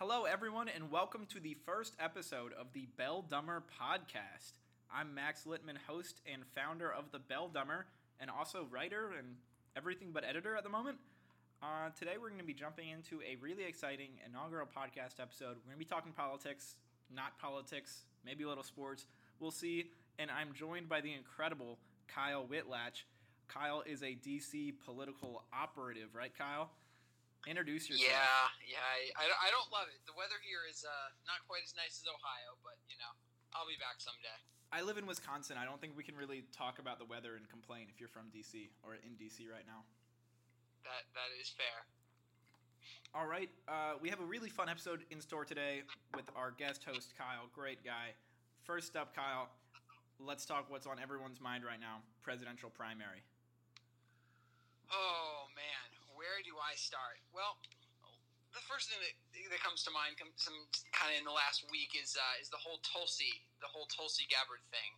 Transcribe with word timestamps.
Hello, 0.00 0.24
everyone, 0.24 0.66
and 0.66 0.90
welcome 0.90 1.26
to 1.26 1.38
the 1.38 1.54
first 1.66 1.92
episode 2.00 2.54
of 2.58 2.72
the 2.72 2.88
Belldumber 2.98 3.60
podcast. 3.78 4.52
I'm 4.90 5.14
Max 5.14 5.44
Littman, 5.44 5.76
host 5.86 6.22
and 6.24 6.40
founder 6.54 6.90
of 6.90 7.12
the 7.12 7.18
Belldumber, 7.18 7.82
and 8.18 8.30
also 8.30 8.66
writer 8.70 9.10
and 9.18 9.36
everything 9.76 10.08
but 10.10 10.24
editor 10.24 10.56
at 10.56 10.64
the 10.64 10.70
moment. 10.70 10.96
Uh, 11.62 11.90
today, 11.98 12.12
we're 12.18 12.30
going 12.30 12.40
to 12.40 12.46
be 12.46 12.54
jumping 12.54 12.88
into 12.88 13.20
a 13.20 13.36
really 13.42 13.64
exciting 13.64 14.12
inaugural 14.24 14.66
podcast 14.66 15.20
episode. 15.20 15.58
We're 15.58 15.74
going 15.74 15.74
to 15.74 15.78
be 15.78 15.84
talking 15.84 16.12
politics, 16.12 16.76
not 17.14 17.38
politics, 17.38 18.04
maybe 18.24 18.44
a 18.44 18.48
little 18.48 18.64
sports. 18.64 19.04
We'll 19.38 19.50
see. 19.50 19.90
And 20.18 20.30
I'm 20.30 20.54
joined 20.54 20.88
by 20.88 21.02
the 21.02 21.12
incredible 21.12 21.76
Kyle 22.08 22.46
Whitlatch. 22.50 23.02
Kyle 23.48 23.82
is 23.84 24.02
a 24.02 24.16
DC 24.26 24.72
political 24.82 25.44
operative, 25.52 26.14
right, 26.14 26.32
Kyle? 26.34 26.70
Introduce 27.48 27.88
yourself. 27.88 28.12
Yeah, 28.12 28.76
yeah. 28.76 28.84
I, 29.16 29.24
I, 29.24 29.24
I 29.46 29.48
don't 29.48 29.72
love 29.72 29.88
it. 29.88 29.96
The 30.04 30.12
weather 30.12 30.36
here 30.44 30.68
is 30.68 30.84
uh, 30.84 31.08
not 31.24 31.40
quite 31.48 31.64
as 31.64 31.72
nice 31.72 31.96
as 31.96 32.04
Ohio, 32.04 32.60
but 32.60 32.76
you 32.92 33.00
know, 33.00 33.12
I'll 33.56 33.64
be 33.64 33.80
back 33.80 33.96
someday. 33.96 34.36
I 34.70 34.84
live 34.84 35.00
in 35.00 35.06
Wisconsin. 35.08 35.56
I 35.58 35.64
don't 35.64 35.80
think 35.80 35.96
we 35.96 36.04
can 36.04 36.14
really 36.14 36.44
talk 36.52 36.78
about 36.78 37.00
the 37.00 37.08
weather 37.08 37.34
and 37.34 37.48
complain 37.48 37.88
if 37.88 37.98
you're 37.98 38.12
from 38.12 38.30
DC 38.30 38.70
or 38.84 38.94
in 39.00 39.16
DC 39.16 39.48
right 39.48 39.64
now. 39.66 39.82
That 40.84 41.08
that 41.16 41.30
is 41.40 41.48
fair. 41.48 41.88
All 43.12 43.26
right, 43.26 43.50
uh, 43.66 43.98
we 44.00 44.08
have 44.08 44.20
a 44.20 44.24
really 44.24 44.48
fun 44.48 44.68
episode 44.68 45.02
in 45.10 45.20
store 45.20 45.44
today 45.44 45.82
with 46.14 46.30
our 46.36 46.52
guest 46.52 46.84
host 46.86 47.14
Kyle. 47.18 47.50
Great 47.52 47.82
guy. 47.84 48.14
First 48.62 48.94
up, 48.94 49.16
Kyle. 49.16 49.48
Let's 50.20 50.44
talk 50.44 50.70
what's 50.70 50.86
on 50.86 51.00
everyone's 51.02 51.40
mind 51.40 51.64
right 51.64 51.80
now: 51.80 52.04
presidential 52.22 52.70
primary. 52.70 53.24
Oh 54.92 55.50
man, 55.56 55.99
where 56.20 56.44
do 56.44 56.52
I 56.60 56.76
start? 56.76 57.16
Well, 57.32 57.56
the 58.52 58.60
first 58.68 58.92
thing 58.92 59.00
that, 59.00 59.16
that 59.32 59.62
comes 59.64 59.80
to 59.88 59.90
mind, 59.96 60.20
some 60.36 60.68
kind 60.92 61.16
of 61.16 61.16
in 61.16 61.24
the 61.24 61.32
last 61.32 61.64
week, 61.72 61.96
is 61.96 62.12
uh, 62.12 62.36
is 62.36 62.52
the 62.52 62.60
whole 62.60 62.84
Tulsi, 62.84 63.40
the 63.64 63.70
whole 63.72 63.88
Tulsi 63.88 64.28
Gabbard 64.28 64.60
thing. 64.68 64.92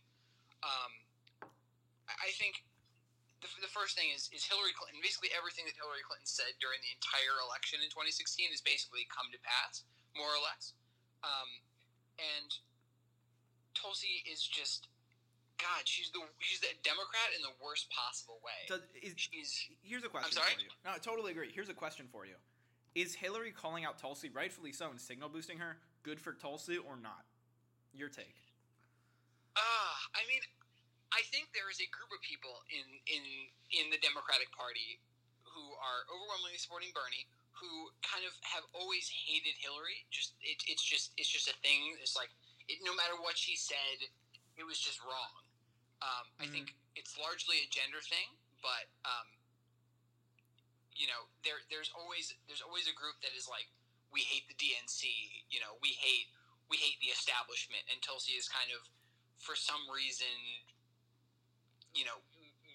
Um, 0.67 0.91
I 2.11 2.35
think 2.35 2.67
the, 3.39 3.47
the 3.63 3.71
first 3.71 3.95
thing 3.95 4.11
is 4.11 4.27
is 4.35 4.43
Hillary 4.43 4.75
Clinton. 4.75 4.99
Basically, 4.99 5.31
everything 5.31 5.63
that 5.63 5.79
Hillary 5.79 6.03
Clinton 6.03 6.27
said 6.27 6.59
during 6.59 6.83
the 6.83 6.91
entire 6.91 7.39
election 7.39 7.79
in 7.79 7.87
2016 7.87 8.51
has 8.51 8.59
basically 8.59 9.07
come 9.07 9.31
to 9.31 9.39
pass, 9.39 9.87
more 10.19 10.27
or 10.27 10.43
less. 10.43 10.75
Um, 11.23 11.63
and 12.19 12.51
Tulsi 13.71 14.27
is 14.27 14.43
just 14.43 14.91
God, 15.61 15.85
she's 15.85 16.11
the 16.11 16.19
she's 16.39 16.59
the 16.59 16.73
Democrat 16.83 17.31
in 17.37 17.41
the 17.45 17.53
worst 17.63 17.87
possible 17.93 18.41
way. 18.43 18.57
So 18.67 18.81
is, 18.99 19.13
she's, 19.15 19.69
here's 19.81 20.03
a 20.03 20.09
question 20.09 20.33
I'm 20.33 20.37
sorry? 20.43 20.55
for 20.57 20.65
you. 20.65 20.73
No, 20.83 20.91
I 20.97 20.99
totally 20.99 21.31
agree. 21.31 21.51
Here's 21.53 21.69
a 21.69 21.77
question 21.77 22.07
for 22.11 22.25
you. 22.25 22.35
Is 22.93 23.15
Hillary 23.15 23.53
calling 23.53 23.85
out 23.85 23.97
Tulsi, 23.97 24.29
rightfully 24.29 24.73
so, 24.73 24.89
and 24.89 25.01
signal 25.01 25.29
boosting 25.29 25.57
her, 25.57 25.81
good 26.05 26.21
for 26.21 26.33
Tulsi 26.33 26.77
or 26.77 26.93
not? 26.93 27.25
Your 27.93 28.09
take. 28.09 28.37
Ah, 29.57 29.61
uh, 29.61 30.17
I 30.17 30.25
mean, 30.29 30.41
I 31.13 31.21
think 31.29 31.53
there 31.53 31.69
is 31.69 31.77
a 31.77 31.89
group 31.93 32.09
of 32.09 32.21
people 32.25 32.65
in 32.73 32.85
in 33.05 33.23
in 33.69 33.85
the 33.93 34.01
Democratic 34.01 34.49
Party 34.53 34.97
who 35.45 35.77
are 35.77 36.09
overwhelmingly 36.09 36.57
supporting 36.57 36.89
Bernie, 36.97 37.29
who 37.53 37.93
kind 38.01 38.25
of 38.25 38.33
have 38.41 38.65
always 38.73 39.05
hated 39.05 39.53
Hillary. 39.61 40.01
Just 40.09 40.33
it, 40.41 40.57
it's 40.65 40.81
just 40.81 41.13
it's 41.21 41.29
just 41.29 41.45
a 41.45 41.55
thing. 41.61 41.93
It's 42.01 42.17
like 42.17 42.33
it, 42.65 42.81
no 42.81 42.97
matter 42.97 43.13
what 43.21 43.37
she 43.37 43.53
said, 43.53 44.09
it 44.57 44.65
was 44.65 44.81
just 44.81 44.97
wrong. 45.05 45.42
Um, 46.03 46.27
I 46.35 46.43
mm-hmm. 46.43 46.51
think 46.51 46.67
it's 46.99 47.15
largely 47.15 47.63
a 47.63 47.67
gender 47.71 48.03
thing, 48.03 48.27
but 48.59 48.91
um, 49.07 49.27
you 50.91 51.07
know, 51.07 51.31
there 51.47 51.63
there's 51.71 51.89
always 51.95 52.35
there's 52.51 52.59
always 52.59 52.91
a 52.91 52.95
group 52.95 53.15
that 53.23 53.31
is 53.31 53.47
like, 53.47 53.71
we 54.11 54.21
hate 54.27 54.45
the 54.51 54.57
DNC. 54.59 55.07
You 55.47 55.63
know, 55.63 55.79
we 55.79 55.95
hate 55.95 56.27
we 56.67 56.75
hate 56.75 56.99
the 56.99 57.11
establishment, 57.15 57.87
and 57.87 58.03
Tulsi 58.03 58.35
is 58.35 58.51
kind 58.51 58.67
of, 58.75 58.83
for 59.39 59.55
some 59.55 59.79
reason, 59.87 60.31
you 61.95 62.03
know, 62.03 62.19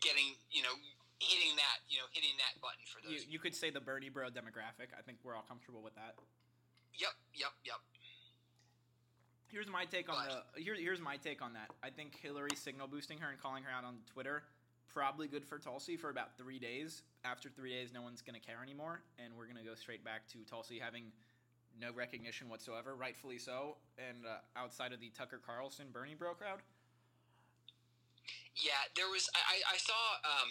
getting 0.00 0.34
you 0.48 0.64
know 0.64 0.74
hitting 1.20 1.52
that 1.58 1.84
you 1.90 2.00
know 2.00 2.08
hitting 2.16 2.34
that 2.40 2.56
button 2.64 2.82
for 2.88 3.04
those. 3.04 3.28
You, 3.28 3.36
you 3.36 3.40
could 3.42 3.54
say 3.54 3.68
the 3.68 3.82
Bernie 3.82 4.08
Bro 4.08 4.32
demographic. 4.32 4.96
I 4.96 5.04
think 5.04 5.20
we're 5.20 5.36
all 5.36 5.46
comfortable 5.46 5.84
with 5.84 5.94
that. 6.00 6.16
Yep, 6.96 7.14
yep, 7.36 7.54
yep. 7.62 7.80
Here's 9.50 9.68
my 9.68 9.84
take 9.86 10.12
on 10.12 10.16
the 10.28 10.62
here, 10.62 10.74
here's 10.74 11.00
my 11.00 11.16
take 11.16 11.40
on 11.40 11.54
that. 11.54 11.70
I 11.82 11.88
think 11.90 12.18
Hillary 12.20 12.54
signal 12.54 12.86
boosting 12.86 13.18
her 13.18 13.30
and 13.30 13.40
calling 13.40 13.62
her 13.64 13.70
out 13.70 13.84
on 13.84 13.96
Twitter 14.12 14.42
probably 14.92 15.28
good 15.28 15.44
for 15.44 15.58
Tulsi 15.58 15.96
for 15.96 16.10
about 16.10 16.36
three 16.36 16.58
days. 16.58 17.02
After 17.24 17.48
three 17.48 17.70
days, 17.70 17.92
no 17.92 18.02
one's 18.02 18.20
gonna 18.20 18.40
care 18.40 18.60
anymore, 18.62 19.00
and 19.20 19.30
we're 19.36 19.46
gonna 19.46 19.64
go 19.64 19.74
straight 19.74 20.02
back 20.04 20.26
to 20.34 20.42
Tulsi 20.48 20.78
having 20.78 21.12
no 21.78 21.92
recognition 21.94 22.48
whatsoever, 22.48 22.96
rightfully 22.96 23.38
so, 23.38 23.78
and 23.96 24.26
uh, 24.26 24.42
outside 24.58 24.90
of 24.92 24.98
the 24.98 25.12
Tucker 25.14 25.38
Carlson 25.38 25.92
Bernie 25.92 26.18
Bro 26.18 26.34
crowd. 26.34 26.60
Yeah, 28.58 28.90
there 28.98 29.06
was. 29.06 29.30
I, 29.38 29.62
I 29.70 29.78
saw 29.78 30.02
um, 30.26 30.50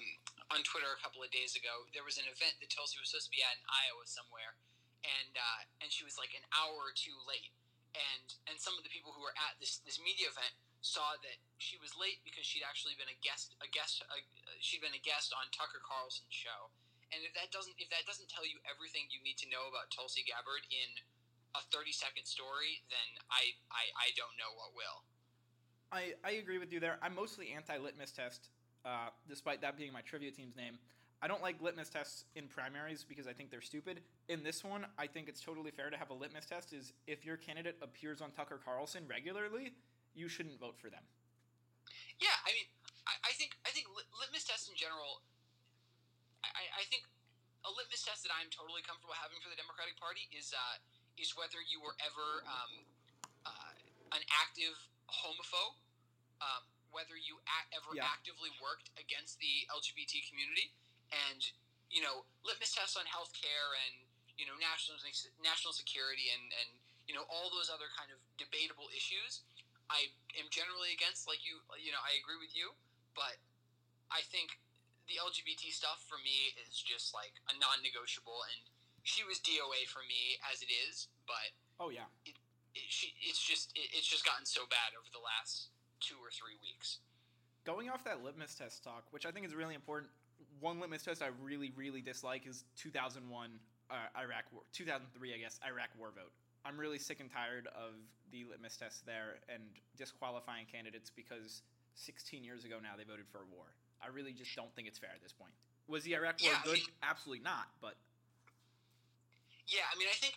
on 0.56 0.64
Twitter 0.64 0.88
a 0.96 1.02
couple 1.04 1.20
of 1.20 1.28
days 1.36 1.60
ago 1.60 1.84
there 1.92 2.08
was 2.08 2.16
an 2.16 2.30
event 2.32 2.56
that 2.64 2.72
Tulsi 2.72 2.96
was 3.04 3.12
supposed 3.12 3.28
to 3.28 3.36
be 3.36 3.44
at 3.44 3.60
in 3.60 3.68
Iowa 3.68 4.08
somewhere, 4.08 4.56
and 5.04 5.36
uh, 5.36 5.62
and 5.84 5.92
she 5.92 6.08
was 6.08 6.16
like 6.16 6.32
an 6.32 6.46
hour 6.56 6.78
or 6.88 6.96
two 6.96 7.14
late 7.28 7.52
and 7.98 8.28
and 8.48 8.56
some 8.62 8.78
of 8.78 8.86
the 8.86 8.94
people 8.94 9.12
who 9.12 9.26
were 9.26 9.36
at 9.36 9.58
this 9.58 9.82
this 9.84 9.98
media 9.98 10.30
event 10.30 10.54
saw 10.86 11.18
that 11.26 11.38
she 11.58 11.76
was 11.82 11.98
late 11.98 12.22
because 12.22 12.46
she'd 12.46 12.64
actually 12.64 12.94
been 12.96 13.10
a 13.10 13.20
guest 13.26 13.58
a 13.60 13.70
guest 13.74 14.06
a, 14.08 14.18
she'd 14.62 14.82
been 14.82 14.96
a 14.96 15.02
guest 15.04 15.34
on 15.34 15.50
Tucker 15.50 15.82
Carlson's 15.82 16.32
show. 16.32 16.70
And 17.08 17.24
if 17.24 17.32
that 17.40 17.50
doesn't 17.56 17.76
if 17.82 17.90
that 17.90 18.06
doesn't 18.06 18.30
tell 18.30 18.46
you 18.46 18.60
everything 18.68 19.08
you 19.10 19.24
need 19.24 19.40
to 19.42 19.48
know 19.50 19.66
about 19.68 19.90
Tulsi 19.90 20.22
Gabbard 20.28 20.64
in 20.70 20.90
a 21.56 21.62
30 21.74 21.92
second 21.92 22.26
story, 22.30 22.84
then 22.92 23.10
I, 23.34 23.56
I, 23.74 23.90
I 23.98 24.08
don't 24.14 24.34
know 24.38 24.54
what 24.54 24.78
will. 24.78 25.02
I, 25.92 26.14
I 26.22 26.38
agree 26.38 26.60
with 26.60 26.74
you 26.74 26.80
there. 26.80 27.00
I'm 27.02 27.16
mostly 27.16 27.54
anti 27.56 27.78
litmus 27.78 28.12
test, 28.12 28.50
uh, 28.84 29.10
despite 29.28 29.62
that 29.62 29.78
being 29.78 29.94
my 29.94 30.02
trivia 30.02 30.32
team's 30.32 30.56
name. 30.56 30.78
I 31.18 31.26
don't 31.26 31.42
like 31.42 31.58
litmus 31.58 31.90
tests 31.90 32.30
in 32.38 32.46
primaries 32.46 33.02
because 33.02 33.26
I 33.26 33.34
think 33.34 33.50
they're 33.50 33.66
stupid. 33.66 34.06
In 34.30 34.46
this 34.46 34.62
one, 34.62 34.86
I 35.02 35.10
think 35.10 35.26
it's 35.26 35.42
totally 35.42 35.74
fair 35.74 35.90
to 35.90 35.98
have 35.98 36.14
a 36.14 36.18
litmus 36.18 36.46
test. 36.46 36.74
Is 36.74 36.94
if 37.10 37.26
your 37.26 37.38
candidate 37.38 37.78
appears 37.82 38.22
on 38.22 38.30
Tucker 38.38 38.62
Carlson 38.62 39.02
regularly, 39.10 39.74
you 40.14 40.30
shouldn't 40.30 40.62
vote 40.62 40.78
for 40.78 40.94
them. 40.94 41.02
Yeah, 42.22 42.38
I 42.46 42.54
mean, 42.54 42.70
I, 43.10 43.18
I 43.30 43.34
think 43.34 43.58
I 43.66 43.74
think 43.74 43.90
litmus 44.14 44.46
tests 44.46 44.70
in 44.70 44.78
general. 44.78 45.26
I, 46.46 46.82
I, 46.82 46.84
think 46.88 47.04
a 47.66 47.72
litmus 47.74 48.06
test 48.06 48.24
that 48.24 48.32
I'm 48.32 48.48
totally 48.54 48.86
comfortable 48.86 49.18
having 49.18 49.42
for 49.42 49.50
the 49.50 49.58
Democratic 49.58 49.98
Party 49.98 50.30
is 50.30 50.54
uh, 50.54 50.78
is 51.18 51.34
whether 51.34 51.58
you 51.66 51.82
were 51.82 51.98
ever 51.98 52.46
um, 52.46 52.74
uh, 53.42 53.74
an 54.14 54.22
active 54.38 54.78
homophobe, 55.10 55.76
um, 56.46 56.62
whether 56.94 57.18
you 57.18 57.42
ever 57.74 57.98
yeah. 57.98 58.06
actively 58.06 58.54
worked 58.62 58.94
against 59.02 59.42
the 59.42 59.66
LGBT 59.74 60.30
community 60.30 60.78
and 61.12 61.40
you 61.88 62.04
know 62.04 62.28
litmus 62.44 62.76
tests 62.76 63.00
on 63.00 63.08
healthcare 63.08 63.72
and 63.88 64.08
you 64.36 64.46
know 64.46 64.56
national 64.60 65.00
national 65.42 65.72
security 65.72 66.30
and 66.32 66.52
and 66.62 66.70
you 67.08 67.16
know 67.16 67.24
all 67.32 67.50
those 67.50 67.72
other 67.72 67.88
kind 67.96 68.12
of 68.12 68.20
debatable 68.36 68.92
issues. 68.94 69.48
I 69.88 70.12
am 70.36 70.52
generally 70.52 70.92
against, 70.92 71.32
like 71.32 71.48
you, 71.48 71.64
you 71.80 71.96
know, 71.96 72.04
I 72.04 72.20
agree 72.20 72.36
with 72.36 72.52
you, 72.52 72.76
but 73.16 73.40
I 74.12 74.20
think 74.28 74.60
the 75.08 75.16
LGBT 75.16 75.72
stuff 75.72 76.04
for 76.12 76.20
me 76.20 76.52
is 76.60 76.76
just 76.76 77.16
like 77.16 77.32
a 77.48 77.56
non-negotiable, 77.56 78.44
and 78.52 78.60
she 79.08 79.24
was 79.24 79.40
DOA 79.40 79.88
for 79.88 80.04
me 80.04 80.36
as 80.52 80.60
it 80.60 80.68
is, 80.68 81.08
but 81.24 81.56
oh 81.80 81.88
yeah, 81.88 82.12
it, 82.28 82.36
it, 82.76 82.88
she, 82.92 83.16
it's 83.24 83.40
just 83.40 83.72
it, 83.80 83.88
it's 83.96 84.08
just 84.08 84.28
gotten 84.28 84.44
so 84.44 84.68
bad 84.68 84.92
over 85.00 85.08
the 85.16 85.24
last 85.24 85.72
two 86.04 86.20
or 86.20 86.28
three 86.36 86.60
weeks. 86.60 87.00
Going 87.64 87.88
off 87.88 88.04
that 88.04 88.24
litmus 88.24 88.56
test 88.56 88.84
talk, 88.84 89.08
which 89.12 89.26
I 89.26 89.32
think 89.32 89.48
is 89.48 89.56
really 89.56 89.76
important, 89.76 90.12
one 90.60 90.80
litmus 90.80 91.04
test 91.04 91.22
I 91.22 91.30
really, 91.44 91.72
really 91.76 92.02
dislike 92.02 92.48
is 92.48 92.64
2001 92.78 93.50
uh, 93.90 93.94
Iraq 94.20 94.46
War, 94.52 94.64
2003, 94.74 95.34
I 95.34 95.38
guess, 95.38 95.60
Iraq 95.66 95.90
War 95.98 96.12
vote. 96.14 96.32
I'm 96.66 96.78
really 96.78 97.00
sick 97.00 97.20
and 97.20 97.32
tired 97.32 97.68
of 97.72 97.96
the 98.32 98.44
litmus 98.44 98.76
test 98.76 99.06
there 99.06 99.40
and 99.48 99.64
disqualifying 99.96 100.66
candidates 100.68 101.10
because 101.10 101.62
16 101.96 102.44
years 102.44 102.66
ago 102.66 102.78
now 102.84 103.00
they 103.00 103.08
voted 103.08 103.26
for 103.32 103.40
a 103.40 103.50
war. 103.56 103.72
I 104.04 104.12
really 104.12 104.34
just 104.34 104.54
don't 104.56 104.70
think 104.76 104.88
it's 104.88 105.00
fair 105.00 105.14
at 105.16 105.24
this 105.24 105.34
point. 105.34 105.54
Was 105.88 106.04
the 106.04 106.14
Iraq 106.14 106.44
War 106.44 106.52
yeah, 106.52 106.62
good? 106.68 106.78
I 106.78 106.84
mean, 106.84 107.00
Absolutely 107.02 107.44
not. 107.44 107.72
But 107.80 107.96
yeah, 109.66 109.88
I 109.88 109.96
mean, 109.96 110.12
I 110.12 110.18
think 110.20 110.36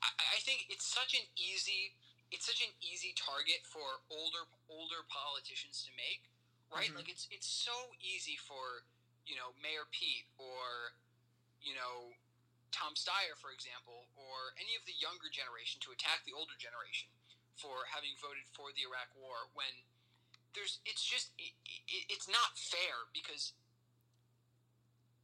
I, 0.00 0.08
I 0.08 0.38
think 0.46 0.70
it's 0.70 0.86
such 0.86 1.18
an 1.18 1.26
easy 1.34 1.98
it's 2.30 2.48
such 2.48 2.64
an 2.64 2.72
easy 2.80 3.12
target 3.18 3.66
for 3.66 4.00
older 4.08 4.48
older 4.70 5.04
politicians 5.10 5.84
to 5.84 5.90
make, 5.98 6.30
right? 6.72 6.88
Mm-hmm. 6.88 7.02
Like 7.04 7.10
it's 7.10 7.28
it's 7.34 7.50
so 7.50 7.74
easy 8.00 8.38
for 8.38 8.86
you 9.26 9.38
know, 9.38 9.54
Mayor 9.62 9.86
Pete 9.94 10.26
or, 10.36 10.94
you 11.62 11.74
know, 11.74 12.12
Tom 12.72 12.96
Steyer, 12.96 13.36
for 13.36 13.52
example, 13.52 14.08
or 14.16 14.56
any 14.56 14.74
of 14.74 14.82
the 14.88 14.96
younger 14.96 15.28
generation 15.28 15.78
to 15.84 15.92
attack 15.92 16.24
the 16.24 16.32
older 16.32 16.56
generation 16.56 17.12
for 17.60 17.84
having 17.92 18.16
voted 18.16 18.48
for 18.56 18.72
the 18.72 18.88
Iraq 18.88 19.12
War 19.14 19.52
when 19.52 19.70
there's 20.56 20.80
it's 20.84 21.04
just 21.04 21.32
it, 21.36 21.52
it, 21.88 22.04
it's 22.12 22.28
not 22.28 22.56
fair 22.56 23.08
because 23.12 23.52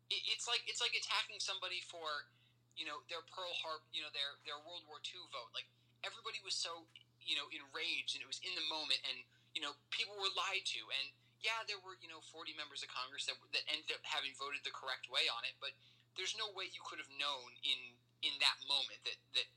it, 0.08 0.20
it's 0.28 0.48
like 0.48 0.64
it's 0.68 0.80
like 0.80 0.92
attacking 0.96 1.40
somebody 1.40 1.80
for 1.84 2.28
you 2.76 2.84
know 2.88 3.04
their 3.12 3.24
Pearl 3.32 3.52
Harbor 3.60 3.84
you 3.92 4.04
know 4.04 4.12
their 4.12 4.36
their 4.44 4.60
World 4.64 4.84
War 4.88 5.00
II 5.04 5.24
vote. 5.32 5.52
Like 5.52 5.68
everybody 6.04 6.40
was 6.44 6.56
so 6.56 6.84
you 7.24 7.36
know 7.36 7.48
enraged 7.52 8.16
and 8.16 8.24
it 8.24 8.28
was 8.28 8.40
in 8.44 8.52
the 8.56 8.66
moment 8.72 9.00
and 9.08 9.24
you 9.52 9.60
know 9.60 9.76
people 9.92 10.16
were 10.16 10.32
lied 10.36 10.64
to 10.64 10.80
and 10.88 11.06
yeah 11.44 11.62
there 11.66 11.78
were 11.80 11.96
you 12.02 12.10
know 12.10 12.20
40 12.20 12.54
members 12.58 12.82
of 12.82 12.90
congress 12.90 13.26
that, 13.30 13.38
that 13.54 13.64
ended 13.70 13.94
up 13.94 14.02
having 14.04 14.34
voted 14.36 14.62
the 14.66 14.74
correct 14.74 15.06
way 15.10 15.26
on 15.30 15.42
it 15.46 15.54
but 15.62 15.72
there's 16.18 16.34
no 16.34 16.50
way 16.54 16.66
you 16.70 16.82
could 16.82 16.98
have 16.98 17.10
known 17.14 17.50
in 17.62 17.94
in 18.26 18.34
that 18.42 18.58
moment 18.66 18.98
that 19.06 19.18
that 19.38 19.48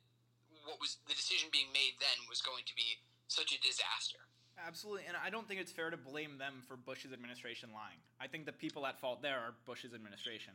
what 0.67 0.77
was 0.77 1.01
the 1.09 1.17
decision 1.17 1.49
being 1.49 1.73
made 1.73 1.97
then 1.97 2.17
was 2.29 2.41
going 2.41 2.61
to 2.69 2.75
be 2.77 3.01
such 3.27 3.49
a 3.55 3.59
disaster 3.61 4.21
Absolutely, 4.61 5.07
and 5.07 5.17
I 5.17 5.29
don't 5.31 5.47
think 5.47 5.59
it's 5.59 5.71
fair 5.71 5.89
to 5.89 5.97
blame 5.97 6.37
them 6.37 6.61
for 6.67 6.77
Bush's 6.77 7.13
administration 7.13 7.69
lying. 7.73 7.97
I 8.19 8.27
think 8.27 8.45
the 8.45 8.53
people 8.53 8.85
at 8.85 8.99
fault 8.99 9.21
there 9.23 9.39
are 9.39 9.55
Bush's 9.65 9.93
administration. 9.93 10.53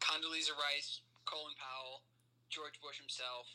Condoleezza 0.00 0.52
Rice, 0.52 1.00
Colin 1.24 1.54
Powell, 1.56 2.02
George 2.50 2.76
Bush 2.82 2.98
himself, 3.00 3.46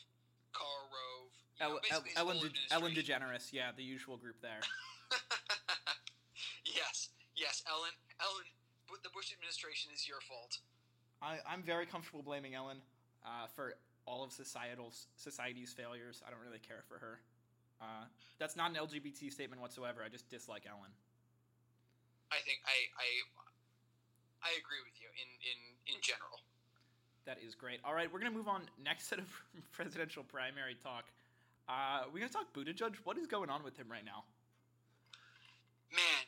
Karl 0.52 0.90
Rove, 0.90 1.30
you 1.60 1.62
know, 1.62 1.80
El- 1.94 2.02
El- 2.18 2.28
Ellen, 2.28 2.42
De- 2.42 2.74
Ellen. 2.74 2.92
DeGeneres, 2.92 3.52
yeah, 3.52 3.70
the 3.76 3.84
usual 3.84 4.16
group 4.16 4.40
there. 4.42 4.60
yes, 6.64 7.10
yes, 7.36 7.62
Ellen, 7.68 7.94
Ellen, 8.20 8.46
the 9.02 9.10
Bush 9.14 9.32
administration 9.32 9.90
is 9.94 10.06
your 10.06 10.20
fault. 10.20 10.58
I, 11.22 11.38
I'm 11.46 11.62
very 11.62 11.86
comfortable 11.86 12.22
blaming 12.22 12.54
Ellen 12.54 12.78
uh, 13.24 13.46
for 13.54 13.74
all 14.06 14.24
of 14.24 14.32
societal 14.32 14.92
society's 15.16 15.72
failures. 15.72 16.22
I 16.26 16.30
don't 16.30 16.42
really 16.42 16.58
care 16.58 16.82
for 16.88 16.98
her. 16.98 17.20
Uh, 17.80 18.06
that's 18.38 18.56
not 18.56 18.70
an 18.70 18.76
LGBT 18.76 19.30
statement 19.32 19.60
whatsoever. 19.62 20.02
I 20.04 20.08
just 20.08 20.28
dislike 20.30 20.66
Ellen. 20.68 20.90
I 22.30 22.38
think 22.46 22.62
I 22.64 22.78
I 22.96 23.08
I 24.42 24.50
agree 24.58 24.82
with 24.82 24.96
you 24.98 25.10
in 25.14 25.28
in 25.42 25.58
in 25.94 25.98
general. 26.02 26.42
That 27.26 27.38
is 27.38 27.54
great. 27.54 27.78
All 27.84 27.94
right, 27.94 28.10
we're 28.10 28.18
gonna 28.18 28.34
move 28.34 28.48
on. 28.48 28.62
Next 28.82 29.06
set 29.06 29.18
of 29.18 29.30
presidential 29.72 30.24
primary 30.24 30.74
talk. 30.82 31.06
Uh, 31.68 32.06
we're 32.10 32.18
gonna 32.18 32.32
talk 32.32 32.50
Buttigieg. 32.54 32.98
What 33.04 33.18
is 33.18 33.26
going 33.26 33.50
on 33.50 33.62
with 33.62 33.76
him 33.76 33.86
right 33.90 34.04
now? 34.04 34.24
Man, 35.90 36.24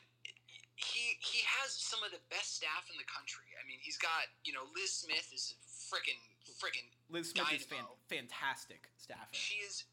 he 0.75 1.17
he 1.19 1.41
has 1.65 1.73
some 1.73 2.05
of 2.05 2.13
the 2.13 2.21
best 2.29 2.61
staff 2.61 2.85
in 2.93 2.95
the 3.01 3.09
country. 3.09 3.49
I 3.57 3.65
mean, 3.65 3.81
he's 3.81 3.97
got 3.97 4.29
you 4.45 4.53
know 4.53 4.69
Lis 4.77 5.01
Smith 5.01 5.33
is 5.33 5.57
freaking 5.89 6.21
freaking. 6.61 6.85
Lis 7.09 7.33
Smith 7.33 7.49
is 7.49 7.65
fan- 7.65 7.81
Dynamo. 7.81 7.97
fantastic 8.05 8.93
staffer. 9.01 9.33
She 9.33 9.65
is, 9.65 9.85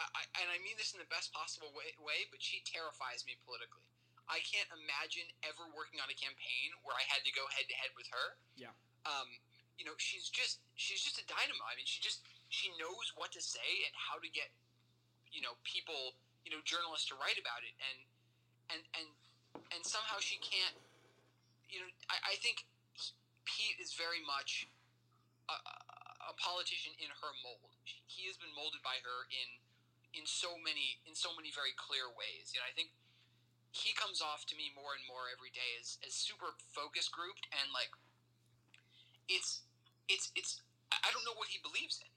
I, 0.00 0.08
I, 0.08 0.22
and 0.40 0.48
I 0.48 0.56
mean 0.64 0.80
this 0.80 0.96
in 0.96 1.00
the 1.00 1.08
best 1.12 1.32
possible 1.36 1.68
way, 1.76 1.92
way, 2.00 2.24
but 2.32 2.40
she 2.40 2.64
terrifies 2.64 3.24
me 3.28 3.36
politically. 3.44 3.84
I 4.24 4.40
can't 4.40 4.68
imagine 4.72 5.28
ever 5.44 5.68
working 5.76 6.00
on 6.00 6.08
a 6.08 6.16
campaign 6.16 6.72
where 6.80 6.96
I 6.96 7.04
had 7.12 7.20
to 7.28 7.32
go 7.36 7.44
head 7.52 7.68
to 7.68 7.76
head 7.76 7.92
with 7.92 8.08
her. 8.08 8.40
Yeah. 8.56 8.72
Um, 9.04 9.28
you 9.76 9.84
know, 9.84 9.92
she's 10.00 10.32
just 10.32 10.64
she's 10.80 11.04
just 11.04 11.20
a 11.20 11.26
dynamo. 11.28 11.60
I 11.68 11.76
mean, 11.76 11.84
she 11.84 12.00
just 12.00 12.24
she 12.48 12.72
knows 12.80 13.12
what 13.20 13.36
to 13.36 13.42
say 13.44 13.84
and 13.84 13.92
how 13.92 14.16
to 14.16 14.28
get, 14.32 14.48
you 15.28 15.44
know, 15.44 15.60
people, 15.68 16.16
you 16.48 16.52
know, 16.54 16.64
journalists 16.64 17.04
to 17.12 17.16
write 17.20 17.36
about 17.36 17.60
it, 17.66 17.76
and 17.84 17.98
and 18.72 18.82
and 18.96 19.06
and 19.76 19.80
somehow 19.84 20.16
she 20.24 20.40
can't. 20.40 20.72
You 21.74 21.82
know, 21.82 21.90
I, 22.06 22.34
I 22.34 22.34
think 22.38 22.62
Pete 23.42 23.82
is 23.82 23.98
very 23.98 24.22
much 24.22 24.70
a, 25.50 25.56
a 26.30 26.32
politician 26.38 26.94
in 27.02 27.10
her 27.10 27.32
mold. 27.42 27.74
He 28.06 28.30
has 28.30 28.38
been 28.38 28.54
molded 28.54 28.80
by 28.86 29.02
her 29.02 29.26
in 29.34 29.58
in 30.14 30.22
so 30.30 30.54
many 30.62 31.02
in 31.04 31.18
so 31.18 31.34
many 31.34 31.50
very 31.50 31.74
clear 31.74 32.06
ways. 32.14 32.54
You 32.54 32.62
know, 32.62 32.68
I 32.70 32.74
think 32.78 32.94
he 33.74 33.90
comes 33.98 34.22
off 34.22 34.46
to 34.46 34.54
me 34.54 34.70
more 34.78 34.94
and 34.94 35.02
more 35.10 35.26
every 35.34 35.50
day 35.50 35.74
as, 35.82 35.98
as 36.06 36.14
super 36.14 36.54
focus 36.70 37.10
grouped 37.10 37.50
and 37.50 37.66
like 37.74 37.90
it's 39.26 39.66
it's 40.06 40.30
it's 40.38 40.62
I 40.94 41.10
don't 41.10 41.26
know 41.26 41.34
what 41.34 41.50
he 41.50 41.58
believes 41.58 41.98
in. 41.98 42.10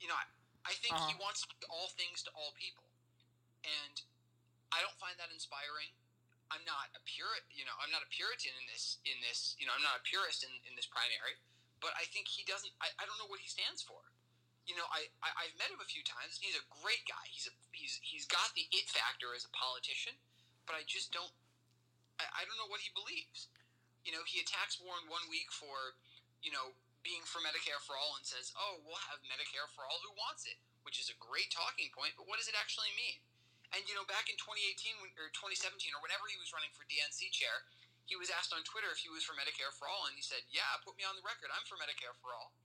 You 0.00 0.08
know, 0.08 0.16
I, 0.16 0.72
I 0.72 0.74
think 0.80 0.96
he 0.96 1.12
Uh-huh. 1.12 1.20
wants 1.28 1.44
to 1.44 1.48
be 1.52 1.60
all 1.68 1.92
things 1.92 2.22
to 2.24 2.30
all 2.32 2.56
people. 2.56 2.88
And 3.66 4.00
I 4.72 4.80
don't 4.80 4.96
find 4.96 5.18
that 5.20 5.28
inspiring. 5.34 5.92
I'm 6.48 6.64
not 6.64 6.88
a 6.96 7.00
pure 7.04 7.32
you 7.52 7.64
know, 7.68 7.76
I'm 7.80 7.92
not 7.92 8.04
a 8.04 8.10
Puritan 8.10 8.52
in 8.56 8.66
this 8.68 8.98
in 9.04 9.16
this 9.20 9.56
you 9.60 9.68
know, 9.68 9.74
I'm 9.76 9.84
not 9.84 10.00
a 10.00 10.04
purist 10.04 10.44
in, 10.44 10.52
in 10.64 10.72
this 10.76 10.88
primary, 10.88 11.36
but 11.80 11.92
I 11.96 12.08
think 12.08 12.28
he 12.28 12.44
doesn't 12.48 12.72
I, 12.80 12.88
I 12.96 13.04
don't 13.04 13.18
know 13.20 13.28
what 13.28 13.42
he 13.42 13.48
stands 13.48 13.84
for. 13.84 14.00
You 14.68 14.76
know, 14.76 14.84
I, 14.92 15.08
I 15.24 15.48
I've 15.48 15.56
met 15.56 15.72
him 15.72 15.80
a 15.80 15.88
few 15.88 16.04
times. 16.04 16.36
He's 16.40 16.56
a 16.56 16.64
great 16.68 17.04
guy. 17.08 17.24
He's 17.28 17.48
a 17.48 17.54
he's 17.72 18.00
he's 18.04 18.28
got 18.28 18.52
the 18.52 18.68
it 18.72 18.88
factor 18.88 19.32
as 19.32 19.44
a 19.44 19.52
politician, 19.52 20.16
but 20.68 20.76
I 20.76 20.84
just 20.84 21.12
don't 21.12 21.32
I, 22.20 22.26
I 22.32 22.40
don't 22.44 22.58
know 22.58 22.68
what 22.68 22.84
he 22.84 22.90
believes. 22.92 23.48
You 24.04 24.12
know, 24.16 24.24
he 24.24 24.40
attacks 24.40 24.80
Warren 24.80 25.04
one 25.10 25.24
week 25.28 25.50
for, 25.52 25.98
you 26.40 26.48
know, 26.48 26.72
being 27.04 27.22
for 27.28 27.44
Medicare 27.44 27.80
for 27.82 27.94
all 27.94 28.18
and 28.18 28.26
says, 28.26 28.50
"Oh, 28.56 28.82
we'll 28.82 29.00
have 29.08 29.22
Medicare 29.28 29.68
for 29.72 29.86
all 29.86 30.00
who 30.02 30.12
wants 30.16 30.48
it," 30.48 30.58
which 30.82 30.98
is 30.98 31.12
a 31.12 31.16
great 31.20 31.52
talking 31.52 31.92
point, 31.94 32.16
but 32.18 32.26
what 32.26 32.40
does 32.40 32.50
it 32.50 32.58
actually 32.58 32.90
mean? 32.96 33.20
And 33.76 33.84
you 33.84 33.92
know, 33.92 34.06
back 34.08 34.32
in 34.32 34.36
2018 34.40 34.96
when, 35.04 35.12
or 35.20 35.28
2017 35.36 35.92
or 35.92 36.00
whenever 36.00 36.24
he 36.32 36.40
was 36.40 36.52
running 36.56 36.72
for 36.72 36.88
DNC 36.88 37.28
chair, 37.30 37.68
he 38.08 38.16
was 38.16 38.32
asked 38.32 38.56
on 38.56 38.64
Twitter 38.64 38.88
if 38.88 39.04
he 39.04 39.12
was 39.12 39.20
for 39.20 39.36
Medicare 39.36 39.68
for 39.76 39.84
all, 39.84 40.08
and 40.08 40.16
he 40.16 40.24
said, 40.24 40.40
"Yeah, 40.48 40.64
put 40.80 40.96
me 40.96 41.04
on 41.04 41.12
the 41.12 41.24
record. 41.24 41.52
I'm 41.52 41.64
for 41.68 41.76
Medicare 41.76 42.16
for 42.16 42.32
all." 42.32 42.56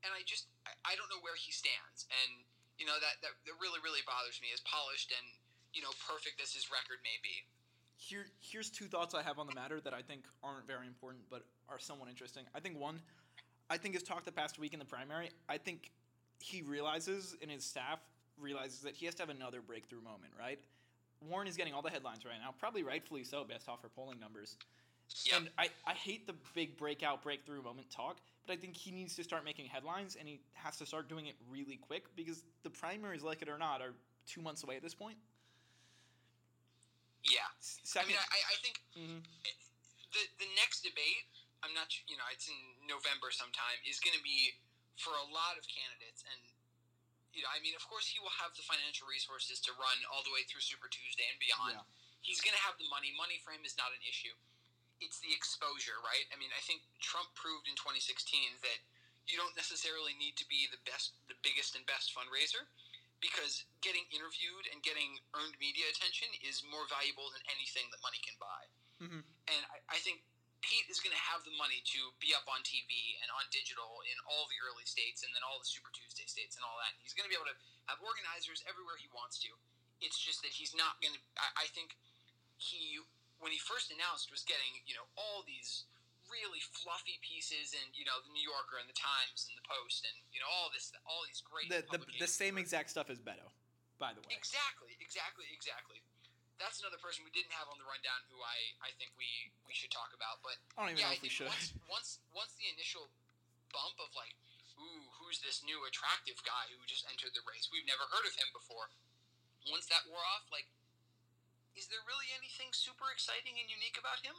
And 0.00 0.08
I 0.16 0.24
just 0.24 0.48
I, 0.64 0.72
I 0.88 0.92
don't 0.96 1.08
know 1.12 1.20
where 1.20 1.36
he 1.36 1.52
stands, 1.52 2.08
and 2.08 2.40
you 2.80 2.88
know 2.88 2.96
that, 2.96 3.20
that 3.20 3.36
that 3.44 3.56
really 3.60 3.76
really 3.84 4.00
bothers 4.08 4.40
me. 4.40 4.48
As 4.56 4.64
polished 4.64 5.12
and 5.12 5.26
you 5.76 5.84
know 5.84 5.92
perfect 6.08 6.40
as 6.40 6.56
his 6.56 6.72
record 6.72 7.04
may 7.04 7.20
be. 7.20 7.44
Here, 7.96 8.28
here's 8.40 8.68
two 8.68 8.88
thoughts 8.88 9.16
I 9.16 9.24
have 9.24 9.40
on 9.40 9.48
the 9.48 9.56
matter 9.56 9.80
that 9.80 9.96
I 9.96 10.04
think 10.04 10.28
aren't 10.44 10.68
very 10.68 10.84
important, 10.84 11.24
but 11.32 11.48
are 11.68 11.80
somewhat 11.80 12.08
interesting. 12.12 12.44
I 12.52 12.60
think 12.60 12.76
one, 12.76 13.00
I 13.70 13.76
think 13.76 13.94
his 13.94 14.02
talk 14.02 14.24
the 14.24 14.32
past 14.32 14.58
week 14.58 14.72
in 14.74 14.78
the 14.78 14.84
primary, 14.84 15.30
I 15.48 15.56
think 15.56 15.92
he 16.38 16.60
realizes, 16.60 17.36
in 17.40 17.48
his 17.48 17.64
staff 17.64 18.00
realizes 18.40 18.80
that 18.80 18.94
he 18.94 19.06
has 19.06 19.14
to 19.16 19.22
have 19.22 19.30
another 19.30 19.60
breakthrough 19.60 20.00
moment, 20.02 20.32
right? 20.38 20.58
Warren 21.20 21.48
is 21.48 21.56
getting 21.56 21.72
all 21.74 21.82
the 21.82 21.90
headlines 21.90 22.24
right 22.24 22.38
now, 22.40 22.54
probably 22.58 22.82
rightfully 22.82 23.24
so, 23.24 23.44
based 23.44 23.68
off 23.68 23.82
her 23.82 23.88
polling 23.88 24.20
numbers. 24.20 24.56
Yep. 25.24 25.36
And 25.36 25.50
I, 25.58 25.68
I 25.86 25.92
hate 25.94 26.26
the 26.26 26.34
big 26.54 26.76
breakout 26.76 27.22
breakthrough 27.22 27.62
moment 27.62 27.90
talk, 27.90 28.18
but 28.46 28.52
I 28.54 28.56
think 28.56 28.76
he 28.76 28.90
needs 28.90 29.14
to 29.16 29.24
start 29.24 29.44
making 29.44 29.66
headlines, 29.66 30.16
and 30.18 30.28
he 30.28 30.40
has 30.54 30.76
to 30.78 30.86
start 30.86 31.08
doing 31.08 31.26
it 31.26 31.36
really 31.50 31.76
quick 31.76 32.04
because 32.16 32.44
the 32.62 32.70
primaries, 32.70 33.22
like 33.22 33.40
it 33.42 33.48
or 33.48 33.58
not, 33.58 33.80
are 33.80 33.94
two 34.26 34.42
months 34.42 34.62
away 34.64 34.76
at 34.76 34.82
this 34.82 34.94
point. 34.94 35.16
yeah. 37.24 37.48
S- 37.58 37.80
I 37.98 38.06
Second, 38.06 38.08
mean, 38.08 38.18
I, 38.18 38.38
I 38.52 38.56
think 38.62 38.80
Mhm. 38.96 39.22
the 40.12 40.22
the 40.38 40.48
next 40.56 40.82
debate, 40.82 41.26
I'm 41.62 41.74
not, 41.74 41.90
you 42.06 42.16
know, 42.16 42.26
it's 42.32 42.48
in 42.48 42.86
November 42.86 43.30
sometime, 43.30 43.78
is 43.88 43.98
going 44.00 44.16
to 44.16 44.22
be 44.22 44.54
for 44.96 45.10
a 45.16 45.26
lot 45.32 45.58
of 45.58 45.66
candidates, 45.68 46.24
and 46.24 46.40
you 47.36 47.44
know, 47.44 47.52
I 47.52 47.60
mean, 47.60 47.76
of 47.76 47.84
course, 47.84 48.08
he 48.08 48.16
will 48.16 48.32
have 48.40 48.56
the 48.56 48.64
financial 48.64 49.04
resources 49.04 49.60
to 49.68 49.76
run 49.76 49.98
all 50.08 50.24
the 50.24 50.32
way 50.32 50.48
through 50.48 50.64
Super 50.64 50.88
Tuesday 50.88 51.28
and 51.28 51.36
beyond. 51.36 51.76
Yeah. 51.76 51.84
He's 52.24 52.40
going 52.40 52.56
to 52.56 52.64
have 52.64 52.80
the 52.80 52.88
money. 52.88 53.12
Money 53.12 53.38
for 53.44 53.52
him 53.52 53.62
is 53.62 53.76
not 53.76 53.92
an 53.92 54.00
issue. 54.02 54.32
It's 55.04 55.20
the 55.20 55.30
exposure, 55.36 56.00
right? 56.00 56.24
I 56.32 56.40
mean, 56.40 56.48
I 56.56 56.62
think 56.64 56.80
Trump 57.04 57.28
proved 57.36 57.68
in 57.68 57.76
2016 57.76 58.64
that 58.64 58.80
you 59.28 59.36
don't 59.36 59.52
necessarily 59.52 60.16
need 60.16 60.40
to 60.40 60.46
be 60.48 60.64
the 60.72 60.80
best, 60.88 61.12
the 61.28 61.36
biggest 61.44 61.76
and 61.76 61.84
best 61.84 62.16
fundraiser 62.16 62.64
because 63.20 63.64
getting 63.84 64.04
interviewed 64.12 64.68
and 64.72 64.80
getting 64.80 65.20
earned 65.36 65.56
media 65.60 65.88
attention 65.92 66.28
is 66.44 66.64
more 66.68 66.88
valuable 66.88 67.28
than 67.32 67.44
anything 67.52 67.88
that 67.92 68.00
money 68.04 68.20
can 68.24 68.36
buy. 68.40 68.62
Mhm. 69.00 69.20
And 69.48 69.62
I, 69.68 69.96
I 69.96 69.98
think 70.00 70.24
Pete 70.64 70.88
is 70.88 70.98
going 70.98 71.14
to 71.14 71.24
have 71.30 71.44
the 71.46 71.54
money 71.54 71.84
to 71.94 72.00
be 72.18 72.32
up 72.32 72.44
on 72.50 72.64
TV 72.66 73.18
and 73.22 73.28
on 73.34 73.44
digital 73.52 74.02
in 74.08 74.16
all 74.26 74.48
the 74.50 74.58
early 74.64 74.84
states 74.88 75.22
and 75.22 75.30
then 75.36 75.44
all 75.46 75.60
the 75.60 75.68
Super 75.68 75.92
Tuesday 75.92 76.26
states 76.26 76.56
and 76.58 76.64
all 76.66 76.76
that. 76.82 76.96
He's 77.00 77.14
going 77.14 77.28
to 77.28 77.32
be 77.32 77.38
able 77.38 77.48
to 77.50 77.58
have 77.86 78.00
organizers 78.02 78.64
everywhere 78.66 78.98
he 78.98 79.06
wants 79.14 79.38
to. 79.46 79.50
It's 80.02 80.18
just 80.18 80.44
that 80.44 80.52
he's 80.52 80.76
not 80.76 81.00
going 81.00 81.16
to. 81.16 81.22
I, 81.40 81.64
I 81.64 81.66
think 81.72 81.96
he, 82.60 83.00
when 83.40 83.52
he 83.52 83.60
first 83.60 83.88
announced, 83.88 84.28
was 84.28 84.44
getting 84.44 84.84
you 84.84 84.92
know 84.92 85.08
all 85.16 85.40
these 85.48 85.88
really 86.28 86.60
fluffy 86.74 87.16
pieces 87.22 87.72
and 87.72 87.86
you 87.94 88.04
know 88.04 88.18
the 88.26 88.32
New 88.34 88.42
Yorker 88.42 88.76
and 88.82 88.88
the 88.90 88.98
Times 88.98 89.48
and 89.48 89.54
the 89.56 89.64
Post 89.64 90.04
and 90.04 90.16
you 90.34 90.42
know 90.42 90.50
all 90.50 90.68
this 90.74 90.92
all 91.06 91.22
these 91.24 91.40
great 91.40 91.70
the, 91.70 91.86
the, 91.94 92.02
the 92.20 92.28
same 92.28 92.58
exact 92.60 92.92
stuff 92.92 93.08
as 93.08 93.22
Beto, 93.22 93.46
by 93.96 94.12
the 94.12 94.20
way. 94.20 94.34
Exactly, 94.34 94.92
exactly, 95.00 95.48
exactly. 95.48 96.02
That's 96.56 96.80
another 96.80 96.96
person 96.96 97.20
we 97.22 97.32
didn't 97.36 97.52
have 97.52 97.68
on 97.68 97.76
the 97.76 97.84
rundown 97.84 98.16
who 98.32 98.40
I, 98.40 98.56
I 98.80 98.90
think 98.96 99.12
we, 99.20 99.28
we 99.68 99.76
should 99.76 99.92
talk 99.92 100.16
about. 100.16 100.40
But 100.40 100.56
I 100.76 100.84
don't 100.84 100.96
even 100.96 101.04
yeah, 101.04 101.12
know 101.12 101.20
if 101.20 101.24
we 101.24 101.28
should. 101.28 101.52
once, 101.52 101.76
once 101.84 102.10
once 102.32 102.52
the 102.56 102.68
initial 102.72 103.12
bump 103.72 104.00
of 104.00 104.08
like, 104.16 104.32
ooh, 104.80 105.04
who's 105.20 105.44
this 105.44 105.60
new 105.64 105.84
attractive 105.84 106.40
guy 106.48 106.72
who 106.72 106.80
just 106.88 107.04
entered 107.12 107.36
the 107.36 107.44
race? 107.44 107.68
We've 107.68 107.84
never 107.84 108.08
heard 108.08 108.24
of 108.24 108.32
him 108.36 108.48
before. 108.56 108.88
Once 109.68 109.84
that 109.92 110.06
wore 110.08 110.22
off, 110.32 110.48
like, 110.48 110.64
is 111.76 111.90
there 111.92 112.00
really 112.08 112.30
anything 112.32 112.72
super 112.72 113.12
exciting 113.12 113.58
and 113.60 113.68
unique 113.68 114.00
about 114.00 114.24
him? 114.24 114.36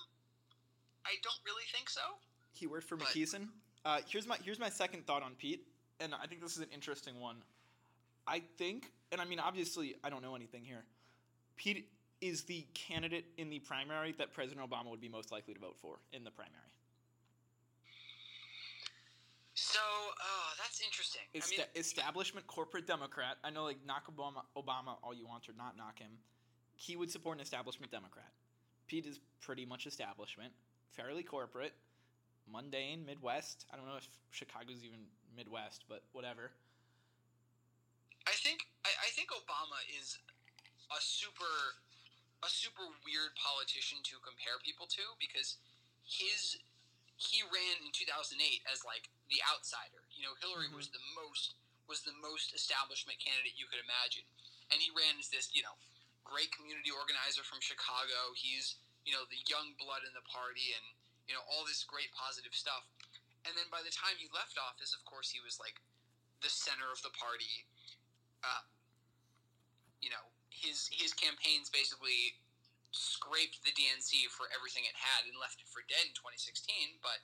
I 1.05 1.21
don't 1.21 1.37
really 1.45 1.67
think 1.69 1.91
so. 1.91 2.17
He 2.57 2.65
worked 2.65 2.89
for 2.89 2.97
But- 2.97 3.13
McKinsey. 3.13 3.47
Uh, 3.85 4.01
here's 4.09 4.27
my 4.27 4.35
here's 4.43 4.59
my 4.59 4.69
second 4.69 5.05
thought 5.05 5.23
on 5.23 5.37
Pete, 5.37 5.63
and 6.01 6.11
I 6.17 6.25
think 6.25 6.41
this 6.41 6.57
is 6.57 6.65
an 6.65 6.73
interesting 6.73 7.19
one. 7.21 7.37
I 8.25 8.41
think, 8.57 8.91
and 9.11 9.21
I 9.21 9.25
mean, 9.25 9.39
obviously, 9.39 9.95
I 10.03 10.09
don't 10.09 10.21
know 10.21 10.35
anything 10.35 10.65
here. 10.65 10.83
Pete 11.55 11.87
is 12.21 12.43
the 12.43 12.65
candidate 12.73 13.25
in 13.37 13.49
the 13.49 13.59
primary 13.59 14.13
that 14.17 14.33
President 14.33 14.67
Obama 14.67 14.89
would 14.89 15.01
be 15.01 15.09
most 15.09 15.31
likely 15.31 15.53
to 15.53 15.59
vote 15.59 15.77
for 15.79 15.99
in 16.13 16.23
the 16.23 16.31
primary. 16.31 16.55
So, 19.53 19.79
oh, 19.79 20.49
that's 20.57 20.81
interesting. 20.81 21.21
I 21.33 21.41
mean, 21.49 21.65
establishment 21.75 22.45
corporate 22.47 22.85
Democrat. 22.85 23.37
I 23.43 23.49
know, 23.49 23.63
like, 23.63 23.77
knock 23.85 24.05
Obama, 24.05 24.43
Obama 24.55 24.97
all 25.03 25.13
you 25.13 25.25
want 25.25 25.49
or 25.49 25.53
not 25.57 25.75
knock 25.75 25.99
him. 25.99 26.11
He 26.75 26.95
would 26.95 27.09
support 27.09 27.37
an 27.37 27.41
establishment 27.41 27.91
Democrat. 27.91 28.29
Pete 28.87 29.05
is 29.05 29.19
pretty 29.41 29.65
much 29.65 29.87
establishment, 29.87 30.53
fairly 30.91 31.23
corporate, 31.23 31.73
mundane, 32.51 33.05
Midwest. 33.05 33.65
I 33.73 33.77
don't 33.77 33.85
know 33.85 33.97
if 33.97 34.07
Chicago's 34.31 34.83
even 34.85 34.99
Midwest, 35.35 35.85
but 35.89 36.03
whatever. 36.13 36.51
I 38.27 38.31
think 38.31 38.59
I, 38.85 38.89
I 38.89 39.09
think 39.15 39.29
Obama 39.29 39.79
is 39.99 40.17
a 40.91 40.99
super 40.99 41.43
a 42.43 42.49
super 42.49 42.85
weird 43.01 43.33
politician 43.35 44.03
to 44.05 44.19
compare 44.21 44.61
people 44.61 44.85
to 44.87 45.15
because 45.17 45.57
his 46.05 46.57
he 47.17 47.41
ran 47.41 47.81
in 47.81 47.89
2008 47.91 48.37
as 48.69 48.85
like 48.85 49.09
the 49.33 49.41
outsider. 49.41 50.05
You 50.13 50.21
know, 50.21 50.35
Hillary 50.37 50.69
Mhm. 50.69 50.77
was 50.77 50.89
the 50.89 51.01
most 51.17 51.55
was 51.87 52.03
the 52.03 52.13
most 52.13 52.53
establishment 52.53 53.17
candidate 53.19 53.55
you 53.57 53.65
could 53.67 53.79
imagine, 53.79 54.27
and 54.69 54.81
he 54.81 54.91
ran 54.91 55.17
as 55.17 55.29
this 55.29 55.53
you 55.53 55.63
know 55.63 55.77
great 56.23 56.51
community 56.51 56.91
organizer 56.91 57.43
from 57.43 57.61
Chicago. 57.61 58.33
He's 58.33 58.77
you 59.05 59.13
know 59.13 59.25
the 59.25 59.41
young 59.47 59.73
blood 59.75 60.03
in 60.03 60.13
the 60.13 60.21
party 60.21 60.73
and 60.73 60.85
you 61.27 61.33
know 61.33 61.41
all 61.49 61.65
this 61.65 61.83
great 61.83 62.11
positive 62.13 62.53
stuff. 62.53 62.85
And 63.45 63.55
then 63.57 63.69
by 63.71 63.81
the 63.81 63.91
time 63.91 64.17
he 64.17 64.27
left 64.29 64.57
office, 64.59 64.93
of 64.93 65.03
course, 65.05 65.31
he 65.31 65.39
was 65.39 65.59
like 65.59 65.81
the 66.41 66.49
center 66.49 66.91
of 66.91 67.01
the 67.01 67.09
party. 67.11 67.65
Uh, 68.43 68.61
you 70.01 70.09
know, 70.11 70.29
his 70.57 70.89
his 70.91 71.13
campaigns 71.13 71.69
basically 71.69 72.35
scraped 72.91 73.61
the 73.63 73.71
DNC 73.77 74.25
for 74.33 74.47
everything 74.55 74.83
it 74.89 74.95
had 74.97 75.25
and 75.29 75.37
left 75.39 75.61
it 75.61 75.67
for 75.69 75.83
dead 75.87 76.01
in 76.07 76.13
2016. 76.17 76.97
But 77.01 77.21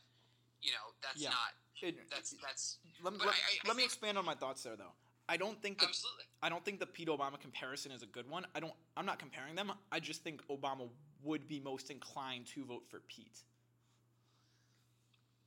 you 0.61 0.71
know, 0.71 0.93
that's 1.01 1.17
Yeah. 1.19 1.29
not 1.33 1.53
It- 1.81 2.09
that's 2.09 2.31
that's 2.41 2.77
let 3.01 3.13
me, 3.13 3.19
let, 3.19 3.29
I- 3.35 3.59
I- 3.63 3.67
let 3.67 3.75
me 3.75 3.83
expand 3.83 4.17
on 4.17 4.23
my 4.25 4.35
thoughts 4.35 4.63
there, 4.63 4.75
though. 4.77 4.93
I 5.27 5.37
don't 5.37 5.59
think 5.61 5.79
the 5.79 5.87
absolutely. 5.87 6.25
I 6.41 6.49
don't 6.49 6.63
think 6.63 6.79
the 6.79 6.85
Pete 6.87 7.07
Obama 7.07 7.39
comparison 7.39 7.91
is 7.91 8.03
a 8.03 8.05
good 8.05 8.29
one. 8.29 8.45
I 8.55 8.59
don't. 8.59 8.75
I'm 8.95 9.05
not 9.05 9.19
comparing 9.19 9.55
them. 9.55 9.71
I 9.91 9.99
just 9.99 10.21
think 10.23 10.45
Obama 10.47 10.89
would 11.23 11.47
be 11.47 11.59
most 11.59 11.89
inclined 11.89 12.45
to 12.47 12.65
vote 12.65 12.83
for 12.89 12.99
Pete. 13.01 13.39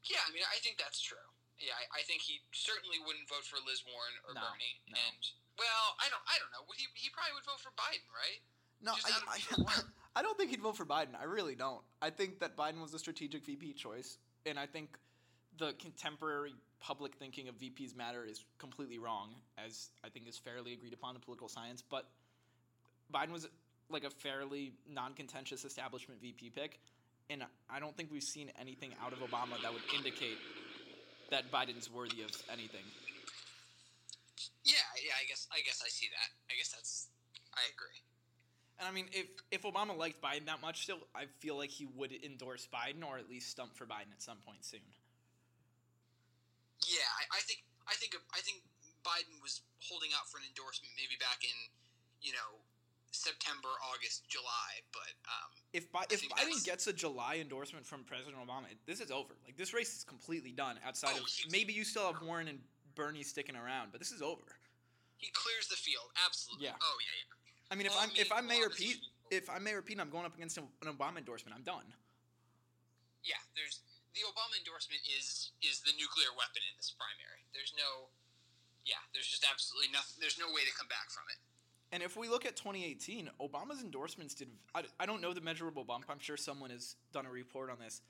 Yeah, 0.05 0.23
I 0.27 0.31
mean, 0.33 0.43
I 0.49 0.59
think 0.63 0.79
that's 0.79 1.01
true. 1.01 1.19
Yeah, 1.59 1.73
I, 1.75 2.01
I 2.01 2.03
think 2.05 2.23
he 2.23 2.41
certainly 2.53 2.99
wouldn't 3.05 3.29
vote 3.29 3.45
for 3.45 3.57
Liz 3.67 3.83
Warren 3.85 4.17
or 4.29 4.35
No, 4.35 4.41
Bernie. 4.45 4.77
no. 4.89 4.97
And 4.97 5.23
well, 5.59 5.85
I 6.01 6.07
don't 6.09 6.25
I 6.29 6.37
don't 6.39 6.53
know. 6.53 6.65
He 6.77 6.87
he 6.95 7.11
probably 7.11 7.35
would 7.35 7.45
vote 7.45 7.61
for 7.61 7.73
Biden, 7.75 8.09
right? 8.13 8.41
No, 8.83 8.95
Just 8.95 9.09
out 9.09 9.23
of 9.23 9.29
I, 9.29 9.81
I, 10.17 10.21
I 10.21 10.23
don't 10.23 10.37
think 10.37 10.51
he'd 10.51 10.61
vote 10.61 10.77
for 10.77 10.85
Biden. 10.85 11.19
I 11.19 11.25
really 11.25 11.55
don't. 11.55 11.81
I 12.01 12.11
think 12.11 12.41
that 12.41 12.57
Biden 12.57 12.81
was 12.81 12.93
a 12.95 12.99
strategic 12.99 13.45
VP 13.45 13.73
choice, 13.75 14.19
and 14.45 14.59
I 14.59 14.67
think 14.67 14.99
the 15.59 15.73
contemporary 15.79 16.55
public 16.81 17.15
thinking 17.15 17.49
of 17.49 17.57
VPs 17.57 17.97
matter 17.97 18.25
is 18.25 18.45
completely 18.59 18.99
wrong, 18.99 19.35
as 19.59 19.89
I 20.05 20.09
think 20.09 20.29
is 20.29 20.37
fairly 20.37 20.73
agreed 20.75 20.93
upon 20.93 21.15
in 21.15 21.21
political 21.21 21.49
science. 21.49 21.83
But 21.83 22.07
Biden 23.13 23.33
was 23.33 23.49
like 23.89 24.05
a 24.05 24.11
fairly 24.11 24.73
non-contentious 24.89 25.65
establishment 25.65 26.21
VP 26.21 26.51
pick, 26.51 26.79
and 27.31 27.45
I 27.71 27.81
don't 27.81 27.97
think 27.97 28.11
we've 28.13 28.23
seen 28.23 28.51
anything 28.61 28.93
out 29.03 29.13
of 29.13 29.21
Obama 29.21 29.61
that 29.63 29.73
would 29.73 29.83
indicate 29.97 30.39
that 31.31 31.51
Biden's 31.51 31.91
worthy 31.91 32.23
of 32.23 32.31
anything. 32.53 32.85
I 35.17 35.25
guess 35.27 35.49
I 35.53 35.61
guess 35.65 35.83
I 35.85 35.89
see 35.89 36.09
that. 36.13 36.29
I 36.53 36.57
guess 36.57 36.69
that's 36.71 37.09
I 37.55 37.61
agree. 37.73 38.01
And 38.79 38.85
I 38.87 38.93
mean, 38.93 39.07
if 39.13 39.27
if 39.51 39.63
Obama 39.63 39.97
liked 39.97 40.21
Biden 40.21 40.45
that 40.47 40.61
much, 40.61 40.83
still, 40.85 41.09
I 41.15 41.25
feel 41.41 41.57
like 41.57 41.71
he 41.71 41.87
would 41.97 42.13
endorse 42.13 42.69
Biden 42.69 43.01
or 43.07 43.17
at 43.19 43.29
least 43.29 43.51
stump 43.51 43.75
for 43.77 43.87
Biden 43.87 44.13
at 44.13 44.21
some 44.21 44.39
point 44.45 44.65
soon. 44.65 44.85
Yeah, 46.85 47.09
I, 47.33 47.39
I 47.39 47.41
think 47.49 47.65
I 47.89 47.95
think 47.97 48.15
I 48.37 48.41
think 48.45 48.61
Biden 49.03 49.41
was 49.43 49.63
holding 49.81 50.11
out 50.13 50.29
for 50.29 50.39
an 50.39 50.45
endorsement 50.47 50.93
maybe 50.97 51.17
back 51.19 51.41
in 51.43 51.57
you 52.21 52.33
know 52.33 52.61
September, 53.13 53.73
August, 53.95 54.29
July, 54.29 54.85
but 54.93 55.09
um, 55.25 55.51
If 55.73 55.91
Bi- 55.91 56.05
if 56.11 56.21
Biden 56.29 56.63
gets 56.65 56.87
a 56.87 56.93
July 56.93 57.39
endorsement 57.41 57.87
from 57.87 58.05
President 58.05 58.37
Obama, 58.37 58.67
this 58.85 59.01
is 59.01 59.11
over. 59.11 59.35
Like 59.47 59.57
this 59.57 59.73
race 59.73 59.97
is 59.97 60.05
completely 60.05 60.53
done. 60.53 60.77
Outside 60.85 61.13
Oh, 61.17 61.25
of 61.25 61.51
maybe 61.51 61.73
you 61.73 61.83
still 61.85 62.13
have 62.13 62.21
Warren 62.21 62.49
and 62.49 62.59
Bernie 62.95 63.23
sticking 63.23 63.57
around, 63.57 63.89
but 63.91 64.01
this 64.01 64.13
is 64.13 64.21
over. 64.21 64.45
He 65.17 65.29
clears 65.33 65.69
the 65.69 65.77
field 65.77 66.09
absolutely. 66.25 66.67
Yeah. 66.67 66.79
Oh 66.81 66.97
yeah, 67.01 67.15
yeah. 67.21 67.71
I 67.71 67.75
mean, 67.75 67.87
if 67.87 67.97
I'm 67.99 68.11
if 68.17 68.31
I'm 68.33 68.47
Mayor 68.47 68.71
Pete, 68.71 69.01
if 69.31 69.51
I'm 69.51 69.65
Mayor 69.65 69.83
Pete, 69.83 69.99
I'm 70.01 70.11
going 70.11 70.27
up 70.27 70.35
against 70.37 70.59
an 70.59 70.69
Obama 70.85 71.19
endorsement. 71.19 71.57
I'm 71.57 71.65
done. 71.65 71.87
yeah, 73.25 73.41
there's 73.57 73.81
the 74.15 74.23
Obama 74.29 74.55
endorsement 74.59 75.03
is 75.19 75.53
is 75.63 75.81
the 75.83 75.93
nuclear 75.99 76.31
weapon 76.39 76.63
in 76.71 76.75
this 76.79 76.95
primary. 76.95 77.43
There's 77.53 77.75
no, 77.77 78.09
yeah, 78.87 79.03
there's 79.13 79.27
just 79.29 79.45
absolutely 79.49 79.91
nothing. 79.93 80.17
There's 80.21 80.39
no 80.39 80.49
way 80.55 80.63
to 80.65 80.73
come 80.77 80.89
back 80.89 81.11
from 81.11 81.25
it. 81.31 81.39
And 81.93 82.03
if 82.03 82.17
we 82.17 82.29
look 82.29 82.45
at 82.47 82.57
2018, 82.57 83.31
Obama's 83.41 83.83
endorsements 83.83 84.35
did. 84.35 84.49
I, 84.75 84.83
I 85.01 85.07
don't 85.07 85.21
know 85.23 85.33
the 85.35 85.41
measurable 85.41 85.85
bump. 85.85 86.07
I'm 86.09 86.19
sure 86.19 86.37
someone 86.37 86.71
has 86.71 86.97
done 87.13 87.27
a 87.27 87.31
report 87.31 87.71
on 87.71 87.79
this. 87.79 88.03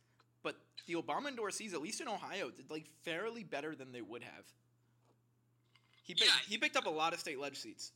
But 0.43 0.57
the 0.87 0.95
Obama 0.95 1.29
endorsees, 1.35 1.75
at 1.75 1.83
least 1.83 2.01
in 2.01 2.09
Ohio, 2.09 2.51
did 2.51 2.71
like 2.71 2.87
fairly 3.05 3.43
better 3.45 3.75
than 3.75 3.93
they 3.93 4.03
would 4.03 4.23
have. 4.23 4.45
He 6.07 6.15
picked, 6.15 6.31
Yeah. 6.31 6.47
he 6.47 6.57
picked 6.57 6.79
up 6.79 6.87
a 6.87 6.95
lot 6.95 7.11
of 7.13 7.19
state 7.19 7.39
ledge 7.43 7.59
seats. 7.59 7.91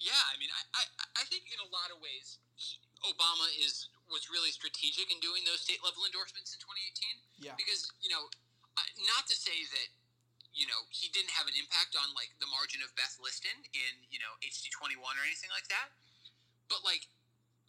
Yeah, 0.00 0.16
I 0.32 0.40
mean, 0.40 0.48
I, 0.48 0.80
I, 0.80 0.84
I 1.20 1.24
think 1.28 1.44
in 1.52 1.60
a 1.60 1.68
lot 1.68 1.92
of 1.92 2.00
ways, 2.00 2.40
he, 2.56 2.80
Obama 3.04 3.44
is 3.60 3.92
was 4.08 4.26
really 4.32 4.50
strategic 4.50 5.06
in 5.12 5.20
doing 5.22 5.44
those 5.46 5.60
state 5.62 5.78
level 5.86 6.02
endorsements 6.08 6.50
in 6.50 6.58
2018. 6.58 7.20
Yeah. 7.38 7.54
Because 7.60 7.92
you 8.00 8.08
know, 8.08 8.32
not 9.06 9.28
to 9.28 9.36
say 9.36 9.68
that 9.76 9.88
you 10.56 10.64
know 10.64 10.88
he 10.88 11.12
didn't 11.12 11.30
have 11.36 11.44
an 11.46 11.54
impact 11.54 12.00
on 12.00 12.08
like 12.16 12.32
the 12.40 12.48
margin 12.48 12.80
of 12.80 12.90
Beth 12.96 13.20
Liston 13.20 13.54
in 13.76 13.92
you 14.08 14.18
know 14.18 14.32
HD 14.40 14.72
21 14.72 14.96
or 15.04 15.24
anything 15.28 15.52
like 15.52 15.68
that, 15.68 15.92
but 16.72 16.80
like. 16.82 17.04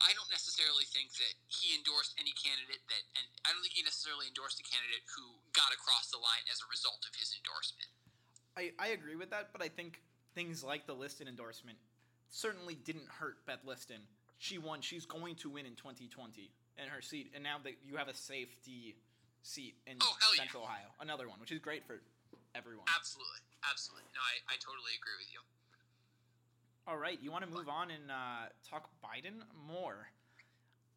I 0.01 0.17
don't 0.17 0.33
necessarily 0.33 0.89
think 0.89 1.13
that 1.21 1.37
he 1.45 1.77
endorsed 1.77 2.17
any 2.17 2.33
candidate 2.33 2.81
that, 2.89 3.03
and 3.13 3.21
I 3.45 3.53
don't 3.53 3.61
think 3.61 3.77
he 3.77 3.85
necessarily 3.85 4.25
endorsed 4.25 4.57
a 4.57 4.65
candidate 4.65 5.05
who 5.13 5.37
got 5.53 5.69
across 5.77 6.09
the 6.09 6.17
line 6.17 6.41
as 6.49 6.57
a 6.57 6.65
result 6.73 7.05
of 7.05 7.13
his 7.13 7.37
endorsement. 7.37 7.85
I, 8.57 8.71
I 8.79 8.87
agree 8.89 9.15
with 9.15 9.29
that, 9.31 9.49
but 9.53 9.61
I 9.63 9.69
think 9.69 10.01
things 10.35 10.63
like 10.63 10.85
the 10.87 10.93
Liston 10.93 11.27
endorsement 11.27 11.77
certainly 12.29 12.75
didn't 12.75 13.07
hurt 13.07 13.45
Beth 13.45 13.59
Liston. 13.65 14.01
She 14.39 14.57
won. 14.57 14.81
She's 14.81 15.05
going 15.05 15.35
to 15.35 15.49
win 15.49 15.65
in 15.65 15.75
2020 15.75 16.51
in 16.81 16.87
her 16.89 17.01
seat, 17.01 17.31
and 17.35 17.43
now 17.43 17.57
that 17.63 17.73
you 17.85 17.97
have 17.97 18.07
a 18.07 18.13
safety 18.13 18.95
seat 19.43 19.75
in 19.87 19.97
Oh, 20.01 20.15
hell 20.19 20.29
yeah. 20.35 20.41
Central 20.41 20.63
Ohio, 20.63 20.87
another 20.99 21.27
one, 21.29 21.39
which 21.39 21.51
is 21.51 21.59
great 21.59 21.85
for 21.85 22.01
everyone. 22.55 22.85
Absolutely, 22.97 23.41
absolutely. 23.69 24.09
No, 24.15 24.21
I, 24.21 24.53
I 24.53 24.57
totally 24.59 24.91
agree 24.99 25.13
with 25.19 25.31
you. 25.31 25.39
All 26.87 26.97
right, 26.97 27.19
you 27.21 27.31
want 27.31 27.43
to 27.45 27.49
move 27.51 27.69
on 27.69 27.91
and 27.91 28.09
uh, 28.09 28.49
talk 28.67 28.89
Biden 29.03 29.43
more? 29.67 30.07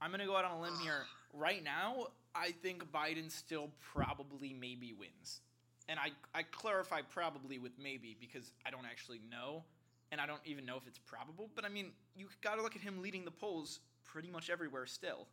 I'm 0.00 0.10
gonna 0.10 0.26
go 0.26 0.36
out 0.36 0.44
on 0.44 0.58
a 0.58 0.60
limb 0.60 0.78
here. 0.82 1.04
Right 1.36 1.64
now, 1.64 2.06
I 2.32 2.52
think 2.52 2.92
Biden 2.92 3.28
still 3.28 3.70
probably 3.92 4.52
maybe 4.52 4.94
wins, 4.96 5.40
and 5.88 5.98
I 5.98 6.10
I 6.34 6.42
clarify 6.42 7.02
probably 7.02 7.58
with 7.58 7.72
maybe 7.78 8.16
because 8.18 8.52
I 8.66 8.70
don't 8.70 8.86
actually 8.86 9.20
know, 9.30 9.64
and 10.12 10.20
I 10.20 10.26
don't 10.26 10.40
even 10.44 10.64
know 10.64 10.76
if 10.76 10.86
it's 10.86 10.98
probable. 10.98 11.50
But 11.54 11.64
I 11.64 11.68
mean, 11.68 11.92
you 12.16 12.28
got 12.42 12.56
to 12.56 12.62
look 12.62 12.76
at 12.76 12.82
him 12.82 13.02
leading 13.02 13.24
the 13.24 13.30
polls 13.30 13.80
pretty 14.04 14.30
much 14.30 14.48
everywhere 14.50 14.86
still. 14.86 15.26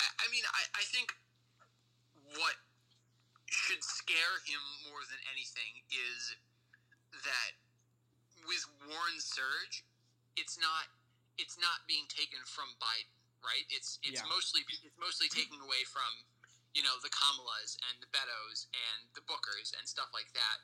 I, 0.00 0.26
mean, 0.34 0.42
I, 0.50 0.62
I 0.74 0.84
think 0.90 1.14
what 2.34 2.58
should 3.46 3.78
scare 3.86 4.42
him 4.42 4.58
more 4.90 5.06
than 5.06 5.22
anything 5.30 5.78
is 5.94 6.34
that 7.22 7.54
with 8.50 8.66
Warren's 8.90 9.22
surge, 9.22 9.86
it's 10.34 10.58
not 10.58 10.90
it's 11.38 11.54
not 11.58 11.86
being 11.86 12.06
taken 12.10 12.42
from 12.42 12.66
Biden, 12.82 13.14
right? 13.46 13.62
It's 13.70 14.02
it's 14.02 14.18
Yeah. 14.18 14.26
mostly 14.26 14.66
it's 14.66 14.98
mostly 14.98 15.30
taking 15.30 15.62
away 15.62 15.86
from 15.86 16.10
you 16.74 16.82
know 16.82 16.98
the 17.00 17.10
Kamalas 17.14 17.78
and 17.90 18.02
the 18.02 18.10
Betos 18.10 18.66
and 18.74 19.06
the 19.14 19.22
Bookers 19.24 19.72
and 19.78 19.86
stuff 19.86 20.10
like 20.12 20.28
that, 20.34 20.58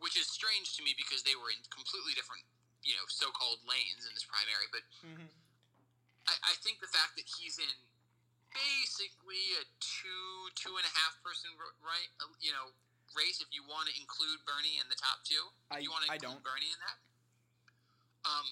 which 0.00 0.16
is 0.16 0.26
strange 0.26 0.72
to 0.76 0.82
me 0.82 0.96
because 0.96 1.22
they 1.22 1.36
were 1.36 1.52
in 1.52 1.60
completely 1.68 2.16
different 2.16 2.42
you 2.82 2.96
know 2.98 3.06
so-called 3.06 3.62
lanes 3.68 4.08
in 4.08 4.12
this 4.16 4.24
primary, 4.26 4.66
but 4.72 4.82
Mm-hmm. 5.06 5.28
I, 6.26 6.34
I 6.50 6.54
think 6.62 6.78
the 6.78 6.86
fact 6.90 7.18
that 7.18 7.26
he's 7.26 7.58
in 7.58 7.74
basically 8.52 9.56
a 9.58 9.64
two 9.80 10.32
two 10.54 10.76
and 10.76 10.84
a 10.86 10.92
half 11.00 11.16
person 11.24 11.50
right 11.80 12.10
uh, 12.20 12.28
you 12.38 12.52
know 12.52 12.70
race 13.16 13.40
if 13.40 13.48
you 13.52 13.64
want 13.64 13.88
to 13.88 13.94
include 13.96 14.38
Bernie 14.44 14.76
in 14.80 14.86
the 14.92 14.96
top 15.00 15.24
two 15.24 15.40
I 15.72 15.80
you 15.80 15.88
want 15.88 16.04
to 16.04 16.12
I 16.12 16.16
include 16.20 16.40
don't. 16.40 16.44
Bernie 16.44 16.68
in 16.72 16.80
that 16.84 16.98
um 18.28 18.46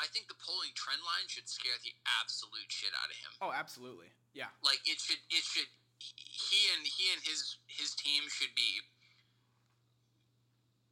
I 0.00 0.06
think 0.10 0.26
the 0.30 0.38
polling 0.38 0.70
trend 0.78 1.02
line 1.02 1.26
should 1.30 1.46
scare 1.50 1.76
the 1.82 1.92
absolute 2.22 2.70
shit 2.70 2.90
out 2.94 3.10
of 3.10 3.18
him 3.18 3.32
Oh, 3.42 3.50
absolutely. 3.54 4.08
Yeah. 4.32 4.50
like 4.62 4.80
it 4.86 5.02
should 5.02 5.20
it 5.34 5.42
should 5.44 5.68
he 6.16 6.68
and 6.76 6.86
he 6.86 7.12
and 7.12 7.22
his 7.22 7.58
his 7.66 7.94
team 7.94 8.24
should 8.28 8.54
be 8.54 8.80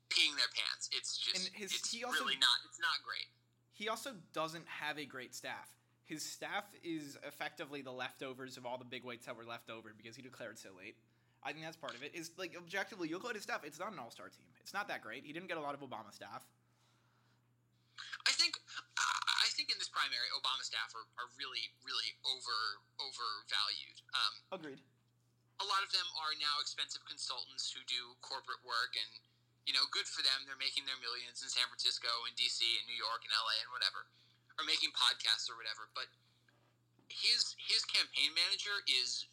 peeing 0.09 0.35
their 0.37 0.50
pants 0.55 0.88
it's 0.93 1.17
just 1.19 1.37
And 1.37 1.55
his- 1.55 1.73
it's 1.73 1.90
he 1.90 2.05
also- 2.05 2.25
really 2.25 2.37
not 2.37 2.59
it's 2.67 2.81
not 2.81 3.02
great 3.05 3.29
He 3.73 3.88
also 3.88 4.12
doesn't 4.35 4.67
have 4.69 4.99
a 4.99 5.07
great 5.07 5.35
staff. 5.35 5.73
His 6.05 6.21
staff 6.23 6.64
is 6.83 7.17
effectively 7.25 7.81
the 7.81 7.93
leftovers 7.93 8.59
of 8.59 8.67
all 8.67 8.76
the 8.76 8.85
big 8.85 9.05
weights 9.05 9.25
that 9.25 9.35
were 9.37 9.45
left 9.47 9.71
over 9.71 9.95
because 9.97 10.17
he 10.17 10.21
declared 10.23 10.59
so 10.59 10.69
late. 10.76 10.97
I 11.43 11.52
think 11.52 11.64
that's 11.64 11.79
part 11.81 11.95
of 11.95 12.02
it. 12.02 12.12
Is 12.14 12.31
like 12.37 12.52
objectively, 12.55 13.09
you 13.09 13.17
look 13.17 13.31
at 13.31 13.37
his 13.37 13.45
stuff. 13.45 13.64
It's 13.64 13.79
not 13.79 13.93
an 13.95 13.99
all-star 13.99 14.29
team. 14.29 14.45
It's 14.61 14.75
not 14.75 14.87
that 14.88 15.00
great. 15.00 15.25
He 15.25 15.33
didn't 15.33 15.49
get 15.49 15.57
a 15.57 15.62
lot 15.62 15.73
of 15.73 15.81
Obama 15.81 16.12
staff. 16.12 16.45
I 18.29 18.33
think 18.33 18.61
I 18.99 19.49
think 19.57 19.71
in 19.73 19.79
this 19.79 19.88
primary, 19.88 20.29
Obama 20.37 20.61
staff 20.62 20.93
are, 20.95 21.07
are 21.17 21.31
really 21.38 21.73
really 21.81 22.12
over 22.29 22.83
overvalued. 23.00 24.02
Um, 24.12 24.35
Agreed. 24.61 24.81
A 25.61 25.67
lot 25.69 25.85
of 25.85 25.93
them 25.93 26.09
are 26.17 26.33
now 26.40 26.57
expensive 26.59 27.05
consultants 27.05 27.69
who 27.69 27.85
do 27.85 28.17
corporate 28.25 28.64
work 28.64 28.97
and 28.97 29.11
you 29.69 29.76
know 29.76 29.85
good 29.93 30.09
for 30.09 30.25
them. 30.25 30.49
They're 30.49 30.61
making 30.61 30.88
their 30.88 30.99
millions 30.99 31.45
in 31.45 31.52
san 31.52 31.69
francisco 31.69 32.09
and 32.25 32.33
dc 32.35 32.64
and 32.64 32.85
new 32.88 32.97
york 32.97 33.23
and 33.29 33.33
la 33.33 33.55
and 33.61 33.71
whatever 33.71 34.09
or 34.57 34.64
making 34.64 34.93
podcasts 34.97 35.52
or 35.52 35.57
whatever. 35.61 35.93
But 35.93 36.09
his 37.12 37.55
his 37.61 37.85
campaign 37.85 38.33
manager 38.33 38.81
is 38.88 39.29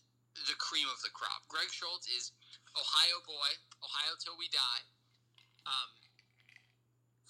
the 0.46 0.58
cream 0.60 0.86
of 0.92 1.00
the 1.02 1.10
crop. 1.16 1.48
Greg 1.48 1.72
schultz 1.72 2.12
is 2.12 2.36
ohio 2.76 3.24
boy 3.24 3.52
ohio 3.80 4.14
till 4.20 4.36
we 4.36 4.52
die. 4.52 4.84
Um, 5.64 5.90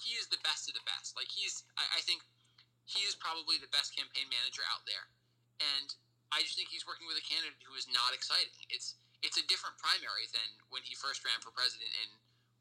he 0.02 0.18
is 0.18 0.30
the 0.30 0.42
best 0.42 0.70
of 0.70 0.74
the 0.74 0.86
best. 0.90 1.14
Like 1.14 1.30
he's 1.30 1.66
I, 1.78 1.98
I 1.98 2.02
think 2.02 2.26
he 2.90 3.06
is 3.06 3.14
probably 3.14 3.62
the 3.62 3.70
best 3.70 3.94
campaign 3.94 4.26
manager 4.32 4.66
out 4.74 4.88
there. 4.90 5.06
And 5.62 5.94
I 6.32 6.44
just 6.44 6.60
think 6.60 6.68
he's 6.70 6.84
working 6.86 7.08
with 7.08 7.16
a 7.18 7.26
candidate 7.26 7.56
who 7.64 7.74
is 7.80 7.88
not 7.92 8.12
exciting. 8.14 8.52
It's 8.70 8.96
it's 9.26 9.40
a 9.40 9.46
different 9.50 9.80
primary 9.82 10.28
than 10.30 10.46
when 10.70 10.84
he 10.86 10.94
first 10.94 11.26
ran 11.26 11.40
for 11.42 11.50
president 11.56 11.90
in 12.06 12.10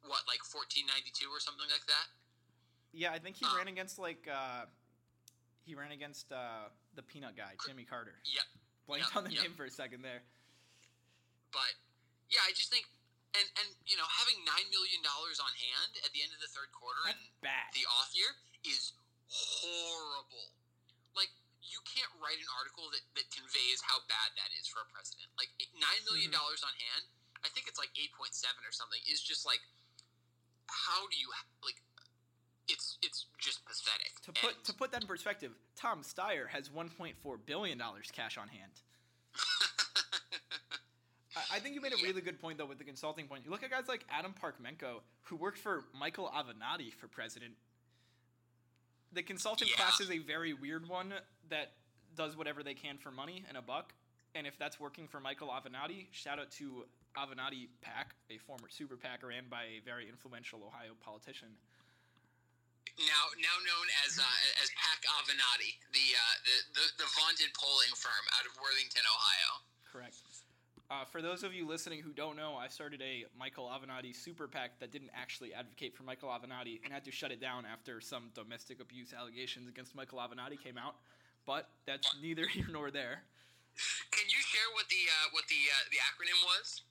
what 0.09 0.23
like 0.31 0.41
1492 0.47 1.29
or 1.29 1.43
something 1.43 1.67
like 1.69 1.85
that. 1.91 2.07
Yeah, 2.97 3.13
I 3.13 3.19
think 3.21 3.37
he 3.37 3.45
Um, 3.45 3.57
ran 3.59 3.69
against 3.69 3.99
like 4.01 4.25
uh, 4.31 4.65
he 5.67 5.75
ran 5.75 5.91
against 5.93 6.31
uh, 6.33 6.71
the 6.95 7.03
peanut 7.03 7.35
guy, 7.37 7.59
Jimmy 7.67 7.85
Carter. 7.85 8.17
Yep. 8.25 8.47
Blanked 8.87 9.11
Yep, 9.13 9.17
on 9.19 9.23
the 9.27 9.35
yep. 9.35 9.43
name 9.51 9.55
for 9.59 9.67
a 9.67 9.71
second 9.75 10.01
there. 10.07 10.23
But 11.53 11.75
yeah, 12.31 12.41
I 12.47 12.55
just 12.55 12.71
think 12.71 12.87
and 13.37 13.47
and 13.61 13.69
you 13.85 13.99
know 13.99 14.07
having 14.17 14.41
nine 14.47 14.65
million 14.73 15.03
dollars 15.05 15.43
on 15.43 15.51
hand 15.59 15.99
at 16.07 16.15
the 16.15 16.23
end 16.23 16.31
of 16.33 16.41
the 16.41 16.49
third 16.49 16.71
quarter 16.73 17.03
That's 17.05 17.19
and 17.19 17.43
bad. 17.43 17.69
the 17.75 17.85
off 18.01 18.15
year 18.15 18.31
is 18.65 18.95
horrible. 19.29 20.55
You 21.67 21.83
can't 21.85 22.11
write 22.23 22.39
an 22.39 22.47
article 22.57 22.87
that, 22.95 23.03
that 23.19 23.27
conveys 23.35 23.83
how 23.83 24.01
bad 24.07 24.33
that 24.39 24.51
is 24.57 24.67
for 24.71 24.81
a 24.83 24.89
president. 24.91 25.29
Like 25.37 25.51
nine 25.77 26.03
million 26.07 26.31
Mm-hmm. 26.31 26.39
dollars 26.39 26.63
on 26.63 26.73
hand, 26.79 27.03
I 27.45 27.49
think 27.53 27.67
it's 27.69 27.79
like 27.79 27.91
eight 27.99 28.15
point 28.15 28.33
seven 28.35 28.63
or 28.67 28.71
something. 28.73 28.99
Is 29.11 29.19
just 29.21 29.43
like 29.45 29.61
how 30.71 31.07
do 31.11 31.17
you 31.19 31.31
like? 31.63 31.79
It's 32.69 32.99
it's 33.03 33.27
just 33.39 33.63
pathetic. 33.67 34.15
To 34.27 34.31
put 34.35 34.55
And- 34.55 34.65
to 34.67 34.73
put 34.75 34.91
that 34.95 35.03
in 35.03 35.09
perspective, 35.09 35.53
Tom 35.79 36.03
Steyer 36.03 36.49
has 36.51 36.69
1.4 36.71 37.15
billion 37.47 37.79
dollars 37.79 38.11
cash 38.11 38.39
on 38.39 38.49
hand. 38.49 38.73
I, 41.37 41.57
I 41.57 41.59
think 41.61 41.75
you 41.75 41.81
made 41.81 41.93
a 41.93 41.99
Yeah. 41.99 42.07
really 42.07 42.21
good 42.23 42.41
point 42.41 42.59
though 42.59 42.67
with 42.67 42.79
the 42.79 42.85
consulting 42.85 43.27
point. 43.27 43.45
You 43.45 43.51
look 43.51 43.63
at 43.63 43.71
guys 43.71 43.89
like 43.89 44.05
Adam 44.11 44.35
Parkhomenko, 44.35 45.01
who 45.25 45.37
worked 45.37 45.59
for 45.59 45.85
Michael 45.99 46.31
Avenatti 46.35 46.93
for 46.95 47.09
president. 47.09 47.55
The 49.17 49.25
consultant 49.25 49.71
Yeah. 49.71 49.77
class 49.81 49.99
is 50.01 50.11
a 50.11 50.19
very 50.19 50.53
weird 50.53 50.87
one 50.87 51.09
that 51.49 51.73
does 52.15 52.37
whatever 52.37 52.63
they 52.63 52.75
can 52.75 52.99
for 52.99 53.11
money 53.11 53.47
and 53.49 53.57
a 53.57 53.63
buck. 53.63 53.95
And 54.35 54.47
if 54.47 54.59
that's 54.59 54.79
working 54.79 55.09
for 55.09 55.21
Michael 55.21 55.49
Avenatti, 55.49 56.13
shout 56.13 56.39
out 56.39 56.53
to 56.61 56.87
Avenatti 57.17 57.71
PAC, 57.81 58.15
a 58.29 58.37
former 58.37 58.69
super 58.69 58.99
PAC 58.99 59.23
ran 59.25 59.49
by 59.49 59.65
a 59.65 59.81
very 59.81 60.07
influential 60.07 60.63
Ohio 60.63 60.93
politician. 61.01 61.57
now 62.99 63.25
now 63.41 63.57
known 63.65 63.87
as 64.05 64.19
uh, 64.19 64.63
as 64.63 64.69
Pac 64.77 65.01
Avenatti, 65.09 65.81
the, 65.93 66.15
uh, 66.15 66.35
the 66.45 66.81
the 66.81 67.05
the 67.05 67.09
vaunted 67.17 67.53
polling 67.55 67.93
firm 67.97 68.25
out 68.39 68.45
of 68.45 68.53
Worthington, 68.61 69.03
Ohio. 69.09 69.65
Uh, 70.89 71.05
for 71.05 71.21
those 71.21 71.43
of 71.43 71.53
you 71.53 71.67
listening 71.67 72.01
who 72.01 72.13
don't 72.13 72.37
know, 72.37 72.55
I 72.55 72.69
started 72.69 73.03
a 73.03 73.25
Michael 73.37 73.69
Avenatti 73.69 74.15
super 74.15 74.47
PAC 74.47 74.79
that 74.79 74.93
didn't 74.93 75.11
actually 75.15 75.53
advocate 75.53 75.97
for 75.97 76.05
Michael 76.05 76.29
Avenatti 76.29 76.79
and 76.85 76.93
had 76.93 77.05
to 77.07 77.11
shut 77.11 77.33
it 77.33 77.41
down 77.41 77.65
after 77.67 78.01
some 78.01 78.31
domestic 78.35 78.81
abuse 78.81 79.13
allegations 79.13 79.69
against 79.69 79.97
Michael 79.97 80.21
Avenatti 80.21 80.63
came 80.63 80.79
out. 80.79 80.95
But 81.45 81.69
that's 81.87 82.15
neither 82.23 82.47
here 82.53 82.69
nor 82.71 82.93
there. 82.93 83.23
Can 84.13 84.25
you 84.29 84.39
share 84.39 84.71
what 84.75 84.89
the 84.89 85.11
uh, 85.11 85.29
what 85.33 85.45
the 85.49 85.57
uh, 85.57 85.85
the 85.91 85.99
acronym 85.99 86.41
was? 86.45 86.83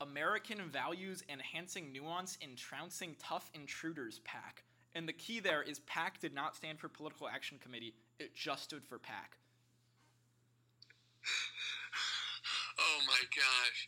American 0.00 0.68
Values 0.68 1.22
Enhancing 1.28 1.92
Nuance 1.92 2.36
and 2.42 2.56
Trouncing 2.56 3.14
Tough 3.20 3.50
Intruders 3.54 4.20
PAC. 4.24 4.64
And 4.96 5.08
the 5.08 5.12
key 5.12 5.38
there 5.38 5.62
is 5.62 5.78
PAC 5.80 6.20
did 6.20 6.34
not 6.34 6.56
stand 6.56 6.80
for 6.80 6.88
Political 6.88 7.28
Action 7.28 7.58
Committee, 7.62 7.94
it 8.18 8.34
just 8.34 8.64
stood 8.64 8.84
for 8.84 8.98
PAC. 8.98 9.36
Oh 12.82 12.98
my 13.06 13.22
gosh! 13.30 13.80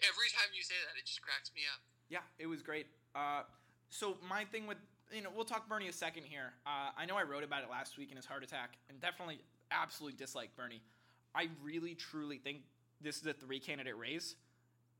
Every 0.00 0.28
time 0.32 0.48
you 0.56 0.62
say 0.62 0.74
that, 0.88 0.98
it 0.98 1.04
just 1.04 1.20
cracks 1.20 1.50
me 1.54 1.62
up. 1.68 1.80
Yeah, 2.08 2.24
it 2.38 2.46
was 2.46 2.62
great. 2.62 2.86
Uh, 3.14 3.42
so 3.90 4.16
my 4.28 4.44
thing 4.44 4.66
with 4.66 4.78
you 5.12 5.22
know 5.22 5.28
we'll 5.34 5.44
talk 5.44 5.68
Bernie 5.68 5.88
a 5.88 5.92
second 5.92 6.24
here. 6.24 6.52
Uh, 6.66 6.90
I 6.96 7.04
know 7.04 7.16
I 7.16 7.22
wrote 7.22 7.44
about 7.44 7.62
it 7.62 7.70
last 7.70 7.98
week 7.98 8.10
in 8.10 8.16
his 8.16 8.24
heart 8.24 8.42
attack, 8.42 8.78
and 8.88 9.00
definitely 9.00 9.40
absolutely 9.70 10.16
dislike 10.16 10.56
Bernie. 10.56 10.80
I 11.34 11.48
really 11.62 11.94
truly 11.94 12.38
think 12.38 12.58
this 13.00 13.20
is 13.20 13.26
a 13.26 13.32
three 13.34 13.58
candidate 13.60 13.98
race, 13.98 14.36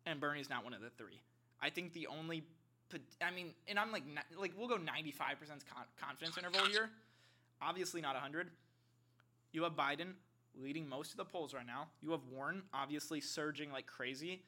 and 0.05 0.21
Bernie's 0.21 0.51
not 0.51 0.65
one 0.65 0.75
of 0.75 0.83
the 0.83 0.91
three. 0.91 1.21
I 1.63 1.71
think 1.71 1.95
the 1.95 2.09
only, 2.09 2.45
I 3.23 3.31
mean, 3.31 3.55
and 3.69 3.79
I'm 3.79 3.91
like 3.91 4.03
like 4.39 4.53
we'll 4.59 4.69
go 4.69 4.77
95 4.77 5.41
percent 5.41 5.65
confidence 5.99 6.37
interval 6.37 6.67
here. 6.67 6.91
Obviously 7.63 8.03
not 8.03 8.15
100. 8.15 8.51
You 9.53 9.63
have 9.63 9.73
Biden 9.73 10.15
leading 10.61 10.89
most 10.89 11.11
of 11.11 11.17
the 11.17 11.25
polls 11.25 11.55
right 11.55 11.67
now. 11.67 11.89
You 12.01 12.13
have 12.13 12.21
Warren 12.31 12.63
obviously 12.73 13.21
surging 13.21 13.73
like 13.73 13.87
crazy. 13.87 14.43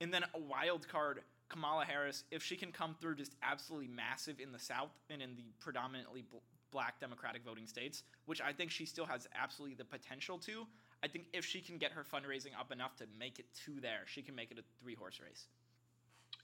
And 0.00 0.12
then 0.12 0.24
a 0.34 0.40
wild 0.40 0.88
card, 0.88 1.22
Kamala 1.48 1.84
Harris, 1.84 2.24
if 2.30 2.42
she 2.42 2.56
can 2.56 2.72
come 2.72 2.96
through 3.00 3.16
just 3.16 3.36
absolutely 3.42 3.88
massive 3.88 4.40
in 4.40 4.52
the 4.52 4.58
South 4.58 4.90
and 5.10 5.22
in 5.22 5.36
the 5.36 5.52
predominantly 5.60 6.24
bl- 6.28 6.38
black 6.70 6.98
Democratic 6.98 7.44
voting 7.44 7.66
states, 7.66 8.02
which 8.26 8.40
I 8.40 8.52
think 8.52 8.70
she 8.70 8.86
still 8.86 9.06
has 9.06 9.28
absolutely 9.34 9.76
the 9.76 9.84
potential 9.84 10.38
to. 10.38 10.66
I 11.04 11.08
think 11.08 11.26
if 11.32 11.44
she 11.44 11.60
can 11.60 11.78
get 11.78 11.92
her 11.92 12.02
fundraising 12.02 12.58
up 12.58 12.72
enough 12.72 12.96
to 12.96 13.06
make 13.18 13.38
it 13.38 13.46
to 13.66 13.78
there, 13.80 14.06
she 14.06 14.22
can 14.22 14.34
make 14.34 14.50
it 14.50 14.58
a 14.58 14.64
three 14.82 14.94
horse 14.94 15.20
race. 15.20 15.46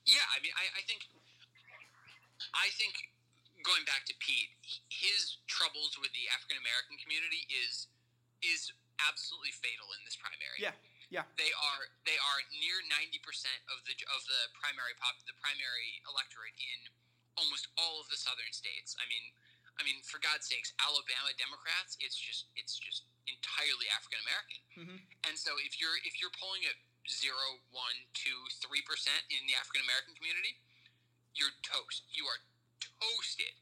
Yeah, 0.04 0.22
I 0.31 0.42
mean, 0.42 0.52
I, 0.54 0.64
I 0.78 0.83
think, 0.87 1.02
I 2.54 2.68
think 2.76 2.94
going 3.64 3.83
back 3.87 4.07
to 4.07 4.14
Pete, 4.18 4.54
his 4.90 5.38
troubles 5.46 5.98
with 5.98 6.12
the 6.14 6.31
African 6.31 6.59
American 6.62 6.98
community 7.02 7.46
is 7.50 7.88
is 8.38 8.70
absolutely 9.06 9.54
fatal 9.54 9.87
in 9.96 10.02
this 10.04 10.18
primary. 10.18 10.58
Yeah, 10.58 10.74
yeah. 11.08 11.24
They 11.38 11.50
are 11.54 11.82
they 12.04 12.18
are 12.18 12.40
near 12.58 12.82
ninety 12.90 13.22
percent 13.22 13.58
of 13.70 13.82
the 13.87 13.94
of 14.12 14.20
the 14.26 14.40
primary 14.58 14.94
pop 14.98 15.18
the 15.24 15.37
primary 15.38 16.02
electorate 16.08 16.56
in 16.58 16.90
almost 17.38 17.70
all 17.78 18.02
of 18.02 18.11
the 18.11 18.18
southern 18.18 18.50
states. 18.50 18.98
I 18.98 19.06
mean, 19.06 19.30
I 19.78 19.87
mean, 19.87 20.02
for 20.02 20.18
God's 20.18 20.50
sakes, 20.50 20.74
Alabama 20.82 21.30
Democrats, 21.38 21.94
it's 22.02 22.18
just 22.18 22.50
it's 22.58 22.74
just 22.76 23.06
entirely 23.30 23.87
African 23.94 24.18
American. 24.26 24.61
Mhm. 24.74 24.98
And 25.30 25.34
so 25.38 25.54
if 25.62 25.78
you're 25.78 25.96
if 26.02 26.18
you're 26.18 26.34
polling 26.34 26.66
at 26.66 26.74
zero, 27.06 27.62
one, 27.70 27.96
two, 28.12 28.50
three 28.61 28.82
percent 28.82 29.22
in 29.30 29.46
the 29.46 29.54
African 29.54 29.87
American 29.87 30.18
community, 30.18 30.58
you're 31.38 31.54
toast. 31.62 32.04
You 32.11 32.26
are 32.26 32.40
toasted. 32.82 33.54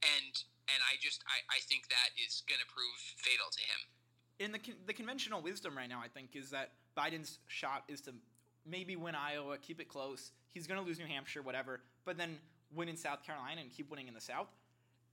And 0.00 0.32
and 0.72 0.80
I 0.86 0.96
just 0.96 1.20
I, 1.28 1.44
I 1.52 1.60
think 1.68 1.92
that 1.92 2.16
is 2.16 2.40
going 2.48 2.62
to 2.62 2.68
prove 2.72 2.98
fatal 3.20 3.52
to 3.52 3.62
him. 3.62 3.80
In 4.40 4.52
the 4.52 4.58
con- 4.58 4.74
the 4.86 4.92
conventional 4.92 5.40
wisdom 5.40 5.76
right 5.76 5.88
now, 5.88 6.00
I 6.02 6.08
think, 6.08 6.34
is 6.34 6.50
that 6.50 6.70
Biden's 6.96 7.38
shot 7.46 7.84
is 7.86 8.00
to 8.02 8.14
maybe 8.66 8.96
win 8.96 9.14
Iowa, 9.14 9.58
keep 9.58 9.80
it 9.80 9.88
close. 9.88 10.32
He's 10.48 10.66
going 10.66 10.80
to 10.80 10.86
lose 10.86 10.98
New 10.98 11.06
Hampshire, 11.06 11.42
whatever, 11.42 11.80
but 12.04 12.16
then 12.16 12.38
win 12.74 12.88
in 12.88 12.96
South 12.96 13.22
Carolina 13.24 13.60
and 13.60 13.70
keep 13.70 13.90
winning 13.90 14.08
in 14.08 14.14
the 14.14 14.20
South. 14.20 14.48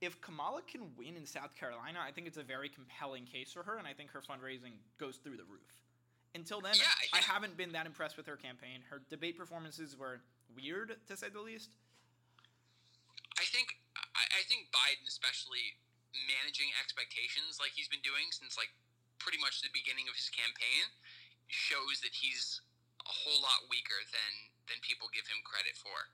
If 0.00 0.20
Kamala 0.20 0.62
can 0.62 0.82
win 0.96 1.16
in 1.16 1.26
South 1.26 1.54
Carolina, 1.54 1.98
I 2.02 2.10
think 2.10 2.26
it's 2.26 2.38
a 2.38 2.42
very 2.42 2.68
compelling 2.68 3.24
case 3.26 3.52
for 3.52 3.62
her, 3.62 3.76
and 3.78 3.86
I 3.86 3.92
think 3.92 4.10
her 4.10 4.20
fundraising 4.22 4.78
goes 4.98 5.16
through 5.16 5.36
the 5.36 5.44
roof. 5.44 5.68
Until 6.34 6.60
then, 6.60 6.74
Yeah, 6.76 6.86
I 7.12 7.18
I 7.18 7.20
haven't 7.20 7.56
been 7.56 7.72
that 7.72 7.86
impressed 7.86 8.16
with 8.16 8.26
her 8.26 8.36
campaign. 8.36 8.80
Her 8.88 9.02
debate 9.10 9.36
performances 9.36 9.96
were 9.96 10.20
weird, 10.54 10.96
to 11.08 11.16
say 11.16 11.28
the 11.28 11.40
least. 11.40 11.76
I 13.38 13.44
think 13.44 13.76
I 14.14 14.42
think 14.48 14.70
Biden, 14.74 15.06
especially 15.06 15.78
managing 16.26 16.70
expectations 16.80 17.58
like 17.60 17.70
he's 17.74 17.88
been 17.88 18.02
doing 18.02 18.30
since 18.30 18.56
like 18.56 18.70
pretty 19.18 19.38
much 19.38 19.60
the 19.60 19.72
beginning 19.74 20.06
of 20.08 20.14
his 20.14 20.30
campaign, 20.30 20.88
shows 21.48 22.00
that 22.02 22.14
he's 22.14 22.60
a 23.02 23.12
whole 23.12 23.40
lot 23.42 23.66
weaker 23.70 23.98
than 24.12 24.32
than 24.68 24.76
people 24.84 25.08
give 25.16 25.24
him 25.26 25.40
credit 25.48 25.72
for. 25.80 26.12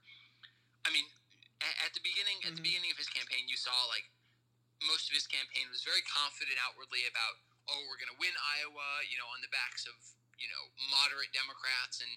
I 0.86 0.90
mean, 0.94 1.10
at, 1.58 1.90
at 1.90 1.92
the 1.94 2.02
beginning 2.06 2.38
at 2.46 2.54
the 2.54 2.62
Mhm. 2.62 2.70
beginning 2.70 2.90
of 2.94 2.98
his 2.98 3.10
campaign, 3.10 3.48
you 3.50 3.56
saw 3.58 3.74
like 3.90 4.06
most 4.86 5.10
of 5.10 5.14
his 5.14 5.26
campaign 5.26 5.66
was 5.70 5.82
very 5.82 6.02
confident 6.06 6.58
outwardly 6.62 7.06
about 7.06 7.40
oh 7.66 7.80
we're 7.88 7.96
going 7.96 8.12
to 8.12 8.20
win 8.20 8.34
Iowa, 8.60 9.02
you 9.08 9.16
know, 9.18 9.26
on 9.32 9.40
the 9.40 9.48
backs 9.48 9.86
of 9.86 9.96
you 10.38 10.48
know 10.50 10.62
moderate 10.90 11.32
Democrats 11.32 12.02
and 12.02 12.10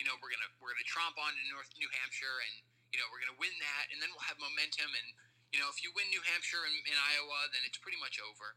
you 0.00 0.04
know 0.08 0.16
we're 0.20 0.32
gonna 0.32 0.50
we're 0.60 0.72
gonna 0.72 0.88
tromp 0.88 1.16
on 1.20 1.32
to 1.36 1.42
North 1.52 1.68
New 1.76 1.88
Hampshire 2.00 2.40
and 2.48 2.54
you 2.92 2.98
know 2.98 3.06
we're 3.12 3.20
gonna 3.20 3.36
win 3.38 3.52
that 3.60 3.92
and 3.92 4.00
then 4.00 4.08
we'll 4.12 4.24
have 4.24 4.38
momentum 4.40 4.88
and 4.96 5.08
you 5.52 5.60
know 5.60 5.68
if 5.68 5.84
you 5.84 5.92
win 5.92 6.08
New 6.08 6.22
Hampshire 6.32 6.64
and, 6.64 6.74
and 6.88 6.96
Iowa 7.12 7.48
then 7.52 7.60
it's 7.68 7.76
pretty 7.78 8.00
much 8.00 8.16
over 8.20 8.56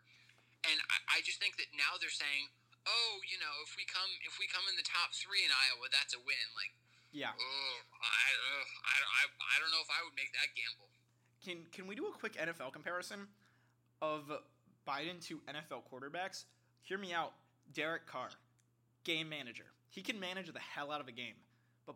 and 0.68 0.78
I, 0.92 1.18
I 1.18 1.26
just 1.26 1.42
think 1.42 1.58
that 1.58 1.70
now 1.74 1.98
they're 1.98 2.14
saying 2.14 2.50
oh 2.86 3.22
you 3.30 3.38
know 3.38 3.54
if 3.66 3.74
we 3.78 3.86
come 3.86 4.10
if 4.26 4.38
we 4.42 4.46
come 4.50 4.66
in 4.70 4.76
the 4.78 4.86
top 4.86 5.14
three 5.14 5.46
in 5.46 5.52
Iowa 5.54 5.90
that's 5.90 6.14
a 6.18 6.22
win 6.22 6.48
like 6.58 6.74
Yeah. 7.12 7.36
Oh, 7.36 7.76
I, 8.00 8.24
uh, 8.40 8.66
I, 8.88 8.96
I, 9.04 9.22
I 9.28 9.56
don't 9.60 9.72
know 9.76 9.84
if 9.84 9.92
I 9.92 10.00
would 10.08 10.16
make 10.16 10.32
that 10.32 10.56
gamble. 10.56 10.88
Can 11.44 11.68
can 11.76 11.86
we 11.88 11.96
do 11.96 12.08
a 12.08 12.14
quick 12.16 12.40
NFL 12.40 12.72
comparison 12.72 13.28
of 14.02 14.32
Biden 14.88 15.20
to 15.28 15.44
NFL 15.50 15.84
quarterbacks? 15.92 16.46
Hear 16.84 16.98
me 16.98 17.12
out. 17.14 17.34
Derek 17.74 18.08
Carr, 18.08 18.30
game 19.04 19.28
manager. 19.30 19.66
He 19.90 20.02
can 20.02 20.20
manage 20.20 20.48
the 20.52 20.60
hell 20.64 20.92
out 20.92 21.02
of 21.02 21.08
a 21.08 21.12
game, 21.12 21.36
but 21.86 21.96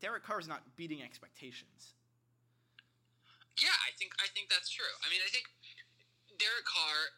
Derek 0.00 0.24
Carr 0.26 0.40
is 0.40 0.48
not 0.48 0.62
beating 0.74 1.02
expectations. 1.02 1.94
Yeah, 3.56 3.72
I 3.86 3.94
think 3.96 4.12
I 4.18 4.26
think 4.34 4.50
that's 4.50 4.68
true. 4.68 4.94
I 5.00 5.08
mean, 5.10 5.22
I 5.24 5.30
think 5.30 5.46
Derek 6.38 6.66
Carr 6.66 7.14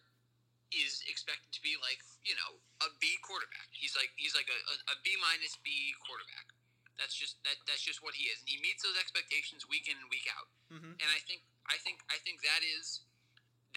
is 0.74 1.00
expected 1.09 1.48
to 1.54 1.61
be 1.64 1.76
like 1.81 2.00
you 2.24 2.37
know 2.37 2.59
a 2.85 2.88
B 3.00 3.16
quarterback. 3.24 3.68
He's 3.72 3.96
like 3.96 4.12
he's 4.16 4.37
like 4.37 4.48
a, 4.48 4.59
a, 4.59 4.74
a 4.92 4.96
B 5.04 5.16
minus 5.20 5.57
B 5.64 5.92
quarterback. 6.04 6.52
That's 6.98 7.14
just 7.14 7.38
that 7.46 7.57
that's 7.64 7.83
just 7.83 8.02
what 8.02 8.18
he 8.18 8.26
is, 8.28 8.42
and 8.42 8.50
he 8.50 8.59
meets 8.59 8.83
those 8.83 8.98
expectations 8.98 9.64
week 9.70 9.87
in 9.87 9.94
and 9.96 10.09
week 10.11 10.26
out. 10.35 10.48
Mm-hmm. 10.74 10.98
And 10.98 11.09
I 11.14 11.20
think 11.24 11.46
I 11.70 11.78
think 11.81 12.02
I 12.11 12.18
think 12.26 12.42
that 12.42 12.61
is 12.66 13.07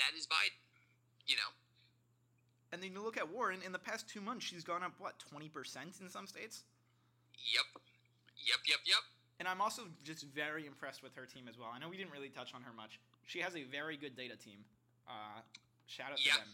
that 0.02 0.12
is 0.18 0.26
Biden. 0.26 0.58
You 1.30 1.38
know, 1.38 1.52
And 2.74 2.82
then 2.82 2.92
you 2.92 3.00
look 3.00 3.16
at 3.16 3.30
Warren. 3.30 3.62
In 3.62 3.72
the 3.72 3.80
past 3.80 4.10
two 4.10 4.20
months, 4.20 4.44
she's 4.44 4.66
gone 4.66 4.82
up 4.84 4.98
what 4.98 5.20
twenty 5.20 5.48
percent 5.48 6.02
in 6.02 6.10
some 6.10 6.26
states. 6.26 6.66
yep, 7.38 7.64
yep, 8.36 8.60
yep, 8.68 8.82
yep. 8.90 9.04
And 9.40 9.48
I'm 9.48 9.62
also 9.62 9.84
just 10.04 10.26
very 10.34 10.66
impressed 10.66 11.02
with 11.02 11.16
her 11.16 11.26
team 11.26 11.48
as 11.48 11.58
well. 11.58 11.70
I 11.74 11.80
know 11.80 11.90
we 11.90 11.98
didn't 11.98 12.12
really 12.12 12.30
touch 12.30 12.54
on 12.54 12.62
her 12.62 12.74
much. 12.74 13.00
She 13.26 13.40
has 13.40 13.56
a 13.56 13.64
very 13.64 13.98
good 13.98 14.16
data 14.18 14.36
team. 14.36 14.66
Uh, 15.08 15.42
shout 15.88 16.12
out 16.12 16.18
to 16.18 16.26
them. 16.42 16.50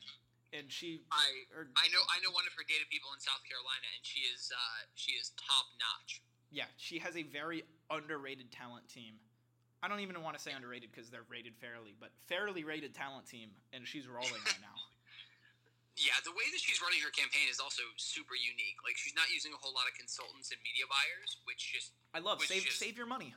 And 0.56 0.72
she, 0.72 1.04
I 1.12 1.28
or, 1.52 1.68
I 1.76 1.92
know 1.92 2.00
I 2.08 2.24
know 2.24 2.32
one 2.32 2.48
of 2.48 2.56
her 2.56 2.64
data 2.64 2.88
people 2.88 3.12
in 3.12 3.20
South 3.20 3.44
Carolina, 3.44 3.84
and 3.92 4.04
she 4.04 4.24
is 4.32 4.48
uh, 4.56 4.80
she 4.96 5.20
is 5.20 5.36
top 5.36 5.68
notch. 5.76 6.24
yeah, 6.52 6.72
she 6.80 6.98
has 7.04 7.20
a 7.20 7.24
very 7.28 7.68
underrated 7.92 8.48
talent 8.52 8.88
team. 8.88 9.20
I 9.84 9.92
don't 9.92 10.00
even 10.02 10.16
want 10.24 10.34
to 10.40 10.42
say 10.42 10.56
underrated 10.56 10.90
because 10.90 11.12
they're 11.12 11.28
rated 11.30 11.54
fairly, 11.60 11.94
but 12.00 12.10
fairly 12.32 12.64
rated 12.64 12.96
talent 12.96 13.28
team, 13.28 13.52
and 13.76 13.84
she's 13.86 14.08
rolling 14.08 14.40
right 14.48 14.62
now. 14.64 14.76
Yeah, 15.98 16.14
the 16.22 16.30
way 16.30 16.46
that 16.54 16.62
she's 16.62 16.78
running 16.78 17.02
her 17.02 17.10
campaign 17.10 17.50
is 17.50 17.58
also 17.58 17.82
super 17.98 18.38
unique. 18.38 18.78
Like 18.86 19.02
she's 19.02 19.18
not 19.18 19.34
using 19.34 19.50
a 19.50 19.58
whole 19.58 19.74
lot 19.74 19.90
of 19.90 19.98
consultants 19.98 20.54
and 20.54 20.62
media 20.62 20.86
buyers, 20.86 21.42
which 21.50 21.74
just 21.74 21.90
I 22.14 22.22
love 22.22 22.38
save 22.46 22.70
is- 22.70 22.78
save 22.78 23.02
your 23.02 23.10
money. 23.10 23.34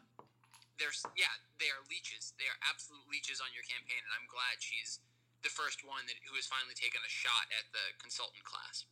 there's 0.77 1.01
yeah, 1.17 1.33
they 1.57 1.73
are 1.73 1.81
leeches. 1.89 2.37
They 2.37 2.45
are 2.53 2.59
absolute 2.69 3.01
leeches 3.09 3.41
on 3.41 3.49
your 3.57 3.65
campaign, 3.65 4.05
and 4.05 4.13
I'm 4.13 4.29
glad 4.29 4.61
she's 4.61 5.01
the 5.43 5.49
first 5.49 5.87
one 5.87 6.05
that 6.07 6.17
who 6.29 6.37
has 6.37 6.47
finally 6.47 6.75
taken 6.75 7.01
a 7.01 7.11
shot 7.11 7.49
at 7.53 7.67
the 7.73 7.85
consultant 8.01 8.45
class. 8.45 8.85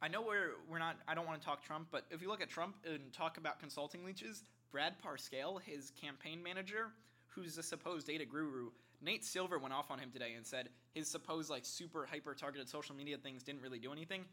I 0.00 0.08
know 0.08 0.22
we're 0.22 0.58
we're 0.68 0.80
not. 0.82 0.96
I 1.06 1.14
don't 1.14 1.26
want 1.26 1.40
to 1.40 1.46
talk 1.46 1.62
Trump, 1.62 1.88
but 1.90 2.04
if 2.10 2.20
you 2.22 2.28
look 2.28 2.42
at 2.42 2.48
Trump 2.48 2.76
and 2.84 3.12
talk 3.12 3.38
about 3.38 3.60
consulting 3.60 4.04
leeches, 4.04 4.44
Brad 4.70 4.94
Parscale, 4.98 5.60
his 5.62 5.92
campaign 6.00 6.42
manager, 6.42 6.90
who's 7.28 7.56
a 7.58 7.62
supposed 7.62 8.06
data 8.06 8.24
guru, 8.24 8.70
Nate 9.00 9.24
Silver 9.24 9.58
went 9.58 9.74
off 9.74 9.90
on 9.90 9.98
him 9.98 10.10
today 10.10 10.34
and 10.36 10.46
said 10.46 10.68
his 10.94 11.08
supposed 11.08 11.50
like 11.50 11.64
super 11.64 12.06
hyper 12.06 12.34
targeted 12.34 12.68
social 12.68 12.94
media 12.94 13.16
things 13.16 13.42
didn't 13.42 13.62
really 13.62 13.78
do 13.78 13.92
anything. 13.92 14.24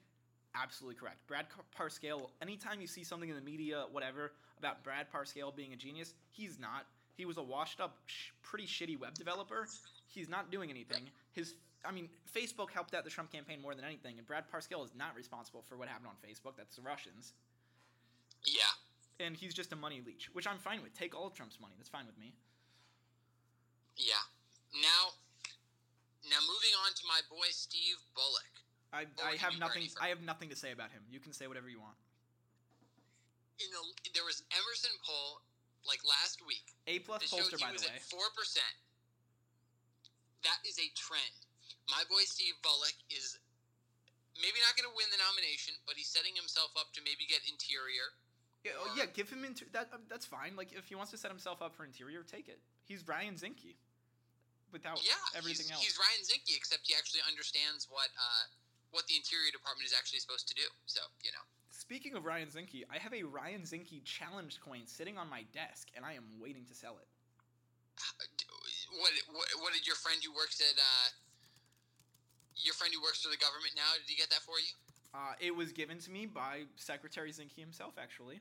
Absolutely 0.56 0.96
correct. 0.96 1.28
Brad 1.28 1.46
Parscale. 1.78 2.30
Anytime 2.42 2.82
you 2.82 2.88
see 2.88 3.04
something 3.04 3.30
in 3.30 3.36
the 3.36 3.42
media, 3.42 3.86
whatever 3.92 4.32
about 4.58 4.84
Brad 4.84 5.06
Parscale 5.14 5.56
being 5.56 5.74
a 5.74 5.76
genius, 5.76 6.14
he's 6.32 6.58
not. 6.60 6.88
He 7.20 7.26
was 7.26 7.36
a 7.36 7.44
washed 7.44 7.82
up, 7.82 7.98
sh- 8.06 8.32
pretty 8.42 8.66
shitty 8.66 8.98
web 8.98 9.14
developer. 9.14 9.68
He's 10.08 10.30
not 10.30 10.52
doing 10.52 10.70
anything. 10.70 11.04
His 11.34 11.54
I 11.84 11.92
mean, 11.92 12.08
Facebook 12.32 12.72
helped 12.72 12.96
out 12.96 13.04
the 13.04 13.10
Trump 13.10 13.30
campaign 13.30 13.62
more 13.62 13.76
than 13.76 13.84
anything, 13.84 14.18
and 14.18 14.26
Brad 14.26 14.46
Parscale 14.48 14.86
is 14.86 14.92
not 14.96 15.18
responsible 15.18 15.62
for 15.68 15.76
what 15.76 15.90
happened 15.90 16.08
on 16.08 16.16
Facebook. 16.24 16.56
That's 16.56 16.78
the 16.78 16.82
Russians. 16.82 17.34
Yeah, 18.46 18.72
And 19.20 19.36
he's 19.36 19.54
just 19.54 19.74
a 19.74 19.76
money 19.76 20.02
leech, 20.06 20.30
which 20.32 20.48
I'm 20.48 20.60
fine 20.60 20.82
with. 20.82 20.94
Take 20.94 21.14
all 21.14 21.28
of 21.28 21.34
Trump's 21.34 21.60
money. 21.60 21.74
That's 21.78 21.90
fine 21.90 22.06
with 22.08 22.18
me. 22.18 22.32
yeah. 23.98 24.24
Now, 24.72 25.12
now 26.24 26.40
moving 26.48 26.72
on 26.88 26.94
to 26.96 27.04
my 27.04 27.20
boy 27.28 27.52
Steve 27.52 28.00
Bullock. 28.16 28.54
I, 28.94 29.08
I 29.20 29.36
have 29.36 29.60
nothing. 29.60 29.90
I 30.02 30.08
have 30.08 30.22
nothing 30.22 30.48
to 30.50 30.56
say 30.56 30.72
about 30.72 30.92
him. 30.92 31.04
You 31.12 31.20
can 31.20 31.34
say 31.34 31.48
whatever 31.48 31.68
you 31.68 31.82
want. 31.82 31.96
In 33.60 33.68
the, 33.76 34.12
there 34.16 34.24
was 34.24 34.40
an 34.40 34.48
Emerson 34.56 34.96
poll 35.04 35.42
like 35.88 36.04
last 36.04 36.44
week 36.44 36.76
A 36.88 37.00
plus 37.00 37.28
pollster, 37.28 37.60
by 37.60 37.72
the 37.72 37.82
way. 37.82 38.00
four 38.12 38.28
percent. 38.36 38.76
That 40.44 40.60
is 40.64 40.80
a 40.80 40.88
trend. 40.96 41.36
My 41.92 42.04
boy 42.08 42.24
Steve 42.24 42.56
Bullock 42.64 42.96
is 43.12 43.40
maybe 44.40 44.60
not 44.64 44.76
going 44.80 44.88
to 44.88 44.96
win 44.96 45.08
the 45.12 45.20
nomination, 45.20 45.76
but 45.84 46.00
he's 46.00 46.08
setting 46.08 46.32
himself 46.36 46.72
up 46.80 46.96
to 46.96 47.04
maybe 47.04 47.28
get 47.28 47.44
interior. 47.48 48.16
Yeah, 48.64 48.76
oh, 48.76 48.92
yeah, 48.96 49.08
give 49.08 49.32
him 49.32 49.48
into 49.48 49.64
that. 49.72 49.88
uh, 49.92 50.04
that's 50.12 50.28
fine. 50.28 50.60
Like 50.60 50.76
if 50.76 50.92
he 50.92 50.96
wants 50.96 51.12
to 51.16 51.20
set 51.20 51.32
himself 51.32 51.64
up 51.64 51.76
for 51.76 51.88
interior, 51.88 52.24
take 52.24 52.52
it. 52.52 52.60
He's 52.84 53.08
Ryan 53.08 53.40
Zinke, 53.40 53.80
without 54.72 55.00
yeah, 55.00 55.16
everything 55.32 55.68
he's, 55.68 55.72
else. 55.72 55.84
he's 55.84 55.96
Ryan 55.96 56.24
Zinke, 56.28 56.56
except 56.56 56.84
he 56.84 56.96
actually 56.96 57.24
understands 57.24 57.88
what 57.88 58.12
uh, 58.20 58.46
what 58.92 59.08
the 59.08 59.16
interior 59.16 59.52
department 59.52 59.88
is 59.88 59.96
actually 59.96 60.20
supposed 60.20 60.48
to 60.52 60.56
do. 60.56 60.68
So 60.92 61.00
you 61.24 61.32
know, 61.32 61.46
Speaking 61.90 62.14
of 62.14 62.22
Ryan 62.24 62.54
Zinke, 62.54 62.86
I 62.86 63.02
have 63.02 63.18
a 63.18 63.24
Ryan 63.24 63.66
Zinke 63.66 64.06
challenge 64.06 64.62
coin 64.62 64.86
sitting 64.86 65.18
on 65.18 65.28
my 65.28 65.42
desk, 65.58 65.90
and 65.98 66.06
I 66.06 66.14
am 66.14 66.22
waiting 66.40 66.62
to 66.70 66.76
sell 66.76 67.02
it. 67.02 67.10
what 68.94 69.10
what, 69.34 69.48
what 69.58 69.74
did 69.74 69.88
your 69.88 69.96
friend 69.96 70.22
who 70.24 70.30
works 70.32 70.62
at 70.62 70.78
uh, 70.78 71.10
your 72.62 72.76
friend 72.76 72.94
who 72.94 73.02
works 73.02 73.24
for 73.26 73.34
the 73.34 73.42
government 73.42 73.74
now? 73.76 73.90
Did 73.98 74.06
he 74.06 74.16
get 74.16 74.30
that 74.30 74.46
for 74.46 74.62
you? 74.62 74.70
Uh, 75.18 75.34
it 75.42 75.56
was 75.56 75.72
given 75.72 75.98
to 75.98 76.12
me 76.12 76.28
by 76.28 76.70
Secretary 76.76 77.32
Zinke 77.32 77.58
himself, 77.58 77.98
actually, 77.98 78.40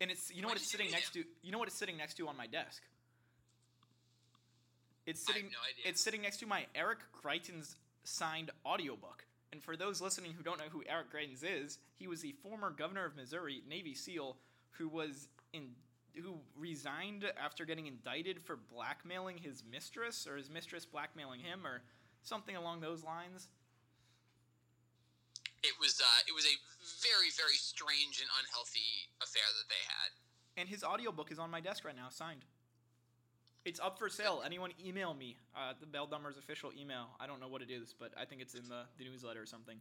and 0.00 0.08
it's 0.08 0.30
you 0.30 0.40
know 0.40 0.46
What 0.46 0.62
what 0.62 0.62
it's 0.62 0.70
sitting 0.70 0.92
next 0.92 1.14
to. 1.14 1.24
You 1.42 1.50
know 1.50 1.58
what 1.58 1.66
it's 1.66 1.78
sitting 1.80 1.96
next 1.96 2.14
to 2.18 2.28
on 2.28 2.36
my 2.36 2.46
desk. 2.46 2.80
It's 5.04 5.26
I 5.26 5.32
have 5.32 5.34
sitting. 5.34 5.50
no 5.50 5.58
idea. 5.66 5.90
It's 5.90 6.00
sitting 6.00 6.22
next 6.22 6.38
to 6.38 6.46
my 6.46 6.66
Eric 6.76 6.98
Greitens' 7.10 7.74
signed 8.04 8.52
audiobook. 8.64 9.24
And 9.52 9.62
for 9.62 9.76
those 9.76 10.00
listening 10.00 10.32
who 10.36 10.42
don't 10.42 10.58
know 10.58 10.68
who 10.70 10.82
Eric 10.88 11.12
Greitens 11.12 11.42
is, 11.42 11.78
he 11.96 12.06
was 12.06 12.20
the 12.20 12.32
former 12.42 12.70
governor 12.70 13.04
of 13.06 13.16
Missouri, 13.16 13.62
Navy 13.68 13.94
SEAL, 13.94 14.36
who 14.72 14.88
was 14.88 15.28
in 15.52 15.70
who 16.14 16.34
resigned 16.58 17.24
after 17.42 17.64
getting 17.64 17.86
indicted 17.86 18.42
for 18.42 18.56
blackmailing 18.56 19.38
his 19.38 19.62
mistress, 19.70 20.26
or 20.26 20.36
his 20.36 20.50
mistress 20.50 20.84
blackmailing 20.84 21.40
him, 21.40 21.64
or 21.64 21.82
something 22.22 22.56
along 22.56 22.80
those 22.80 23.04
lines. 23.04 23.48
It 25.62 25.72
was 25.80 26.00
uh, 26.00 26.20
it 26.28 26.34
was 26.34 26.44
a 26.44 26.56
very 27.02 27.30
very 27.36 27.56
strange 27.56 28.20
and 28.20 28.28
unhealthy 28.42 29.08
affair 29.22 29.46
that 29.46 29.68
they 29.68 29.84
had. 29.86 30.10
And 30.60 30.68
his 30.68 30.82
audiobook 30.82 31.30
is 31.30 31.38
on 31.38 31.50
my 31.50 31.60
desk 31.60 31.84
right 31.84 31.96
now, 31.96 32.08
signed. 32.10 32.44
It's 33.68 33.80
up 33.84 33.98
for 34.00 34.08
sale. 34.08 34.40
Anyone 34.40 34.72
email 34.80 35.12
me, 35.12 35.36
uh, 35.52 35.76
the 35.76 35.84
Belldumber's 35.84 36.40
official 36.40 36.72
email. 36.72 37.12
I 37.20 37.26
don't 37.28 37.36
know 37.36 37.52
what 37.52 37.60
it 37.60 37.68
is, 37.68 37.92
but 37.92 38.16
I 38.16 38.24
think 38.24 38.40
it's 38.40 38.56
in 38.56 38.64
the, 38.64 38.88
the 38.96 39.04
newsletter 39.04 39.44
or 39.44 39.44
something. 39.44 39.76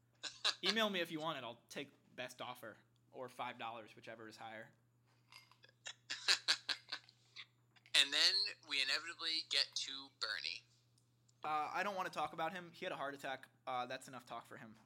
email 0.68 0.92
me 0.92 1.00
if 1.00 1.08
you 1.08 1.24
want 1.24 1.40
it. 1.40 1.42
I'll 1.42 1.56
take 1.72 1.88
best 2.20 2.44
offer 2.44 2.76
or 3.16 3.32
$5, 3.32 3.56
whichever 3.96 4.28
is 4.28 4.36
higher. 4.36 4.68
and 7.96 8.12
then 8.12 8.34
we 8.68 8.84
inevitably 8.84 9.48
get 9.48 9.72
to 9.88 9.92
Bernie. 10.20 10.60
Uh, 11.48 11.72
I 11.72 11.80
don't 11.80 11.96
want 11.96 12.04
to 12.04 12.12
talk 12.12 12.36
about 12.36 12.52
him. 12.52 12.68
He 12.76 12.84
had 12.84 12.92
a 12.92 13.00
heart 13.00 13.16
attack. 13.16 13.48
Uh, 13.64 13.88
that's 13.88 14.04
enough 14.04 14.28
talk 14.28 14.44
for 14.52 14.60
him. 14.60 14.76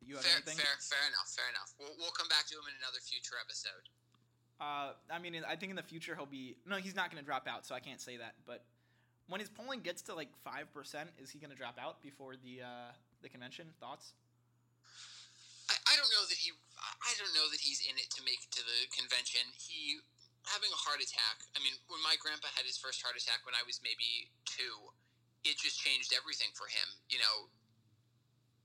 You 0.00 0.16
have 0.16 0.24
Fair, 0.24 0.40
anything? 0.40 0.56
fair, 0.56 0.80
fair 0.80 1.04
enough. 1.12 1.28
Fair 1.28 1.48
enough. 1.52 1.76
We'll, 1.76 1.92
we'll 2.00 2.16
come 2.16 2.32
back 2.32 2.48
to 2.48 2.56
him 2.56 2.64
in 2.72 2.76
another 2.80 3.04
future 3.04 3.36
episode. 3.36 3.84
Uh, 4.60 4.96
I 5.12 5.18
mean, 5.18 5.36
I 5.44 5.56
think 5.56 5.70
in 5.70 5.76
the 5.76 5.84
future 5.84 6.16
he'll 6.16 6.24
be. 6.24 6.56
No, 6.64 6.76
he's 6.76 6.96
not 6.96 7.10
going 7.10 7.20
to 7.20 7.26
drop 7.26 7.44
out, 7.44 7.66
so 7.66 7.74
I 7.74 7.80
can't 7.80 8.00
say 8.00 8.16
that. 8.16 8.34
But 8.46 8.64
when 9.28 9.40
his 9.40 9.52
polling 9.52 9.80
gets 9.80 10.00
to 10.08 10.14
like 10.14 10.32
five 10.44 10.72
percent, 10.72 11.10
is 11.20 11.30
he 11.30 11.38
going 11.38 11.52
to 11.52 11.58
drop 11.58 11.76
out 11.76 12.00
before 12.00 12.40
the 12.40 12.64
uh, 12.64 12.90
the 13.20 13.28
convention? 13.28 13.68
Thoughts? 13.80 14.16
I, 15.68 15.76
I 15.76 15.94
don't 16.00 16.08
know 16.08 16.24
that 16.24 16.40
he. 16.40 16.56
I 16.80 17.12
don't 17.20 17.32
know 17.36 17.48
that 17.52 17.60
he's 17.60 17.84
in 17.84 18.00
it 18.00 18.08
to 18.16 18.24
make 18.24 18.40
it 18.40 18.52
to 18.56 18.62
the 18.64 18.88
convention. 18.96 19.44
He 19.60 20.00
having 20.48 20.70
a 20.70 20.78
heart 20.78 21.02
attack. 21.02 21.42
I 21.52 21.60
mean, 21.60 21.74
when 21.90 21.98
my 22.06 22.14
grandpa 22.22 22.48
had 22.54 22.64
his 22.64 22.78
first 22.78 23.02
heart 23.02 23.18
attack 23.18 23.42
when 23.42 23.58
I 23.58 23.66
was 23.66 23.82
maybe 23.82 24.30
two, 24.46 24.94
it 25.42 25.58
just 25.58 25.82
changed 25.82 26.14
everything 26.14 26.54
for 26.54 26.70
him. 26.70 26.86
You 27.10 27.18
know, 27.18 27.50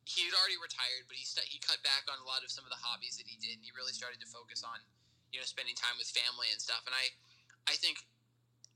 he 0.06 0.30
had 0.30 0.38
already 0.38 0.62
retired, 0.62 1.10
but 1.10 1.18
he 1.18 1.26
st- 1.26 1.50
he 1.50 1.58
cut 1.58 1.82
back 1.82 2.06
on 2.06 2.22
a 2.22 2.28
lot 2.30 2.46
of 2.46 2.54
some 2.54 2.64
of 2.64 2.72
the 2.72 2.80
hobbies 2.80 3.18
that 3.18 3.26
he 3.26 3.36
did, 3.42 3.58
and 3.58 3.66
he 3.66 3.74
really 3.74 3.98
started 3.98 4.22
to 4.22 4.30
focus 4.30 4.62
on, 4.62 4.78
you 5.32 5.40
know, 5.40 5.48
spending 5.48 5.76
time 5.80 5.96
with 5.98 6.12
family 6.12 6.52
and 6.52 6.60
stuff. 6.60 6.84
And 6.86 6.94
I, 6.96 7.12
I 7.72 7.76
think, 7.80 8.04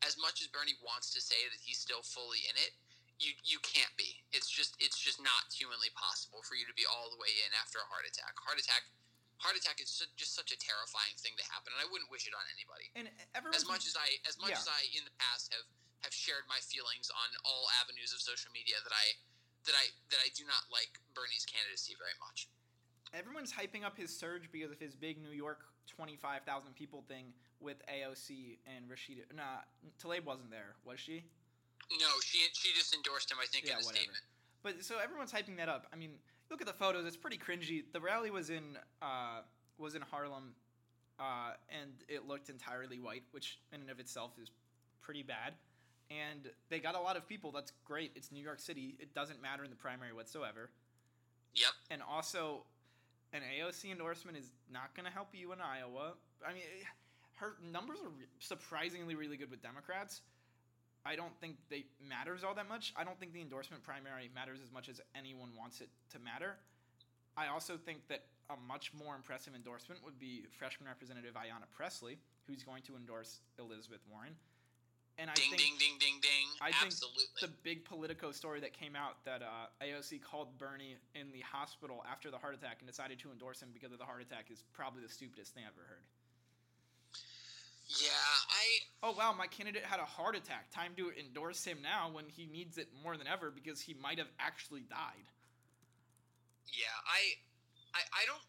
as 0.03 0.15
much 0.19 0.39
as 0.43 0.47
Bernie 0.51 0.75
wants 0.83 1.11
to 1.15 1.19
say 1.23 1.39
that 1.51 1.59
he's 1.63 1.79
still 1.79 2.03
fully 2.03 2.43
in 2.47 2.55
it, 2.59 2.71
you 3.19 3.31
you 3.47 3.59
can't 3.63 3.91
be. 3.95 4.19
It's 4.35 4.47
just 4.51 4.75
it's 4.79 4.99
just 4.99 5.23
not 5.23 5.47
humanly 5.51 5.91
possible 5.95 6.43
for 6.43 6.59
you 6.59 6.67
to 6.67 6.75
be 6.75 6.83
all 6.83 7.07
the 7.11 7.19
way 7.19 7.31
in 7.47 7.51
after 7.55 7.79
a 7.79 7.87
heart 7.87 8.03
attack. 8.03 8.35
Heart 8.35 8.59
attack, 8.59 8.83
heart 9.39 9.55
attack 9.55 9.79
is 9.79 9.87
su- 9.87 10.11
just 10.19 10.35
such 10.35 10.51
a 10.51 10.59
terrifying 10.59 11.15
thing 11.15 11.31
to 11.39 11.45
happen, 11.47 11.71
and 11.71 11.79
I 11.79 11.87
wouldn't 11.87 12.11
wish 12.11 12.27
it 12.27 12.35
on 12.35 12.43
anybody. 12.51 12.91
And 12.95 13.07
everyone. 13.31 13.55
As 13.55 13.63
much 13.63 13.87
as 13.87 13.95
I 13.95 14.19
as 14.27 14.35
much 14.35 14.51
Yeah. 14.51 14.59
as 14.59 14.67
I 14.67 14.83
in 14.91 15.07
the 15.07 15.15
past 15.15 15.51
have 15.55 15.63
have 16.03 16.11
shared 16.11 16.43
my 16.51 16.59
feelings 16.59 17.07
on 17.07 17.27
all 17.47 17.71
avenues 17.79 18.11
of 18.11 18.19
social 18.19 18.51
media 18.51 18.75
that 18.83 18.91
I 18.91 19.15
that 19.63 19.75
I 19.79 19.95
that 20.11 20.19
I 20.19 20.27
do 20.35 20.43
not 20.43 20.67
like 20.67 20.99
Bernie's 21.15 21.47
candidacy 21.47 21.95
very 21.95 22.13
much. 22.19 22.51
everyone's 23.15 23.55
hyping 23.55 23.87
up 23.87 23.95
his 23.95 24.11
surge 24.11 24.51
because 24.51 24.75
of 24.75 24.79
his 24.83 24.91
big 24.91 25.23
New 25.23 25.31
York 25.31 25.63
25,000 25.87 26.73
people 26.75 27.03
thing 27.07 27.25
with 27.59 27.77
AOC 27.87 28.57
and 28.75 28.89
Rashida. 28.89 29.23
Nah, 29.35 29.63
Tlaib 30.01 30.25
wasn't 30.25 30.51
there, 30.51 30.75
was 30.85 30.99
she? 30.99 31.23
No, 31.99 32.07
she 32.23 32.39
she 32.53 32.73
just 32.73 32.93
endorsed 32.95 33.31
him. 33.31 33.37
I 33.41 33.45
think 33.45 33.65
Yeah, 33.65 33.73
in 33.73 33.83
a 33.83 33.85
whatever. 33.85 33.95
statement. 33.95 34.23
But 34.63 34.83
so 34.83 34.97
everyone's 34.97 35.31
hyping 35.31 35.57
that 35.57 35.69
up. 35.69 35.85
I 35.93 35.95
mean, 35.95 36.11
look 36.49 36.61
at 36.61 36.67
the 36.67 36.73
photos; 36.73 37.05
it's 37.05 37.17
pretty 37.17 37.37
cringy. 37.37 37.83
The 37.93 38.01
rally 38.01 38.31
was 38.31 38.49
in 38.49 38.77
uh, 39.01 39.41
was 39.77 39.93
in 39.93 40.01
Harlem, 40.01 40.55
uh, 41.19 41.51
and 41.69 41.91
it 42.07 42.27
looked 42.27 42.49
entirely 42.49 42.99
white, 42.99 43.23
which 43.31 43.59
in 43.71 43.81
and 43.81 43.89
of 43.91 43.99
itself 43.99 44.31
is 44.41 44.49
pretty 45.01 45.21
bad. 45.21 45.53
And 46.09 46.49
they 46.69 46.79
got 46.79 46.95
a 46.95 46.99
lot 46.99 47.17
of 47.17 47.27
people. 47.27 47.51
That's 47.51 47.71
great. 47.83 48.11
It's 48.15 48.31
New 48.31 48.43
York 48.43 48.59
City. 48.59 48.95
It 48.99 49.13
doesn't 49.13 49.41
matter 49.41 49.63
in 49.63 49.69
the 49.69 49.75
primary 49.75 50.13
whatsoever. 50.13 50.69
Yep. 51.55 51.71
And 51.89 52.01
also, 52.01 52.63
an 53.35 53.43
AOC 53.43 53.91
endorsement 53.91 54.37
is 54.37 54.51
not 54.71 54.95
going 54.95 55.05
to 55.05 55.11
help 55.11 55.29
you 55.33 55.51
in 55.51 55.59
Iowa. 55.59 56.13
I 56.47 56.53
mean, 56.53 56.63
her 57.35 57.55
numbers 57.71 57.99
are 57.99 58.11
surprisingly 58.39 59.15
really 59.15 59.35
good 59.35 59.51
with 59.51 59.61
Democrats. 59.61 60.21
I 61.05 61.15
don't 61.15 61.37
think 61.39 61.57
they 61.69 61.85
matters 62.01 62.43
all 62.43 62.55
that 62.55 62.69
much. 62.69 62.93
I 62.95 63.03
don't 63.03 63.19
think 63.19 63.33
the 63.33 63.41
endorsement 63.41 63.83
primary 63.83 64.31
matters 64.33 64.59
as 64.63 64.71
much 64.71 64.89
as 64.89 65.01
anyone 65.13 65.49
wants 65.57 65.81
it 65.81 65.89
to 66.13 66.19
matter. 66.19 66.55
I 67.37 67.47
also 67.47 67.77
think 67.77 68.07
that 68.07 68.23
a 68.49 68.55
much 68.67 68.93
more 68.93 69.15
impressive 69.15 69.53
endorsement 69.53 70.03
would 70.03 70.17
be 70.17 70.45
freshman 70.57 70.87
representative 70.87 71.33
Ayanna 71.33 71.67
Pressley, 71.75 72.17
who's 72.47 72.63
going 72.63 72.83
to 72.83 72.95
endorse 72.95 73.41
Elizabeth 73.59 74.01
Warren. 74.09 74.33
And 75.17 75.29
I 75.29 75.33
Ding 75.33 75.49
think 75.49 75.61
ding 75.61 75.75
ding 75.79 75.97
ding 75.99 76.19
ding. 76.21 76.47
I 76.59 76.71
think 76.71 76.91
Absolutely. 76.91 77.39
the 77.39 77.47
big 77.63 77.85
Politico 77.85 78.31
story 78.31 78.59
that 78.59 78.73
came 78.73 78.95
out 78.97 79.23
that 79.23 79.41
uh, 79.41 79.67
AOC 79.81 80.21
called 80.21 80.57
Bernie 80.57 80.97
in 81.15 81.31
the 81.31 81.39
hospital 81.39 82.03
after 82.09 82.29
the 82.29 82.37
heart 82.37 82.53
attack 82.53 82.77
and 82.79 82.87
decided 82.87 83.19
to 83.19 83.31
endorse 83.31 83.61
him 83.61 83.69
because 83.73 83.93
of 83.93 83.99
the 83.99 84.05
heart 84.05 84.21
attack 84.21 84.51
is 84.51 84.63
probably 84.73 85.01
the 85.01 85.09
stupidest 85.09 85.53
thing 85.53 85.63
I've 85.65 85.71
ever 85.73 85.87
heard. 85.87 86.03
yeah, 87.87 88.09
I 88.49 88.79
Oh 89.03 89.11
wow, 89.17 89.33
my 89.33 89.47
candidate 89.47 89.83
had 89.85 89.99
a 89.99 90.05
heart 90.05 90.35
attack. 90.35 90.71
Time 90.71 90.93
to 90.97 91.11
endorse 91.19 91.63
him 91.63 91.79
now 91.81 92.09
when 92.11 92.25
he 92.29 92.45
needs 92.45 92.77
it 92.77 92.89
more 93.03 93.17
than 93.17 93.27
ever 93.27 93.51
because 93.51 93.81
he 93.81 93.93
might 93.93 94.17
have 94.17 94.29
actually 94.39 94.81
died. 94.81 95.31
yeah 96.73 96.97
I 97.07 97.37
I, 97.95 98.01
I 98.11 98.23
don't 98.27 98.43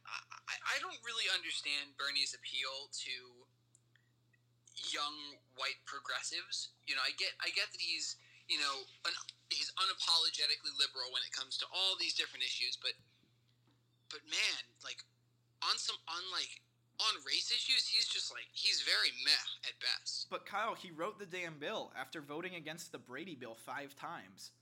I, 0.48 0.54
I 0.74 0.76
don't 0.80 0.98
really 1.04 1.28
understand 1.32 1.94
Bernie's 1.98 2.34
appeal 2.34 2.90
to 3.06 3.14
young 4.92 5.40
white 5.56 5.80
progressives. 5.88 6.72
You 6.86 6.94
know, 6.96 7.04
I 7.04 7.12
get 7.16 7.32
I 7.40 7.52
get 7.52 7.68
that 7.72 7.80
he's 7.80 8.16
you 8.48 8.60
know 8.60 8.84
an, 9.08 9.14
he's 9.48 9.72
unapologetically 9.80 10.72
liberal 10.76 11.10
when 11.12 11.24
it 11.24 11.32
comes 11.32 11.56
to 11.64 11.66
all 11.72 11.96
these 11.98 12.14
different 12.14 12.44
issues, 12.44 12.76
but 12.76 12.94
but 14.12 14.22
man, 14.28 14.60
like 14.84 15.00
on 15.64 15.76
some 15.80 15.96
on 16.08 16.22
like 16.30 16.60
on 16.96 17.12
race 17.28 17.52
issues, 17.52 17.84
he's 17.88 18.08
just 18.08 18.32
like 18.32 18.48
he's 18.52 18.80
very 18.84 19.12
meh 19.24 19.46
at 19.68 19.76
best. 19.80 20.28
But 20.32 20.48
Kyle, 20.48 20.76
he 20.76 20.92
wrote 20.92 21.18
the 21.18 21.28
damn 21.28 21.58
bill 21.60 21.92
after 21.92 22.20
voting 22.20 22.56
against 22.56 22.92
the 22.92 23.00
Brady 23.00 23.36
bill 23.36 23.56
five 23.56 23.92
times. 23.96 24.52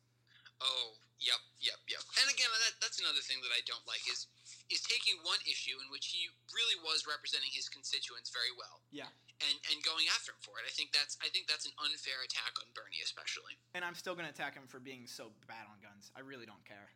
Oh, 0.62 0.94
yep, 1.18 1.42
yep, 1.58 1.78
yep. 1.90 2.02
And 2.22 2.30
again, 2.30 2.46
that, 2.46 2.78
that's 2.78 3.02
another 3.02 3.22
thing 3.26 3.42
that 3.42 3.50
I 3.50 3.62
don't 3.66 3.82
like 3.90 4.02
is 4.06 4.30
is 4.70 4.82
taking 4.86 5.18
one 5.26 5.42
issue 5.44 5.76
in 5.82 5.90
which 5.90 6.14
he 6.14 6.30
really 6.54 6.78
was 6.82 7.04
representing 7.04 7.50
his 7.52 7.68
constituents 7.68 8.30
very 8.32 8.54
well 8.54 8.80
Yeah. 8.90 9.10
And 9.50 9.56
and 9.72 9.78
going 9.84 10.08
after 10.12 10.32
him 10.32 10.40
for 10.40 10.56
it. 10.60 10.64
I 10.66 10.72
think 10.72 10.90
that's 10.92 11.16
I 11.20 11.28
think 11.30 11.46
that's 11.46 11.66
an 11.68 11.74
unfair 11.80 12.24
attack 12.24 12.56
on 12.60 12.68
Bernie, 12.72 13.00
especially. 13.04 13.54
And 13.76 13.84
I'm 13.84 13.94
still 13.94 14.14
going 14.16 14.26
to 14.26 14.32
attack 14.34 14.54
him 14.56 14.66
for 14.66 14.80
being 14.80 15.06
so 15.06 15.30
bad 15.46 15.68
on 15.68 15.78
guns. 15.84 16.10
I 16.16 16.24
really 16.24 16.46
don't 16.48 16.64
care. 16.64 16.90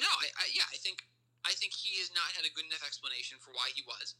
No, 0.00 0.08
I, 0.08 0.28
I 0.40 0.44
yeah, 0.52 0.66
I 0.72 0.76
think 0.80 1.04
I 1.44 1.52
think 1.56 1.72
he 1.72 1.98
has 2.00 2.12
not 2.12 2.28
had 2.36 2.44
a 2.44 2.52
good 2.52 2.68
enough 2.68 2.84
explanation 2.84 3.40
for 3.40 3.52
why 3.56 3.72
he 3.72 3.82
was, 3.88 4.14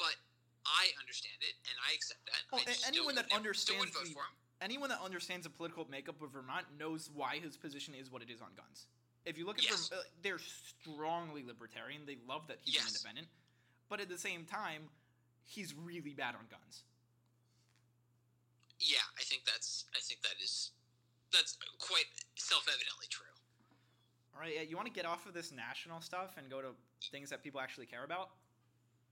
but 0.00 0.16
I 0.64 0.88
understand 1.00 1.36
it 1.44 1.56
and 1.68 1.76
I 1.84 1.92
accept 1.92 2.24
that. 2.28 2.40
Well, 2.52 2.64
I 2.64 2.72
anyone 2.88 3.14
that 3.16 3.28
understands 3.32 3.92
the- 3.92 4.16
anyone 4.64 4.88
that 4.88 5.00
understands 5.04 5.44
the 5.44 5.52
political 5.52 5.84
makeup 5.90 6.20
of 6.22 6.32
Vermont 6.32 6.64
knows 6.78 7.10
why 7.12 7.36
his 7.40 7.56
position 7.56 7.92
is 7.94 8.08
what 8.10 8.22
it 8.24 8.30
is 8.32 8.40
on 8.40 8.52
guns. 8.56 8.86
If 9.24 9.36
you 9.38 9.46
look 9.46 9.58
at 9.58 9.64
Yes. 9.64 9.88
Verm- 9.88 9.98
uh, 9.98 10.02
they're 10.22 10.38
strongly 10.38 11.42
libertarian. 11.44 12.04
They 12.04 12.16
love 12.28 12.46
that 12.48 12.58
he's 12.62 12.76
an 12.76 12.82
Yes. 12.84 12.92
independent, 12.96 13.28
but 13.88 14.00
at 14.00 14.08
the 14.08 14.18
same 14.18 14.44
time, 14.44 14.88
he's 15.44 15.74
really 15.74 16.12
bad 16.12 16.34
on 16.34 16.46
guns. 16.50 16.82
Yeah, 18.80 19.06
I 19.16 19.22
think 19.22 19.44
that's 19.46 19.84
I 19.94 20.00
think 20.00 20.20
that 20.22 20.36
is 20.42 20.72
that's 21.32 21.56
quite 21.78 22.10
self-evidently 22.34 23.06
true. 23.08 23.32
All 24.34 24.42
right, 24.42 24.54
yeah, 24.54 24.66
you 24.66 24.74
want 24.74 24.90
to 24.90 24.94
get 24.94 25.06
off 25.06 25.26
of 25.26 25.32
this 25.32 25.54
national 25.54 26.02
stuff 26.02 26.34
and 26.36 26.50
go 26.50 26.60
to 26.60 26.74
things 27.10 27.30
that 27.30 27.42
people 27.42 27.60
actually 27.60 27.86
care 27.86 28.02
about? 28.02 28.34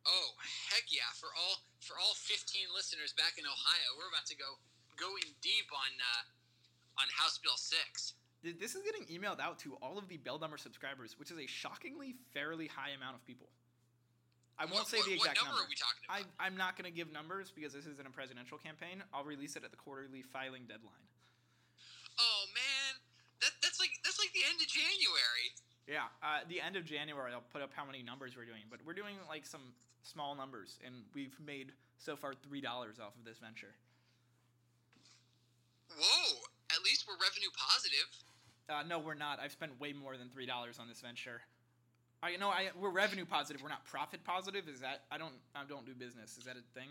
Oh 0.02 0.34
heck 0.70 0.90
yeah! 0.90 1.06
For 1.14 1.30
all 1.38 1.62
for 1.78 1.94
all 1.94 2.14
fifteen 2.18 2.66
listeners 2.74 3.14
back 3.14 3.38
in 3.38 3.46
Ohio, 3.46 3.88
we're 3.94 4.10
about 4.10 4.26
to 4.26 4.36
go 4.36 4.58
go 4.98 5.14
in 5.22 5.30
deep 5.40 5.70
on 5.70 5.92
uh, 6.02 7.00
on 7.00 7.06
House 7.14 7.38
Bill 7.38 7.56
six. 7.56 8.14
This 8.42 8.74
is 8.74 8.82
getting 8.82 9.06
emailed 9.06 9.38
out 9.38 9.60
to 9.60 9.78
all 9.78 9.96
of 9.96 10.08
the 10.10 10.18
Belldumber 10.18 10.58
subscribers, 10.58 11.14
which 11.16 11.30
is 11.30 11.38
a 11.38 11.46
shockingly 11.46 12.16
fairly 12.34 12.66
high 12.66 12.90
amount 12.90 13.14
of 13.14 13.24
people. 13.24 13.46
I 14.58 14.64
won't 14.64 14.84
What- 14.84 14.88
say 14.88 15.02
the 15.02 15.14
exact 15.14 15.38
what 15.38 15.44
number. 15.48 15.58
number. 15.58 15.64
are 15.64 15.68
we 15.68 15.74
talking 15.74 16.02
about? 16.06 16.22
I, 16.38 16.44
I'm 16.46 16.56
not 16.56 16.76
going 16.76 16.84
to 16.86 16.94
give 16.94 17.10
numbers 17.10 17.50
because 17.50 17.72
this 17.72 17.86
isn't 17.86 18.06
a 18.06 18.10
presidential 18.10 18.58
campaign. 18.58 19.02
I'll 19.12 19.24
release 19.24 19.56
it 19.56 19.64
at 19.64 19.70
the 19.72 19.76
quarterly 19.80 20.22
filing 20.22 20.66
deadline. 20.68 21.08
oh 22.18 22.44
man, 22.54 23.00
that 23.40 23.50
that's 23.62 23.80
like 23.80 23.90
that's 24.04 24.18
like 24.20 24.30
the 24.32 24.44
end 24.48 24.60
of 24.60 24.68
January. 24.68 25.48
Yeah, 25.88 26.06
uh, 26.22 26.46
the 26.46 26.60
end 26.60 26.76
of 26.76 26.84
January, 26.84 27.32
I'll 27.32 27.42
put 27.50 27.60
up 27.60 27.72
how 27.74 27.84
many 27.84 28.02
numbers 28.04 28.36
we're 28.36 28.44
doing, 28.46 28.62
but 28.70 28.78
we're 28.86 28.94
doing 28.94 29.16
like 29.28 29.44
some 29.46 29.74
small 30.04 30.36
numbers, 30.36 30.78
and 30.86 30.94
we've 31.14 31.34
made 31.44 31.72
so 31.98 32.14
far 32.14 32.34
three 32.34 32.60
dollars 32.60 33.00
off 33.00 33.16
of 33.18 33.24
this 33.24 33.38
venture. 33.38 33.74
Whoa! 35.98 36.38
At 36.70 36.82
least 36.84 37.04
we're 37.08 37.14
revenue 37.20 37.50
positive. 37.56 38.08
Uh, 38.68 38.82
no, 38.86 38.98
we're 38.98 39.14
not. 39.18 39.40
I've 39.40 39.52
spent 39.52 39.78
way 39.80 39.92
more 39.92 40.16
than 40.16 40.28
three 40.28 40.46
dollars 40.46 40.78
on 40.78 40.88
this 40.88 41.00
venture. 41.00 41.42
I 42.22 42.36
know 42.36 42.48
I 42.48 42.70
we're 42.78 42.94
revenue 42.94 43.26
positive. 43.26 43.62
We're 43.62 43.74
not 43.74 43.84
profit 43.84 44.22
positive. 44.24 44.68
Is 44.68 44.80
that 44.80 45.02
I 45.10 45.18
don't 45.18 45.34
I 45.54 45.64
don't 45.68 45.84
do 45.84 45.92
business. 45.94 46.38
Is 46.38 46.44
that 46.44 46.56
a 46.56 46.62
thing? 46.78 46.88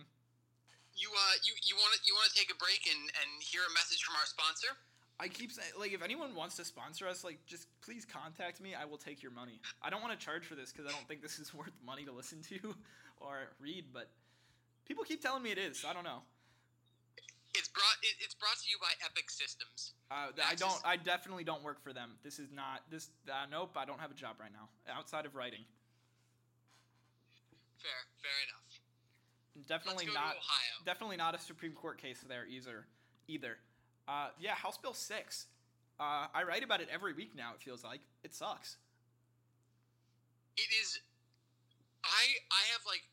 You 0.94 1.08
uh 1.08 1.36
you 1.44 1.54
you 1.64 1.76
want 1.80 1.96
to 1.96 2.00
you 2.06 2.14
want 2.14 2.30
to 2.30 2.36
take 2.36 2.52
a 2.52 2.58
break 2.60 2.84
and 2.84 3.00
and 3.00 3.30
hear 3.40 3.62
a 3.64 3.74
message 3.74 4.04
from 4.04 4.16
our 4.20 4.28
sponsor? 4.28 4.76
I 5.20 5.30
keep 5.30 5.52
saying 5.52 5.72
like 5.80 5.94
if 5.94 6.04
anyone 6.04 6.36
wants 6.36 6.58
to 6.58 6.66
sponsor 6.66 7.08
us, 7.08 7.24
like 7.24 7.40
just 7.48 7.68
please 7.82 8.04
contact 8.06 8.60
me. 8.60 8.76
I 8.76 8.84
will 8.84 8.98
take 8.98 9.24
your 9.24 9.32
money. 9.32 9.62
I 9.82 9.90
don't 9.90 10.02
want 10.02 10.18
to 10.18 10.20
charge 10.20 10.46
for 10.46 10.56
this 10.56 10.72
because 10.74 10.86
I 10.86 10.94
don't 10.94 11.08
think 11.08 11.22
this 11.22 11.40
is 11.40 11.54
worth 11.60 11.74
money 11.86 12.04
to 12.04 12.12
listen 12.12 12.42
to 12.50 12.76
or 13.22 13.48
read, 13.62 13.86
but 13.94 14.10
people 14.86 15.06
keep 15.06 15.22
telling 15.22 15.44
me 15.44 15.52
it 15.52 15.58
is. 15.58 15.80
So 15.80 15.88
I 15.88 15.94
don't 15.94 16.04
know. 16.04 16.28
It's 17.54 17.68
brought 17.68 17.98
it, 18.02 18.16
it's 18.24 18.34
brought 18.34 18.56
to 18.64 18.70
you 18.70 18.78
by 18.82 18.92
Epic 19.06 19.30
Systems. 19.30 19.94
Uh, 20.10 20.32
I 20.46 20.56
don't. 20.56 20.70
just- 20.72 20.86
I 20.86 20.96
definitely 20.96 21.44
don't 21.44 21.64
work 21.64 21.84
for 21.84 21.92
them. 21.94 22.12
This 22.24 22.40
is 22.40 22.50
not. 22.52 22.82
This. 22.90 23.10
Uh, 23.28 23.46
nope. 23.52 23.72
I 23.76 23.86
don't 23.86 24.00
have 24.00 24.12
a 24.12 24.16
job 24.16 24.38
right 24.40 24.52
now 24.54 24.70
outside 24.94 25.26
of 25.26 25.36
writing. 25.36 25.66
Fair, 27.78 27.92
fair 28.22 28.32
enough. 28.48 29.68
Definitely 29.68 30.06
not. 30.14 30.36
Definitely 30.86 31.18
not 31.18 31.36
a 31.36 31.40
Supreme 31.40 31.74
Court 31.74 31.98
case 32.02 32.24
there 32.28 32.46
either. 32.46 32.86
Either. 33.28 33.58
Uh, 34.08 34.30
yeah, 34.40 34.56
House 34.56 34.78
Bill 34.78 34.94
six. 34.94 35.48
Uh, 36.00 36.28
I 36.34 36.44
write 36.44 36.64
about 36.64 36.80
it 36.82 36.88
every 36.92 37.14
week 37.14 37.36
now. 37.36 37.52
It 37.54 37.62
feels 37.62 37.84
like 37.84 38.00
it 38.24 38.34
sucks. 38.34 38.78
it 40.58 40.68
is 40.82 41.00
i 42.04 42.26
i 42.52 42.62
have 42.74 42.82
like 42.88 43.04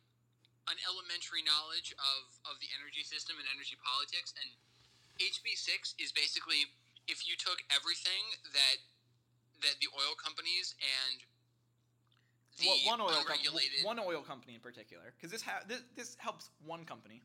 an 0.70 0.78
elementary 0.84 1.40
knowledge 1.44 1.92
of 1.96 2.28
of 2.48 2.60
the 2.60 2.68
energy 2.76 3.00
system 3.04 3.36
and 3.40 3.46
energy 3.52 3.76
politics 3.80 4.32
and 4.36 4.48
hb6 5.18 5.96
is 5.98 6.12
basically 6.12 6.68
if 7.10 7.24
you 7.26 7.34
took 7.40 7.58
everything 7.72 8.22
that 8.54 8.78
that 9.64 9.74
the 9.82 9.88
oil 9.96 10.14
companies 10.14 10.76
and 10.78 11.24
the 12.62 12.66
Well, 12.68 12.78
one 12.86 13.00
oil 13.02 13.08
company. 13.22 13.42
unregulated 13.48 13.78
One 13.86 13.98
oil 14.02 14.22
company 14.22 14.54
in 14.54 14.62
particular, 14.62 15.14
because 15.14 15.30
this, 15.30 15.42
ha- 15.46 15.62
this 15.66 15.82
this 15.94 16.14
helps 16.18 16.50
one 16.62 16.82
company. 16.86 17.22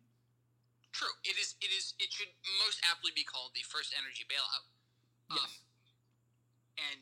true 0.93 1.09
it 1.25 1.37
is 1.41 1.53
it 1.61 1.69
is 1.73 1.93
it 1.99 2.09
should 2.13 2.29
most 2.63 2.81
aptly 2.89 3.09
be 3.13 3.25
called 3.25 3.51
the 3.57 3.61
FirstEnergy 3.65 4.25
bailout 4.29 4.65
Um, 5.33 5.37
Yes. 5.41 5.51
and 6.77 7.01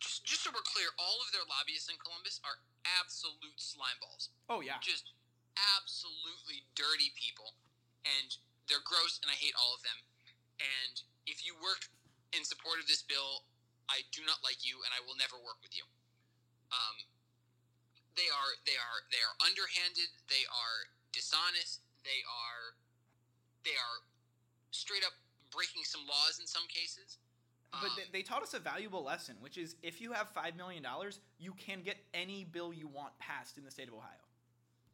just, 0.00 0.24
just 0.24 0.40
so 0.44 0.50
we're 0.52 0.64
clear 0.64 0.88
all 0.96 1.20
of 1.24 1.28
their 1.32 1.44
lobbyists 1.48 1.88
in 1.92 1.96
columbus 2.00 2.40
are 2.44 2.56
absolute 3.00 3.56
slime 3.60 4.00
balls 4.00 4.28
oh 4.48 4.60
yeah. 4.64 4.80
just 4.80 5.12
absolutely 5.56 6.66
dirty 6.74 7.10
people, 7.16 7.54
and 8.06 8.36
they're 8.68 8.84
gross, 8.84 9.18
and 9.22 9.30
I 9.30 9.36
hate 9.36 9.54
all 9.58 9.74
of 9.74 9.82
them. 9.82 9.98
And 10.60 10.94
if 11.26 11.42
you 11.46 11.56
work 11.58 11.88
in 12.36 12.44
support 12.44 12.78
of 12.78 12.86
this 12.86 13.02
bill, 13.02 13.44
I 13.90 14.06
do 14.14 14.22
not 14.22 14.38
like 14.46 14.62
you, 14.62 14.78
and 14.86 14.94
I 14.94 15.00
will 15.02 15.18
never 15.18 15.34
work 15.42 15.58
with 15.64 15.74
you. 15.74 15.82
Um, 16.70 16.96
they 18.14 18.30
are 18.30 18.52
they 18.66 18.78
are 18.78 18.98
they 19.10 19.22
are 19.22 19.34
underhanded. 19.42 20.10
They 20.30 20.46
are 20.46 20.78
dishonest. 21.10 21.82
They 22.06 22.22
are 22.26 22.78
they 23.66 23.74
are 23.74 23.96
straight 24.70 25.02
up 25.02 25.14
breaking 25.50 25.82
some 25.82 26.06
laws 26.06 26.38
in 26.38 26.46
some 26.46 26.66
cases. 26.70 27.18
But 27.72 27.90
Um, 27.90 27.96
they, 27.96 28.20
they 28.20 28.22
taught 28.22 28.42
us 28.42 28.54
a 28.54 28.58
valuable 28.58 29.02
lesson, 29.02 29.36
which 29.40 29.58
is 29.58 29.76
if 29.82 30.00
you 30.00 30.12
have 30.12 30.28
five 30.30 30.54
million 30.56 30.82
dollars, 30.82 31.18
you 31.38 31.54
can 31.54 31.82
get 31.82 31.98
any 32.14 32.44
bill 32.44 32.72
you 32.72 32.88
want 32.88 33.18
passed 33.18 33.58
in 33.58 33.64
the 33.64 33.70
state 33.70 33.88
of 33.88 33.94
Ohio. 33.94 34.22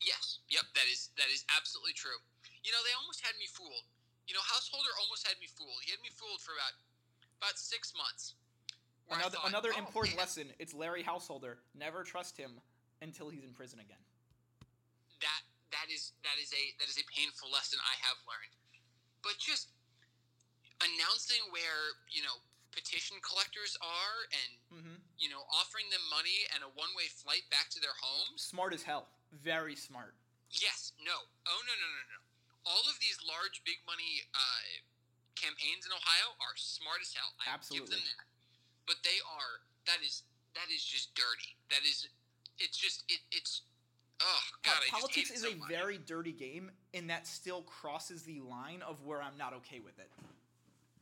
Yes. 0.01 0.41
Yep. 0.53 0.67
That 0.77 0.89
is 0.93 1.11
that 1.17 1.29
is 1.33 1.45
absolutely 1.57 1.97
true. 1.97 2.19
You 2.63 2.71
know, 2.75 2.83
they 2.85 2.93
almost 2.99 3.25
had 3.25 3.35
me 3.41 3.47
fooled. 3.49 3.87
You 4.27 4.35
know, 4.35 4.43
Householder 4.43 4.91
almost 5.01 5.23
had 5.27 5.39
me 5.39 5.47
fooled. 5.47 5.79
He 5.87 5.95
had 5.95 6.03
me 6.03 6.11
fooled 6.13 6.43
for 6.43 6.53
about 6.59 6.75
about 7.41 7.57
six 7.57 7.95
months. 7.97 8.35
Another 9.07 9.39
thought, 9.39 9.49
another 9.49 9.71
"Oh, 9.75 9.87
important 9.87 10.19
man, 10.19 10.27
lesson: 10.27 10.47
it's 10.59 10.75
Larry 10.75 11.03
Householder. 11.07 11.63
Never 11.79 12.03
trust 12.03 12.35
him 12.37 12.59
until 13.01 13.31
he's 13.31 13.47
in 13.47 13.55
prison 13.55 13.79
again. 13.79 14.03
That 15.23 15.43
that 15.71 15.87
is 15.89 16.13
that 16.27 16.37
is 16.43 16.51
a 16.53 16.75
that 16.83 16.91
is 16.91 16.99
a 16.99 17.07
painful 17.07 17.49
lesson 17.55 17.79
I 17.87 17.95
have 18.03 18.19
learned. 18.27 18.55
But 19.23 19.39
just 19.39 19.71
announcing 20.83 21.41
where 21.55 21.97
you 22.11 22.21
know 22.27 22.37
petition 22.75 23.17
collectors 23.25 23.79
are 23.81 24.19
and 24.35 24.53
Mm-hmm. 24.77 24.99
you 25.17 25.31
know 25.33 25.41
offering 25.55 25.87
them 25.89 26.03
money 26.13 26.45
and 26.53 26.61
a 26.61 26.69
one 26.77 26.91
way 26.99 27.09
flight 27.09 27.47
back 27.49 27.71
to 27.73 27.81
their 27.81 27.95
homes. 28.03 28.43
Smart 28.43 28.75
as 28.75 28.83
hell. 28.83 29.09
Very 29.33 29.77
smart. 29.77 30.15
Yes. 30.51 30.93
No. 31.03 31.15
Oh 31.47 31.61
no 31.67 31.75
no 31.75 31.89
no 31.89 32.03
no. 32.15 32.19
All 32.67 32.85
of 32.91 32.99
these 32.99 33.19
large 33.23 33.63
big 33.63 33.79
money 33.87 34.27
uh, 34.35 34.63
campaigns 35.39 35.87
in 35.87 35.93
Ohio 35.95 36.35
are 36.43 36.57
smart 36.59 36.99
as 37.03 37.15
hell. 37.15 37.31
I 37.39 37.55
give 37.71 37.87
them 37.87 37.95
Absolutely. 37.95 38.15
that. 38.19 38.27
But 38.87 38.99
they 39.03 39.19
are 39.23 39.63
that 39.87 40.03
is 40.03 40.27
that 40.55 40.67
is 40.73 40.83
just 40.83 41.15
dirty. 41.15 41.55
That 41.71 41.85
is 41.87 42.09
it's 42.59 42.77
just 42.77 43.05
it, 43.09 43.21
it's 43.31 43.63
oh 44.23 44.45
god. 44.65 44.81
Politics 44.91 45.31
just 45.31 45.43
is 45.43 45.45
it 45.45 45.55
a 45.55 45.57
much. 45.61 45.71
very 45.71 45.99
dirty 45.99 46.33
game, 46.33 46.71
and 46.95 47.11
that 47.11 47.27
still 47.27 47.63
crosses 47.63 48.23
the 48.23 48.41
line 48.41 48.83
of 48.83 49.05
where 49.05 49.21
I'm 49.23 49.37
not 49.37 49.53
okay 49.63 49.79
with 49.79 49.99
it. 49.99 50.11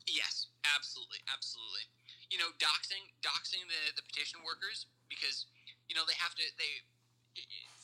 Yes, 0.04 0.52
absolutely, 0.76 1.20
absolutely. 1.32 1.88
You 2.28 2.36
know, 2.36 2.52
doxing, 2.60 3.00
doxing 3.24 3.64
the, 3.70 3.96
the 3.96 4.04
petition 4.04 4.40
workers 4.44 4.84
because 5.08 5.46
you 5.88 5.94
know 5.96 6.04
they 6.04 6.16
have 6.20 6.34
to. 6.36 6.44
They, 6.60 6.84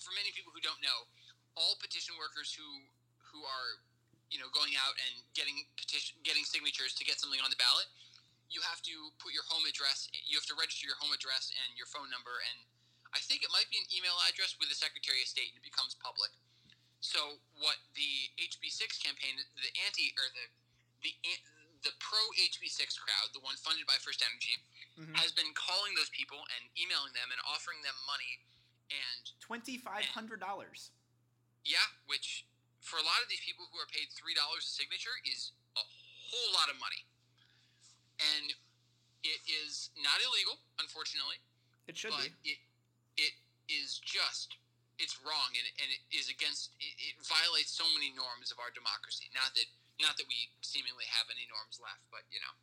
for 0.00 0.12
many 0.16 0.32
people 0.32 0.50
who 0.50 0.60
don't 0.64 0.80
know, 0.80 1.06
all 1.56 1.76
petition 1.78 2.16
workers 2.16 2.52
who 2.56 2.66
who 3.30 3.44
are 3.46 3.78
you 4.32 4.38
know 4.42 4.48
going 4.50 4.74
out 4.80 4.96
and 5.06 5.22
getting 5.36 5.66
petition, 5.76 6.18
getting 6.26 6.42
signatures 6.42 6.96
to 6.98 7.04
get 7.06 7.20
something 7.20 7.38
on 7.44 7.50
the 7.52 7.60
ballot, 7.60 7.86
you 8.50 8.58
have 8.66 8.82
to 8.82 9.12
put 9.22 9.30
your 9.36 9.44
home 9.46 9.62
address. 9.68 10.08
You 10.26 10.40
have 10.40 10.48
to 10.50 10.56
register 10.58 10.86
your 10.90 10.98
home 10.98 11.12
address 11.14 11.52
and 11.54 11.76
your 11.78 11.86
phone 11.86 12.10
number, 12.10 12.42
and 12.50 12.58
I 13.14 13.20
think 13.22 13.42
it 13.46 13.50
might 13.54 13.68
be 13.70 13.78
an 13.78 13.86
email 13.94 14.16
address 14.26 14.56
with 14.58 14.70
the 14.72 14.78
Secretary 14.78 15.22
of 15.22 15.28
State, 15.30 15.50
and 15.54 15.58
it 15.62 15.66
becomes 15.66 15.94
public. 15.98 16.30
So 17.00 17.40
what 17.56 17.80
the 17.96 18.28
HB6 18.36 19.00
campaign, 19.00 19.38
the 19.38 19.72
anti 19.86 20.12
or 20.18 20.26
the 20.34 20.46
the 21.02 21.12
the 21.80 21.96
pro 21.96 22.20
HB6 22.36 22.92
crowd, 23.00 23.32
the 23.32 23.40
one 23.40 23.56
funded 23.56 23.88
by 23.88 23.96
FirstEnergy, 23.96 24.60
Mhm. 25.00 25.16
has 25.16 25.32
been 25.32 25.48
calling 25.56 25.94
those 25.96 26.10
people 26.12 26.44
and 26.56 26.68
emailing 26.76 27.14
them 27.16 27.32
and 27.32 27.40
offering 27.48 27.80
them 27.80 27.96
money, 28.04 28.38
and 28.90 29.22
Twenty 29.40 29.78
five 29.78 30.04
hundred 30.14 30.38
dollars. 30.42 30.90
yeah, 31.64 31.86
which 32.06 32.46
for 32.80 32.96
a 32.98 33.04
lot 33.06 33.18
of 33.22 33.28
these 33.30 33.42
people 33.42 33.66
who 33.70 33.78
are 33.78 33.90
paid 33.90 34.10
three 34.14 34.34
dollars 34.34 34.66
a 34.66 34.72
signature 34.72 35.14
is 35.26 35.52
a 35.78 35.84
whole 36.30 36.50
lot 36.54 36.70
of 36.70 36.76
money, 36.78 37.02
and 38.36 38.54
it 39.26 39.40
is 39.46 39.90
not 40.00 40.16
illegal, 40.22 40.56
unfortunately, 40.80 41.36
It 41.90 41.96
should 41.98 42.14
but 42.14 42.30
be. 42.42 42.56
it 42.56 42.60
it 43.20 43.34
is 43.68 44.00
just 44.00 44.56
it's 45.00 45.16
wrong 45.24 45.48
and, 45.56 45.64
and 45.80 45.88
it 45.92 46.02
is 46.12 46.28
against 46.28 46.72
it, 46.80 46.92
it 47.00 47.16
violates 47.24 47.72
so 47.72 47.84
many 47.96 48.12
norms 48.16 48.52
of 48.52 48.58
our 48.60 48.72
democracy. 48.72 49.28
Not 49.36 49.52
that 49.58 49.68
not 50.00 50.16
that 50.16 50.24
we 50.30 50.48
seemingly 50.64 51.04
have 51.12 51.28
any 51.28 51.44
norms 51.52 51.76
left, 51.82 52.00
but 52.08 52.24
you 52.32 52.40
know. 52.40 52.54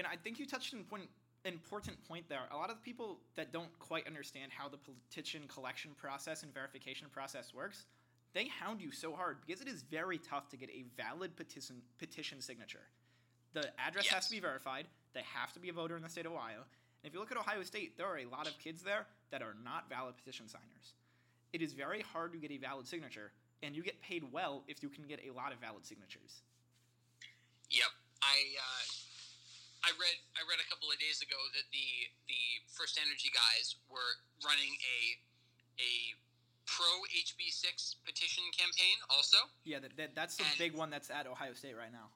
And 0.00 0.08
I 0.08 0.16
think 0.16 0.40
you 0.40 0.48
touched 0.48 0.72
an 0.72 0.80
important 0.80 1.12
important 1.44 1.96
point 2.06 2.28
there. 2.28 2.42
A 2.52 2.56
lot 2.56 2.70
of 2.70 2.76
the 2.76 2.82
people 2.82 3.18
that 3.36 3.52
don't 3.52 3.76
quite 3.78 4.06
understand 4.06 4.52
how 4.52 4.68
the 4.68 4.78
petition 4.78 5.42
collection 5.48 5.92
process 5.96 6.42
and 6.42 6.52
verification 6.52 7.08
process 7.12 7.54
works, 7.54 7.84
they 8.32 8.46
hound 8.46 8.80
you 8.80 8.92
so 8.92 9.14
hard 9.14 9.38
because 9.46 9.60
it 9.60 9.68
is 9.68 9.82
very 9.82 10.18
tough 10.18 10.48
to 10.50 10.56
get 10.56 10.70
a 10.70 10.84
valid 10.96 11.34
petition 11.36 11.76
petition 11.98 12.40
signature. 12.40 12.86
The 13.52 13.68
address 13.80 14.06
has 14.08 14.26
to 14.26 14.32
be 14.32 14.40
verified. 14.40 14.86
They 15.12 15.24
have 15.34 15.52
to 15.54 15.60
be 15.60 15.70
a 15.70 15.72
voter 15.72 15.96
in 15.96 16.02
the 16.02 16.08
state 16.08 16.26
of 16.26 16.32
Ohio. 16.32 16.60
And 17.02 17.08
if 17.08 17.14
you 17.14 17.18
look 17.18 17.32
at 17.32 17.38
Ohio 17.38 17.62
State, 17.62 17.96
there 17.96 18.06
are 18.06 18.18
a 18.18 18.26
lot 18.26 18.46
of 18.46 18.56
kids 18.58 18.82
there 18.82 19.06
that 19.30 19.42
are 19.42 19.56
not 19.64 19.88
valid 19.88 20.16
petition 20.16 20.46
signers. 20.46 20.94
It 21.52 21.62
is 21.62 21.72
very 21.72 22.02
hard 22.02 22.32
to 22.32 22.38
get 22.38 22.52
a 22.52 22.58
valid 22.58 22.86
signature, 22.86 23.32
and 23.62 23.74
you 23.74 23.82
get 23.82 24.00
paid 24.02 24.22
well 24.30 24.62
if 24.68 24.82
you 24.82 24.88
can 24.88 25.04
get 25.04 25.20
a 25.26 25.34
lot 25.34 25.52
of 25.52 25.58
valid 25.58 25.84
signatures. 25.84 26.42
Yep. 27.70 27.90
I 28.22 28.36
uh, 28.58 28.82
I 29.82 29.90
read 29.96 30.16
I 30.36 30.44
read 30.44 30.60
a 30.60 30.68
couple 30.68 30.92
of 30.92 30.98
days 31.00 31.24
ago 31.24 31.38
that 31.56 31.64
the 31.72 31.88
the 32.28 32.42
FirstEnergy 32.68 33.32
guys 33.32 33.76
were 33.88 34.20
running 34.44 34.76
a 34.84 34.98
a 35.80 35.92
pro 36.68 36.90
HB6 37.10 37.96
petition 38.04 38.44
campaign 38.54 38.96
also. 39.10 39.38
Yeah, 39.64 39.80
that, 39.80 39.96
that 39.96 40.14
that's 40.14 40.36
the 40.36 40.44
And- 40.44 40.58
big 40.60 40.72
one 40.76 40.90
that's 40.92 41.08
at 41.10 41.26
Ohio 41.26 41.54
State 41.56 41.74
right 41.76 41.90
now. 41.92 42.12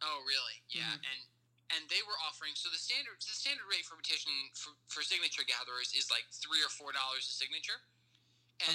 Oh, 0.00 0.22
really? 0.28 0.62
Yeah, 0.70 0.86
Mhm. 0.94 1.02
and 1.10 1.20
and 1.74 1.82
they 1.90 2.00
were 2.06 2.14
offering 2.22 2.54
so 2.54 2.70
the 2.70 2.78
standard 2.78 3.18
the 3.20 3.34
standard 3.34 3.66
rate 3.66 3.84
for 3.84 3.96
petition 3.98 4.30
for, 4.54 4.70
for 4.86 5.02
signature 5.02 5.42
gatherers 5.42 5.92
is 5.94 6.10
like 6.10 6.24
three 6.30 6.62
or 6.62 6.68
four 6.70 6.92
dollars 6.92 7.26
a 7.28 7.32
signature. 7.34 7.82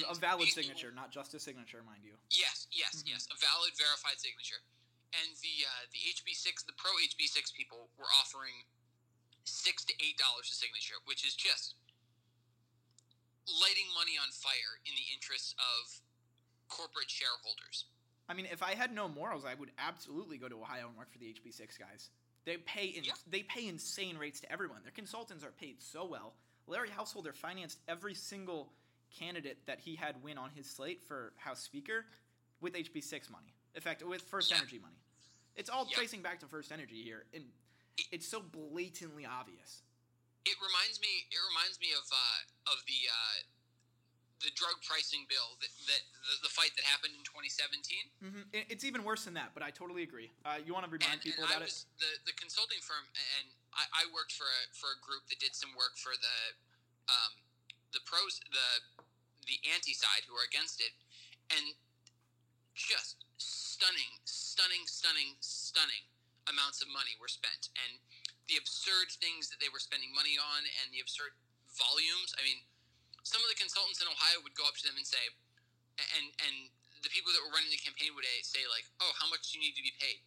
A, 0.06 0.12
a 0.12 0.16
valid 0.16 0.50
signature, 0.50 0.92
not 0.92 1.10
just 1.10 1.34
a 1.34 1.40
signature, 1.40 1.82
mind 1.82 2.04
you. 2.06 2.14
Yes, 2.30 2.68
yes, 2.70 3.02
Mhm. 3.02 3.08
yes, 3.18 3.28
a 3.32 3.36
valid 3.42 3.74
verified 3.78 4.20
signature. 4.22 4.62
And 5.12 5.36
the 5.44 5.68
uh, 5.68 5.84
the 5.92 6.00
HB6 6.08 6.66
the 6.66 6.74
pro 6.80 6.92
HB6 7.04 7.52
people 7.54 7.90
were 8.00 8.08
offering 8.16 8.64
six 9.44 9.84
to 9.86 9.94
eight 10.00 10.18
dollars 10.18 10.48
a 10.52 10.56
signature, 10.56 10.96
which 11.06 11.26
is 11.28 11.34
just 11.36 11.76
lighting 13.60 13.90
money 13.98 14.16
on 14.22 14.30
fire 14.32 14.80
in 14.86 14.94
the 14.96 15.08
interests 15.14 15.56
of 15.60 16.00
corporate 16.70 17.10
shareholders. 17.10 17.86
I 18.30 18.34
mean, 18.34 18.48
if 18.52 18.64
I 18.64 18.76
had 18.76 18.94
no 18.96 19.10
morals, 19.10 19.44
I 19.44 19.56
would 19.56 19.72
absolutely 19.78 20.38
go 20.38 20.48
to 20.48 20.56
Ohio 20.62 20.88
and 20.88 20.96
work 20.96 21.12
for 21.12 21.18
the 21.20 21.26
HB6 21.26 21.78
guys. 21.78 22.10
They 22.46 22.58
pay 22.58 22.86
in, 22.86 23.04
Yeah. 23.04 23.14
they 23.28 23.44
pay 23.44 23.68
insane 23.68 24.18
rates 24.18 24.40
to 24.42 24.52
everyone. 24.52 24.82
Their 24.84 24.94
consultants 24.94 25.44
are 25.44 25.52
paid 25.52 25.82
so 25.82 26.06
well. 26.06 26.34
Larry 26.68 26.90
Householder 26.90 27.34
financed 27.34 27.80
every 27.88 28.14
single 28.16 28.72
candidate 29.20 29.66
that 29.66 29.80
he 29.80 29.96
had 29.96 30.24
win 30.24 30.38
on 30.38 30.50
his 30.52 30.70
slate 30.70 31.02
for 31.04 31.34
House 31.36 31.60
Speaker 31.62 32.06
with 32.62 32.74
HB6 32.74 33.30
money. 33.30 33.54
In 33.76 33.82
fact, 33.82 34.04
with 34.04 34.22
First 34.22 34.52
Yeah. 34.52 34.58
Energy 34.58 34.80
money. 34.80 34.98
It's 35.56 35.70
all 35.70 35.86
tracing 35.86 36.22
back 36.22 36.40
to 36.40 36.48
FirstEnergy 36.48 37.04
here, 37.04 37.26
and 37.34 37.44
it's 38.12 38.28
so 38.28 38.40
blatantly 38.42 39.26
obvious. 39.26 39.84
It 40.46 40.56
reminds 40.58 41.00
me. 41.02 41.28
It 41.30 41.38
reminds 41.54 41.80
me 41.80 41.92
of 41.92 42.08
uh, 42.10 42.72
of 42.72 42.80
the 42.88 43.00
uh, 43.12 43.38
the 44.42 44.50
drug 44.58 44.74
pricing 44.82 45.30
bill 45.30 45.54
that, 45.62 45.70
that 45.86 46.02
the, 46.26 46.50
the 46.50 46.52
fight 46.52 46.74
that 46.74 46.82
happened 46.82 47.14
in 47.14 47.22
2017. 47.30 48.10
hmm 48.18 48.42
It's 48.74 48.82
even 48.82 49.06
worse 49.06 49.26
than 49.26 49.38
that, 49.38 49.54
but 49.54 49.62
I 49.62 49.70
totally 49.70 50.02
agree. 50.02 50.34
Uh, 50.42 50.58
you 50.58 50.74
want 50.74 50.90
to 50.90 50.92
remind 50.92 51.22
and, 51.22 51.22
people 51.22 51.46
and 51.46 51.52
about 51.54 51.62
I 51.62 51.70
it? 51.70 51.78
the 52.00 52.12
the 52.26 52.34
consulting 52.40 52.82
firm, 52.82 53.06
and 53.38 53.54
I, 53.76 53.86
I 54.02 54.04
worked 54.10 54.34
for 54.34 54.50
a 54.50 54.62
for 54.74 54.98
a 54.98 55.00
group 55.04 55.30
that 55.30 55.38
did 55.38 55.54
some 55.54 55.76
work 55.78 55.94
for 56.00 56.16
the 56.18 56.38
um, 57.12 57.32
the 57.94 58.02
pros 58.08 58.42
the 58.50 58.68
the 59.46 59.58
anti 59.70 59.94
side 59.94 60.26
who 60.26 60.34
are 60.34 60.48
against 60.48 60.82
it, 60.82 60.96
and 61.54 61.76
just 62.74 63.22
stunning, 63.82 64.14
stunning, 64.30 64.86
stunning, 64.86 65.34
stunning 65.42 66.06
amounts 66.46 66.86
of 66.86 66.88
money 66.94 67.18
were 67.18 67.26
spent, 67.26 67.74
and 67.82 67.98
the 68.46 68.54
absurd 68.62 69.10
things 69.18 69.50
that 69.50 69.58
they 69.58 69.74
were 69.74 69.82
spending 69.82 70.14
money 70.14 70.38
on, 70.38 70.62
and 70.86 70.94
the 70.94 71.02
absurd 71.02 71.34
volumes. 71.74 72.38
I 72.38 72.46
mean, 72.46 72.62
some 73.26 73.42
of 73.42 73.50
the 73.50 73.58
consultants 73.58 73.98
in 73.98 74.06
Ohio 74.06 74.38
would 74.46 74.54
go 74.54 74.70
up 74.70 74.78
to 74.78 74.86
them 74.86 75.02
and 75.02 75.06
say, 75.10 75.34
and 75.98 76.30
and 76.46 76.70
the 77.02 77.10
people 77.10 77.34
that 77.34 77.42
were 77.42 77.50
running 77.50 77.74
the 77.74 77.82
campaign 77.82 78.14
would 78.14 78.26
say 78.46 78.62
like, 78.70 78.86
"Oh, 79.02 79.10
how 79.18 79.26
much 79.34 79.50
do 79.50 79.58
you 79.58 79.66
need 79.66 79.74
to 79.74 79.82
be 79.82 79.98
paid?" 79.98 80.22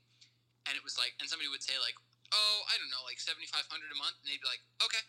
And 0.67 0.75
it 0.75 0.83
was 0.83 0.99
like, 0.99 1.15
and 1.23 1.31
somebody 1.31 1.47
would 1.47 1.63
say 1.63 1.79
like, 1.79 1.95
"Oh, 2.35 2.59
I 2.67 2.75
don't 2.83 2.91
know, 2.91 3.07
like 3.07 3.23
seventy 3.23 3.47
five 3.47 3.71
hundred 3.71 3.95
a 3.95 3.99
month," 4.03 4.19
and 4.19 4.35
they'd 4.35 4.43
be 4.43 4.51
like, 4.51 4.63
"Okay." 4.83 5.05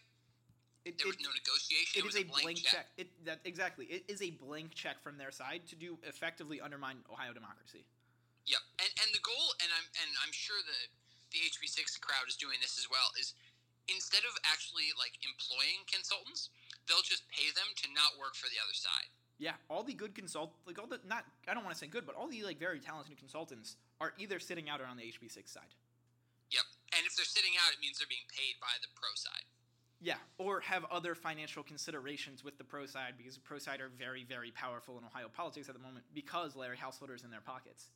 It, 0.86 1.02
There 1.02 1.10
was 1.10 1.18
it- 1.18 1.26
no 1.26 1.34
negotiation. 1.34 1.98
it 1.98 2.06
it 2.06 2.06
is 2.06 2.14
was 2.14 2.18
a 2.22 2.26
blank, 2.30 2.62
check. 2.62 2.86
It 2.94 3.10
that 3.26 3.42
exactly. 3.42 3.90
It 3.90 4.06
is 4.06 4.22
a 4.22 4.38
blank 4.38 4.78
check 4.78 5.02
from 5.02 5.18
their 5.18 5.34
side 5.34 5.66
to 5.74 5.76
do 5.76 5.98
effectively 6.06 6.62
undermine 6.62 7.02
Ohio 7.10 7.34
democracy. 7.34 7.90
Yep, 8.46 8.62
and 8.82 8.92
and 9.02 9.10
the 9.14 9.24
goal, 9.26 9.58
and 9.62 9.70
I'm 9.74 9.88
and 10.02 10.10
I'm 10.22 10.34
sure 10.34 10.58
the 10.62 10.80
the 11.34 11.42
HB6 11.50 11.98
crowd 12.00 12.30
is 12.30 12.38
doing 12.38 12.62
this 12.62 12.78
as 12.78 12.86
well. 12.88 13.10
Is 13.18 13.34
instead 13.90 14.26
of 14.26 14.34
actually 14.46 14.94
like 14.98 15.18
employing 15.26 15.86
consultants, 15.90 16.54
they'll 16.86 17.06
just 17.06 17.26
pay 17.34 17.50
them 17.54 17.70
to 17.82 17.86
not 17.94 18.18
work 18.22 18.38
for 18.38 18.50
the 18.50 18.62
other 18.62 18.74
side. 18.74 19.10
Yeah, 19.38 19.60
all 19.68 19.84
the 19.84 19.94
good 19.94 20.16
consult 20.16 20.54
like 20.64 20.80
all 20.80 20.88
the 20.88 21.02
not 21.04 21.26
I 21.50 21.54
don't 21.54 21.66
want 21.66 21.76
to 21.76 21.82
say 21.82 21.90
good, 21.90 22.06
but 22.06 22.16
all 22.16 22.30
the 22.30 22.46
like 22.46 22.62
very 22.62 22.80
talented 22.80 23.18
consultants 23.18 23.76
are 24.00 24.14
either 24.18 24.40
sitting 24.40 24.70
out 24.70 24.80
or 24.80 24.86
on 24.86 24.96
the 24.96 25.04
HB6 25.04 25.50
side. 25.50 25.74
Yep, 26.54 26.64
and 26.96 27.04
if 27.06 27.18
they're 27.18 27.26
sitting 27.26 27.58
out, 27.66 27.74
it 27.74 27.82
means 27.82 27.98
they're 27.98 28.08
being 28.08 28.30
paid 28.32 28.62
by 28.62 28.78
the 28.80 28.88
pro 28.96 29.10
side. 29.18 29.44
Yeah, 30.00 30.22
or 30.38 30.60
have 30.62 30.86
other 30.92 31.16
financial 31.16 31.64
considerations 31.64 32.44
with 32.44 32.58
the 32.58 32.64
pro 32.64 32.86
side 32.86 33.16
because 33.18 33.36
the 33.36 33.42
pro 33.42 33.58
side 33.58 33.82
are 33.82 33.90
very 33.90 34.24
very 34.24 34.52
powerful 34.52 34.98
in 34.98 35.04
Ohio 35.04 35.28
politics 35.28 35.68
at 35.68 35.76
the 35.76 35.82
moment 35.82 36.06
because 36.14 36.56
Larry 36.56 36.78
Householder's 36.78 37.24
in 37.24 37.32
their 37.32 37.42
pockets. 37.42 37.90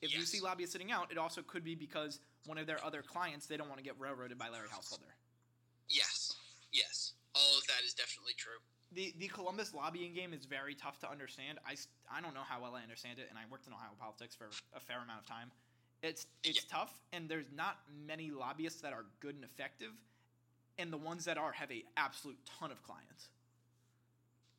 If 0.00 0.14
you 0.14 0.22
see 0.22 0.40
lobbyists 0.40 0.72
sitting 0.72 0.92
out, 0.92 1.10
it 1.10 1.18
also 1.18 1.42
could 1.42 1.64
be 1.64 1.74
because 1.74 2.20
one 2.46 2.58
of 2.58 2.66
their 2.66 2.82
other 2.84 3.02
clients 3.02 3.46
they 3.46 3.56
don't 3.56 3.68
want 3.68 3.78
to 3.78 3.84
get 3.84 3.98
railroaded 3.98 4.38
by 4.38 4.48
Larry 4.48 4.68
Householder. 4.70 5.14
Yes, 5.88 6.36
yes, 6.72 7.14
all 7.34 7.58
of 7.58 7.66
that 7.66 7.84
is 7.84 7.94
definitely 7.94 8.34
true. 8.36 8.58
The 8.92 9.14
the 9.18 9.28
Columbus 9.28 9.74
lobbying 9.74 10.14
game 10.14 10.32
is 10.32 10.44
very 10.44 10.74
tough 10.74 10.98
to 11.00 11.10
understand. 11.10 11.58
I, 11.66 11.76
I 12.10 12.20
don't 12.20 12.34
know 12.34 12.46
how 12.46 12.62
well 12.62 12.74
I 12.74 12.82
understand 12.82 13.18
it, 13.18 13.26
and 13.28 13.38
I 13.38 13.42
worked 13.50 13.66
in 13.66 13.72
Ohio 13.72 13.90
politics 13.98 14.34
for 14.34 14.46
a 14.74 14.80
fair 14.80 15.02
amount 15.02 15.20
of 15.20 15.26
time. 15.26 15.50
It's 16.02 16.26
it's 16.44 16.64
tough, 16.64 17.00
and 17.12 17.28
there's 17.28 17.50
not 17.54 17.78
many 18.06 18.30
lobbyists 18.30 18.80
that 18.82 18.92
are 18.92 19.04
good 19.20 19.34
and 19.34 19.44
effective, 19.44 19.92
and 20.78 20.92
the 20.92 20.96
ones 20.96 21.24
that 21.24 21.36
are 21.36 21.52
have 21.52 21.70
a 21.72 21.82
absolute 21.96 22.38
ton 22.46 22.70
of 22.70 22.82
clients. 22.82 23.28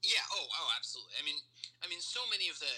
Yeah. 0.03 0.19
Oh. 0.33 0.45
Oh. 0.45 0.69
Absolutely. 0.77 1.13
I 1.21 1.25
mean. 1.25 1.35
I 1.83 1.87
mean, 1.87 2.01
so 2.01 2.19
many 2.29 2.49
of 2.49 2.59
the. 2.59 2.73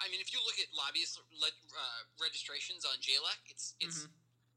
I 0.00 0.08
mean, 0.12 0.20
if 0.20 0.32
you 0.32 0.40
look 0.44 0.58
at 0.60 0.68
lobbyist 0.76 1.18
le- 1.40 1.48
uh, 1.72 2.00
registrations 2.20 2.84
on 2.84 3.00
JLEC, 3.00 3.40
it's 3.48 3.74
it's 3.80 4.04
Mhm. 4.04 4.12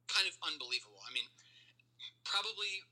kind 0.07 0.27
of 0.27 0.35
unbelievable. 0.43 1.01
I 1.07 1.11
mean, 1.13 1.27
probably 2.23 2.83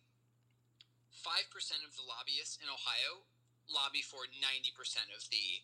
five 1.11 1.49
percent 1.51 1.83
of 1.83 1.95
the 1.95 2.03
lobbyists 2.03 2.57
in 2.63 2.69
Ohio 2.69 3.25
lobby 3.67 4.01
for 4.01 4.25
ninety 4.39 4.71
percent 4.71 5.11
of 5.11 5.27
the 5.29 5.61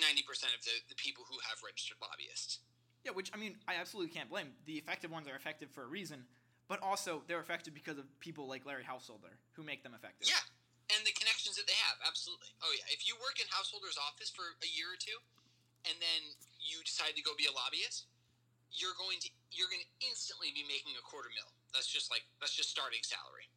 ninety 0.00 0.22
percent 0.22 0.52
of 0.54 0.62
the, 0.64 0.76
the 0.88 0.94
people 0.94 1.24
who 1.24 1.38
have 1.40 1.62
registered 1.62 1.96
lobbyists. 2.00 2.60
Yeah, 3.04 3.12
which 3.12 3.30
I 3.32 3.38
mean, 3.38 3.58
I 3.66 3.76
absolutely 3.76 4.12
can't 4.12 4.28
blame. 4.28 4.52
The 4.66 4.76
effective 4.76 5.10
ones 5.10 5.26
are 5.26 5.34
effective 5.34 5.70
for 5.72 5.84
a 5.84 5.86
reason, 5.88 6.28
but 6.68 6.82
also 6.82 7.24
they're 7.26 7.40
effective 7.40 7.72
because 7.72 7.96
of 7.96 8.04
people 8.20 8.46
like 8.46 8.66
Larry 8.66 8.84
Householder 8.84 9.38
who 9.52 9.62
make 9.64 9.82
them 9.82 9.94
effective. 9.94 10.28
Yeah, 10.28 10.42
and 10.94 11.06
the 11.06 11.12
connections 11.12 11.56
that 11.56 11.66
they 11.66 11.72
have, 11.88 11.89
absolutely. 12.04 12.52
Oh 12.64 12.72
yeah, 12.72 12.86
if 12.92 13.06
you 13.08 13.16
work 13.20 13.40
in 13.40 13.46
householder's 13.50 13.96
office 14.00 14.30
for 14.32 14.56
a 14.60 14.70
year 14.70 14.92
or 14.92 15.00
two, 15.00 15.16
and 15.88 15.96
then 16.00 16.20
you 16.60 16.80
decide 16.84 17.16
to 17.16 17.22
go 17.24 17.32
be 17.36 17.48
a 17.48 17.54
lobbyist, 17.54 18.10
you're 18.72 18.96
going 18.96 19.18
to 19.24 19.28
you're 19.50 19.70
going 19.70 19.82
to 19.82 19.92
instantly 20.04 20.54
be 20.54 20.62
making 20.66 20.94
a 20.94 21.04
quarter 21.04 21.30
mil. 21.34 21.48
That's 21.72 21.88
just 21.88 22.10
like 22.10 22.22
that's 22.38 22.54
just 22.54 22.70
starting 22.70 23.02
salary. 23.02 23.48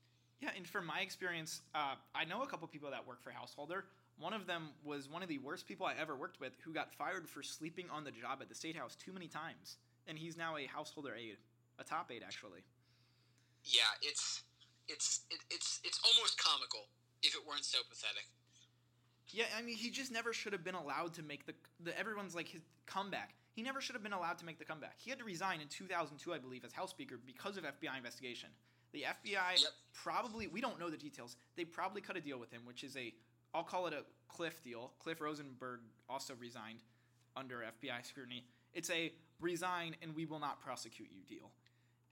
Yeah, 0.41 0.51
and 0.57 0.67
from 0.67 0.85
my 0.85 0.99
experience, 0.99 1.61
uh, 1.73 1.95
I 2.13 2.25
know 2.25 2.43
a 2.43 2.47
couple 2.47 2.67
people 2.67 2.91
that 2.91 3.07
work 3.07 3.23
for 3.23 3.31
Householder. 3.31 3.85
One 4.19 4.33
of 4.33 4.45
them 4.45 4.69
was 4.83 5.09
one 5.09 5.23
of 5.23 5.29
the 5.29 5.37
worst 5.39 5.65
people 5.67 5.85
I 5.85 5.95
ever 5.99 6.15
worked 6.15 6.41
with 6.41 6.51
who 6.63 6.73
got 6.73 6.91
fired 6.93 7.29
for 7.29 7.41
sleeping 7.41 7.85
on 7.89 8.03
the 8.03 8.11
job 8.11 8.39
at 8.41 8.49
the 8.49 8.55
State 8.55 8.75
House 8.75 8.95
too 8.95 9.13
many 9.13 9.27
times. 9.27 9.77
And 10.05 10.17
he's 10.17 10.35
now 10.35 10.57
a 10.57 10.65
householder 10.65 11.15
aide, 11.15 11.37
a 11.79 11.83
top 11.83 12.11
aide, 12.11 12.23
actually. 12.25 12.59
Yeah, 13.63 13.87
it's 14.01 14.43
it's 14.89 15.21
it, 15.31 15.39
it's 15.49 15.79
it's 15.83 15.99
almost 16.03 16.37
comical 16.37 16.87
if 17.23 17.35
it 17.35 17.41
weren't 17.47 17.65
so 17.65 17.79
pathetic. 17.89 18.25
Yeah, 19.29 19.45
I 19.57 19.61
mean, 19.61 19.77
he 19.77 19.89
just 19.89 20.11
never 20.11 20.31
should 20.33 20.53
have 20.53 20.63
been 20.63 20.75
allowed 20.75 21.13
to 21.15 21.23
make 21.23 21.45
the, 21.45 21.53
the 21.79 21.97
everyone's 21.97 22.35
like 22.35 22.49
his 22.49 22.61
comeback. 22.85 23.33
He 23.53 23.61
never 23.63 23.81
should 23.81 23.95
have 23.95 24.03
been 24.03 24.13
allowed 24.13 24.37
to 24.39 24.45
make 24.45 24.59
the 24.59 24.65
comeback. 24.65 24.95
He 24.97 25.09
had 25.09 25.19
to 25.19 25.25
resign 25.25 25.61
in 25.61 25.67
2002, 25.69 26.33
I 26.33 26.37
believe, 26.37 26.65
as 26.65 26.73
House 26.73 26.89
Speaker 26.91 27.15
because 27.25 27.57
of 27.57 27.63
FBI 27.63 27.97
investigation. 27.97 28.49
The 28.91 29.03
FBI 29.03 29.53
Yep. 29.61 29.71
probably 29.93 30.47
we 30.47 30.61
don't 30.61 30.79
know 30.79 30.89
the 30.89 30.97
details. 30.97 31.35
They 31.55 31.65
probably 31.65 32.01
cut 32.01 32.15
a 32.17 32.21
deal 32.21 32.37
with 32.39 32.51
him, 32.51 32.61
which 32.65 32.83
is 32.83 32.95
a 32.95 33.13
I'll 33.55 33.63
call 33.63 33.87
it 33.87 33.93
a 33.93 34.03
Cliff 34.27 34.61
deal. 34.63 34.93
Cliff 34.99 35.19
Rosenberger 35.19 35.79
also 36.09 36.33
resigned 36.39 36.79
under 37.35 37.63
FBI 37.81 38.03
scrutiny. 38.05 38.45
It's 38.73 38.89
a 38.89 39.11
resign 39.39 39.95
and 40.01 40.15
we 40.15 40.25
will 40.25 40.39
not 40.39 40.59
prosecute 40.61 41.09
you 41.11 41.23
deal. 41.23 41.51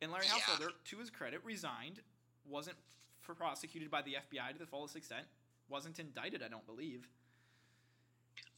And 0.01 0.11
Larry 0.11 0.25
Yeah. 0.25 0.33
Householder, 0.33 0.71
to 0.85 0.97
his 0.97 1.09
credit, 1.11 1.41
resigned, 1.43 1.99
wasn't 2.45 2.77
prosecuted 3.35 3.89
by 3.91 4.01
the 4.01 4.15
FBI 4.15 4.53
to 4.53 4.59
the 4.59 4.65
fullest 4.65 4.95
extent, 4.95 5.25
wasn't 5.69 5.99
indicted, 5.99 6.41
I 6.43 6.47
don't 6.49 6.65
believe. 6.65 7.07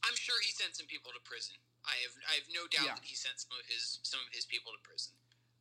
I'm 0.04 0.16
sure 0.16 0.36
he 0.44 0.52
sent 0.52 0.76
some 0.76 0.86
people 0.86 1.10
to 1.12 1.20
prison. 1.24 1.56
I 1.84 1.96
have 2.04 2.14
I 2.30 2.34
have 2.34 2.48
no 2.52 2.66
doubt 2.68 2.86
Yeah. 2.86 2.94
that 2.94 3.04
he 3.04 3.14
sent 3.16 3.40
some 3.40 3.56
of 3.58 3.66
his 3.66 4.00
some 4.02 4.20
of 4.20 4.32
his 4.34 4.44
people 4.44 4.72
to 4.72 4.78
prison. 4.82 5.12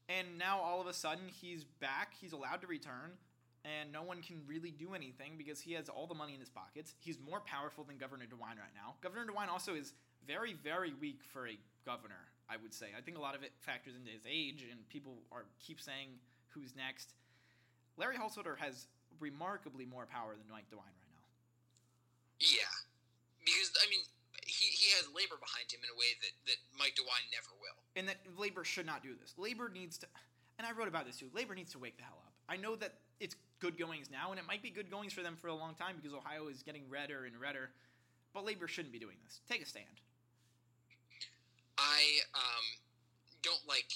And 0.09 0.37
now 0.37 0.59
all 0.59 0.81
of 0.81 0.87
a 0.87 0.93
sudden 0.93 1.27
he's 1.29 1.63
back, 1.63 2.13
he's 2.19 2.33
allowed 2.33 2.59
to 2.61 2.67
return, 2.67 3.17
and 3.63 3.91
no 3.91 4.03
one 4.03 4.21
can 4.21 4.45
really 4.45 4.71
do 4.71 4.93
anything 4.93 5.37
because 5.37 5.61
he 5.61 5.73
has 5.73 5.87
all 5.87 6.07
the 6.07 6.15
money 6.15 6.33
in 6.33 6.39
his 6.39 6.49
pockets. 6.49 6.93
He's 6.99 7.19
more 7.19 7.39
powerful 7.39 7.83
than 7.85 7.97
Governor 7.97 8.25
DeWine 8.25 8.59
right 8.59 8.75
now. 8.75 8.95
Governor 9.01 9.25
DeWine 9.31 9.47
also 9.47 9.75
is 9.75 9.93
very, 10.27 10.53
very 10.53 10.93
weak 10.93 11.23
for 11.23 11.47
a 11.47 11.57
governor, 11.85 12.31
I 12.49 12.57
would 12.57 12.73
say. 12.73 12.87
I 12.97 13.01
think 13.01 13.17
a 13.17 13.21
lot 13.21 13.35
of 13.35 13.43
it 13.43 13.51
factors 13.59 13.95
into 13.95 14.11
his 14.11 14.25
age, 14.27 14.63
and 14.69 14.87
people 14.89 15.23
are 15.31 15.45
keep 15.59 15.79
saying 15.79 16.19
who's 16.49 16.75
next. 16.75 17.13
Larry 17.95 18.17
Householder 18.17 18.55
has 18.57 18.87
remarkably 19.19 19.85
more 19.85 20.05
power 20.05 20.33
than 20.35 20.47
Mike 20.51 20.69
DeWine 20.69 20.89
right 20.89 21.13
now. 21.13 21.27
Yeah, 22.39 22.73
because 23.45 23.71
I 23.79 23.89
mean, 23.89 24.03
he, 24.45 24.71
he 24.71 24.91
has 24.99 25.07
labor 25.15 25.39
behind 25.39 25.71
him 25.71 25.79
in 25.83 25.89
a 25.91 25.97
way 25.97 26.15
that, 26.21 26.33
that 26.51 26.59
Mike 26.77 26.95
DeWine 26.95 27.27
never 27.31 27.51
will. 27.59 27.79
and 27.95 28.07
that 28.07 28.19
labor 28.37 28.63
should 28.63 28.85
not 28.85 29.03
do 29.03 29.15
this. 29.15 29.33
Labor 29.37 29.69
needs 29.69 29.97
to, 29.99 30.07
and 30.57 30.67
I 30.67 30.71
wrote 30.71 30.87
about 30.87 31.05
this 31.05 31.17
too. 31.17 31.29
Labor 31.33 31.55
needs 31.55 31.71
to 31.73 31.79
wake 31.79 31.97
the 31.97 32.03
hell 32.03 32.19
up. 32.25 32.33
I 32.49 32.57
know 32.57 32.75
that 32.77 32.99
it's 33.19 33.35
good 33.59 33.77
goings 33.79 34.11
now, 34.11 34.31
and 34.31 34.39
it 34.39 34.45
might 34.47 34.61
be 34.61 34.69
good 34.69 34.91
goings 34.91 35.13
for 35.13 35.23
them 35.23 35.37
for 35.39 35.47
a 35.47 35.55
long 35.55 35.75
time 35.75 35.95
because 35.95 36.13
Ohio 36.13 36.47
is 36.47 36.63
getting 36.63 36.83
redder 36.89 37.25
and 37.25 37.39
redder. 37.39 37.71
But 38.33 38.45
labor 38.45 38.67
shouldn't 38.67 38.91
be 38.91 38.99
doing 38.99 39.17
this. 39.23 39.39
Take 39.47 39.61
a 39.61 39.65
stand. 39.65 40.01
I 41.77 42.25
um, 42.33 42.65
don't 43.41 43.61
like. 43.67 43.87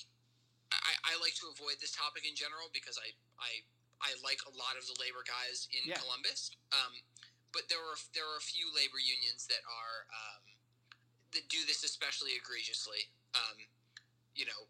I, 0.71 1.15
I 1.15 1.21
like 1.23 1.33
to 1.41 1.47
avoid 1.51 1.79
this 1.79 1.91
topic 1.95 2.27
in 2.27 2.35
general 2.35 2.67
because 2.71 2.99
I, 2.99 3.15
I 3.39 3.63
I 4.01 4.13
like 4.21 4.41
a 4.45 4.53
lot 4.53 4.77
of 4.77 4.85
the 4.85 4.95
labor 5.01 5.23
guys 5.25 5.67
in 5.73 5.89
Yeah. 5.89 5.97
Columbus. 5.97 6.51
Um, 6.71 6.93
but 7.53 7.65
there 7.69 7.81
are 7.81 7.97
there 8.13 8.27
are 8.27 8.37
a 8.37 8.43
few 8.45 8.69
labor 8.75 8.99
unions 9.01 9.47
that 9.47 9.63
are 9.65 10.05
um, 10.13 10.43
that 11.33 11.47
do 11.49 11.57
this 11.65 11.81
especially 11.83 12.35
egregiously. 12.37 13.09
Um, 13.33 13.57
you 14.35 14.45
know, 14.45 14.61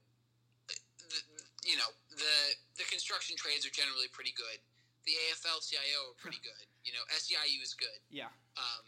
the, 0.68 1.20
you 1.68 1.76
know 1.76 1.92
the 2.16 2.36
the 2.80 2.86
construction 2.88 3.36
trades 3.36 3.66
are 3.68 3.74
generally 3.74 4.08
pretty 4.12 4.32
good. 4.38 4.60
The 5.08 5.16
AFL-CIO 5.32 6.12
are 6.12 6.20
pretty 6.20 6.40
good. 6.44 6.68
You 6.84 6.92
know, 6.92 7.04
SEIU 7.16 7.64
is 7.64 7.72
good 7.76 8.00
Yeah, 8.12 8.32
um, 8.56 8.84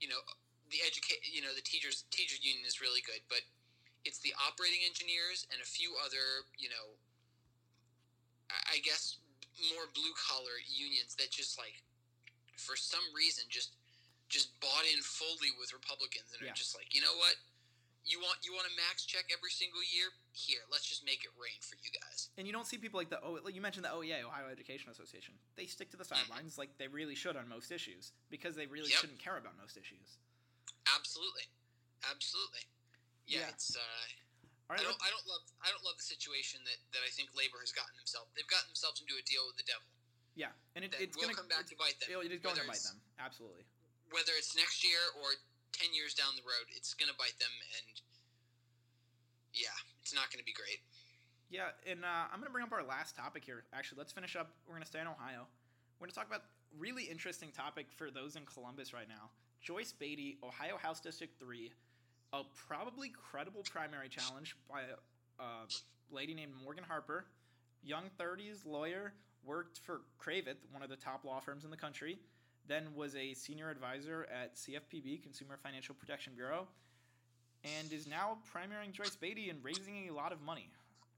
you 0.00 0.08
know 0.08 0.20
the 0.72 0.80
educate 0.84 1.20
you 1.24 1.40
know 1.40 1.52
the 1.56 1.64
teachers 1.64 2.04
teachers 2.12 2.40
union 2.44 2.64
is 2.68 2.80
really 2.80 3.00
good 3.04 3.20
but 3.28 3.40
it's 4.04 4.20
the 4.20 4.32
operating 4.40 4.80
engineers 4.84 5.44
and 5.52 5.60
a 5.60 5.64
few 5.68 5.96
other 6.04 6.44
you 6.60 6.68
know 6.68 6.96
I- 8.52 8.76
I 8.76 8.78
guess 8.84 9.19
more 9.74 9.86
blue 9.92 10.14
collar 10.16 10.56
unions 10.66 11.14
that 11.20 11.30
just 11.30 11.58
like 11.60 11.82
for 12.56 12.76
some 12.76 13.04
reason 13.16 13.44
just 13.48 13.76
just 14.28 14.54
bought 14.60 14.86
in 14.86 15.00
fully 15.02 15.50
with 15.58 15.72
Republicans 15.74 16.30
and 16.32 16.40
Yeah. 16.44 16.52
are 16.52 16.58
just 16.58 16.72
like 16.76 16.94
you 16.94 17.00
know 17.02 17.12
what 17.18 17.34
you 18.04 18.16
want 18.20 18.40
you 18.40 18.52
want 18.56 18.64
a 18.64 18.74
max 18.76 19.04
check 19.04 19.28
every 19.28 19.50
single 19.52 19.82
year 19.84 20.08
here 20.32 20.64
let's 20.72 20.88
just 20.88 21.04
make 21.04 21.20
it 21.24 21.30
rain 21.36 21.58
for 21.60 21.76
you 21.84 21.90
guys 21.92 22.30
and 22.38 22.46
you 22.46 22.52
don't 22.52 22.64
see 22.64 22.78
people 22.80 22.96
like 22.96 23.10
the 23.12 23.20
oh, 23.20 23.36
like 23.44 23.52
you 23.54 23.60
mentioned 23.60 23.84
the 23.84 23.92
OEA, 23.92 24.24
Ohio 24.24 24.48
Education 24.48 24.88
Association. 24.90 25.34
They 25.56 25.66
stick 25.66 25.90
to 25.92 25.98
the 26.00 26.04
sidelines 26.08 26.56
like 26.56 26.72
they 26.78 26.88
really 26.88 27.14
should 27.14 27.36
on 27.36 27.48
most 27.48 27.68
issues 27.70 28.12
because 28.30 28.56
they 28.56 28.64
really 28.66 28.88
Yep. 28.90 29.00
shouldn't 29.04 29.18
care 29.20 29.36
about 29.36 29.52
most 29.60 29.76
issues. 29.76 30.16
absolutely 30.96 31.44
absolutely 32.08 32.64
yeah, 33.26 33.40
Yeah. 33.40 33.52
it's 33.52 33.76
uh 33.76 33.80
right, 34.70 34.80
I 34.80 34.86
don't. 34.86 34.98
I 35.02 35.10
don't 35.10 35.26
love. 35.26 35.44
I 35.60 35.68
don't 35.74 35.82
love 35.82 35.98
the 35.98 36.06
situation 36.06 36.62
that, 36.64 36.78
that 36.94 37.02
I 37.02 37.10
think 37.10 37.34
labor 37.34 37.58
has 37.60 37.74
gotten 37.74 37.94
themselves. 37.98 38.30
They've 38.38 38.48
gotten 38.48 38.70
themselves 38.70 39.02
into 39.02 39.18
a 39.18 39.24
deal 39.26 39.42
with 39.50 39.58
the 39.58 39.66
devil 39.66 39.86
yeah, 40.38 40.54
and 40.72 40.84
it, 40.86 40.94
it's 40.98 41.16
gonna 41.16 41.34
come 41.34 41.50
back 41.50 41.66
to 41.68 41.76
bite 41.76 41.98
them. 41.98 42.08
It, 42.22 42.30
is 42.30 42.40
going 42.40 42.56
to 42.56 42.66
bite 42.66 42.80
them. 42.80 42.96
Absolutely. 43.18 43.66
Whether 44.08 44.32
it's 44.38 44.54
next 44.54 44.80
year 44.80 45.02
or 45.18 45.34
ten 45.74 45.90
years 45.94 46.14
down 46.14 46.32
the 46.38 46.46
road, 46.46 46.66
it's 46.74 46.94
going 46.94 47.10
to 47.10 47.18
bite 47.18 47.36
them, 47.38 47.52
and 47.78 48.00
yeah, 49.54 49.74
it's 50.02 50.14
not 50.14 50.30
going 50.30 50.40
to 50.40 50.46
be 50.46 50.54
great. 50.54 50.82
Yeah, 51.50 51.74
and 51.84 52.06
uh, 52.06 52.30
I'm 52.30 52.38
going 52.38 52.48
to 52.48 52.54
bring 52.54 52.64
up 52.64 52.72
our 52.72 52.86
last 52.86 53.18
topic 53.18 53.44
here. 53.44 53.66
Actually, 53.74 53.98
let's 53.98 54.14
finish 54.14 54.38
up. 54.38 54.54
We're 54.66 54.78
going 54.78 54.86
to 54.86 54.90
stay 54.90 55.02
in 55.02 55.10
Ohio. 55.10 55.50
We're 55.98 56.06
going 56.06 56.14
to 56.14 56.18
talk 56.18 56.30
about 56.30 56.46
really 56.78 57.10
interesting 57.10 57.50
topic 57.50 57.90
for 57.90 58.10
those 58.10 58.38
in 58.38 58.46
Columbus 58.46 58.94
right 58.94 59.10
now. 59.10 59.34
Joyce 59.60 59.90
Beatty, 59.90 60.38
Ohio 60.46 60.78
House 60.78 61.00
District 61.02 61.34
3, 61.42 61.74
a 62.32 62.42
probably 62.68 63.10
credible 63.10 63.62
primary 63.70 64.08
challenge 64.08 64.56
by 64.68 64.82
a, 64.82 65.44
lady 66.10 66.34
named 66.34 66.52
Morgan 66.62 66.84
Harper, 66.84 67.24
young 67.82 68.10
30s 68.18 68.66
lawyer, 68.66 69.14
worked 69.44 69.78
for 69.78 70.02
Cravath, 70.18 70.58
one 70.72 70.82
of 70.82 70.90
the 70.90 70.96
top 70.96 71.24
law 71.24 71.40
firms 71.40 71.64
in 71.64 71.70
the 71.70 71.76
country, 71.76 72.18
then 72.66 72.84
was 72.94 73.14
a 73.16 73.32
senior 73.32 73.70
advisor 73.70 74.26
at 74.28 74.56
CFPB, 74.56 75.22
Consumer 75.22 75.56
Financial 75.62 75.94
Protection 75.94 76.34
Bureau, 76.34 76.66
and 77.64 77.92
is 77.92 78.06
now 78.06 78.38
primarying 78.52 78.92
Joyce 78.92 79.16
Beatty 79.16 79.50
and 79.50 79.62
raising 79.62 80.08
a 80.08 80.12
lot 80.12 80.32
of 80.32 80.42
money. 80.42 80.68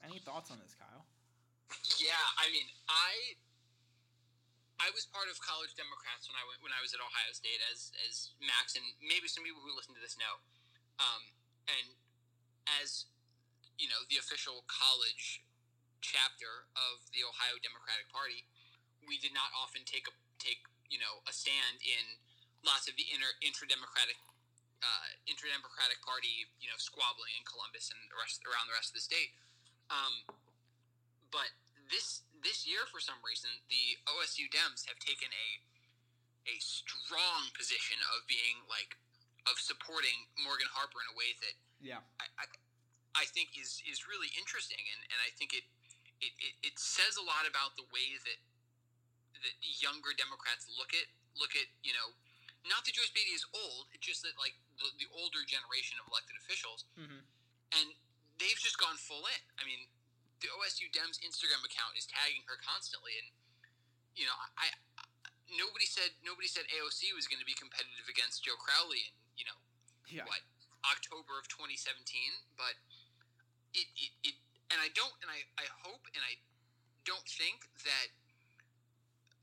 Any 0.05 0.19
thoughts 0.19 0.51
on 0.51 0.59
this, 0.63 0.75
Kyle? 0.75 1.07
Yeah, 1.99 2.21
I 2.37 2.51
mean, 2.53 2.67
I 2.91 3.39
I 4.83 4.91
was 4.99 5.07
part 5.15 5.31
of 5.31 5.39
college 5.39 5.79
Democrats 5.79 6.27
when 6.27 6.35
I 6.35 6.43
went 6.43 6.59
when 6.59 6.75
I 6.75 6.83
was 6.83 6.91
at 6.91 6.99
Ohio 6.99 7.31
State, 7.33 7.63
as 7.71 7.95
as 8.11 8.35
Max 8.43 8.75
and 8.75 8.85
maybe 8.99 9.31
some 9.31 9.47
people 9.47 9.63
who 9.63 9.71
listen 9.73 9.95
to 9.95 10.03
this 10.03 10.19
know, 10.19 10.43
um, 11.03 11.23
and 11.67 11.99
as 12.79 13.11
you 13.77 13.91
know, 13.91 14.07
the 14.07 14.23
official 14.23 14.63
college 14.71 15.43
chapter 15.99 16.71
of 16.79 17.03
the 17.11 17.27
Ohio 17.27 17.59
Democratic 17.59 18.07
Party, 18.15 18.47
we 19.03 19.19
did 19.19 19.35
not 19.35 19.51
often 19.59 19.83
take 19.83 20.07
a 20.07 20.15
take 20.39 20.63
you 20.87 21.03
know 21.03 21.23
a 21.27 21.33
stand 21.35 21.83
in 21.83 22.05
lots 22.63 22.87
of 22.87 22.95
the 22.95 23.07
inter 23.11 23.35
intra 23.43 23.67
democratic 23.67 24.19
uh, 24.83 25.07
inter-democratic 25.31 26.03
party, 26.03 26.51
you 26.59 26.67
know, 26.67 26.75
squabbling 26.75 27.31
in 27.39 27.47
Columbus 27.47 27.95
and 27.95 27.99
the 28.11 28.19
rest 28.19 28.43
around 28.43 28.67
the 28.67 28.75
rest 28.75 28.91
of 28.91 28.99
the 28.99 29.05
state. 29.07 29.31
Um, 29.89 30.27
but 31.31 31.55
this 31.87 32.27
this 32.43 32.67
year, 32.67 32.83
for 32.91 32.99
some 32.99 33.23
reason, 33.23 33.63
the 33.71 34.03
OSU 34.11 34.51
Dems 34.51 34.83
have 34.91 34.99
taken 34.99 35.31
a 35.31 35.49
a 36.51 36.59
strong 36.59 37.55
position 37.55 38.03
of 38.11 38.27
being 38.27 38.67
like 38.67 38.99
of 39.51 39.59
supporting 39.59 40.31
Morgan 40.39 40.71
Harper 40.71 41.03
in 41.03 41.09
a 41.11 41.17
way 41.19 41.35
that 41.43 41.55
yeah. 41.83 42.01
I, 42.23 42.27
I, 42.39 42.45
I 43.19 43.25
think 43.35 43.59
is 43.59 43.83
is 43.85 44.07
really 44.07 44.31
interesting. 44.39 44.79
And, 44.79 45.01
and 45.11 45.19
I 45.19 45.31
think 45.35 45.53
it, 45.53 45.67
it, 46.23 46.33
it, 46.39 46.55
it 46.73 46.77
says 46.79 47.19
a 47.19 47.25
lot 47.25 47.45
about 47.45 47.75
the 47.75 47.87
way 47.91 48.17
that 48.23 48.39
that 49.43 49.57
younger 49.61 50.15
Democrats 50.15 50.71
look 50.79 50.95
at 50.95 51.11
look 51.35 51.59
at 51.59 51.67
you 51.83 51.91
know 51.91 52.15
not 52.63 52.87
that 52.87 52.95
Joyce 52.95 53.11
Beatty 53.11 53.35
is 53.35 53.43
old 53.51 53.91
it's 53.91 54.07
just 54.07 54.23
that 54.23 54.39
like 54.39 54.55
the, 54.79 54.87
the 55.03 55.11
older 55.11 55.43
generation 55.43 55.99
of 55.99 56.07
elected 56.07 56.39
officials. 56.39 56.87
Mm-hmm. 56.95 57.23
and 57.75 57.89
they've 58.39 58.59
just 58.63 58.79
gone 58.79 58.95
full 58.95 59.27
in. 59.27 59.43
I 59.59 59.67
mean 59.67 59.91
the 60.39 60.51
OSU 60.59 60.91
Dems 60.95 61.19
Instagram 61.23 61.63
account 61.67 61.99
is 61.99 62.07
tagging 62.07 62.47
her 62.47 62.59
constantly. 62.63 63.19
And 63.19 63.29
you 64.15 64.31
know 64.31 64.37
I, 64.39 64.47
I 64.63 64.67
nobody 65.59 65.91
said 65.91 66.15
nobody 66.23 66.47
said 66.47 66.71
AOC 66.71 67.11
was 67.19 67.27
going 67.27 67.43
to 67.43 67.49
be 67.49 67.59
competitive 67.59 68.07
against 68.07 68.47
Joe 68.47 68.57
Crowley 68.57 69.11
and 69.11 69.15
yeah. 70.13 70.29
what 70.29 70.45
October 70.85 71.41
of 71.41 71.49
2017, 71.49 72.05
but 72.59 72.77
it, 73.73 73.89
it, 73.97 74.13
it 74.23 74.35
and 74.69 74.79
I 74.81 74.93
don't 74.93 75.13
and 75.25 75.29
I, 75.33 75.45
I 75.57 75.67
hope 75.85 76.05
and 76.13 76.23
I 76.23 76.37
don't 77.09 77.25
think 77.27 77.67
that 77.83 78.09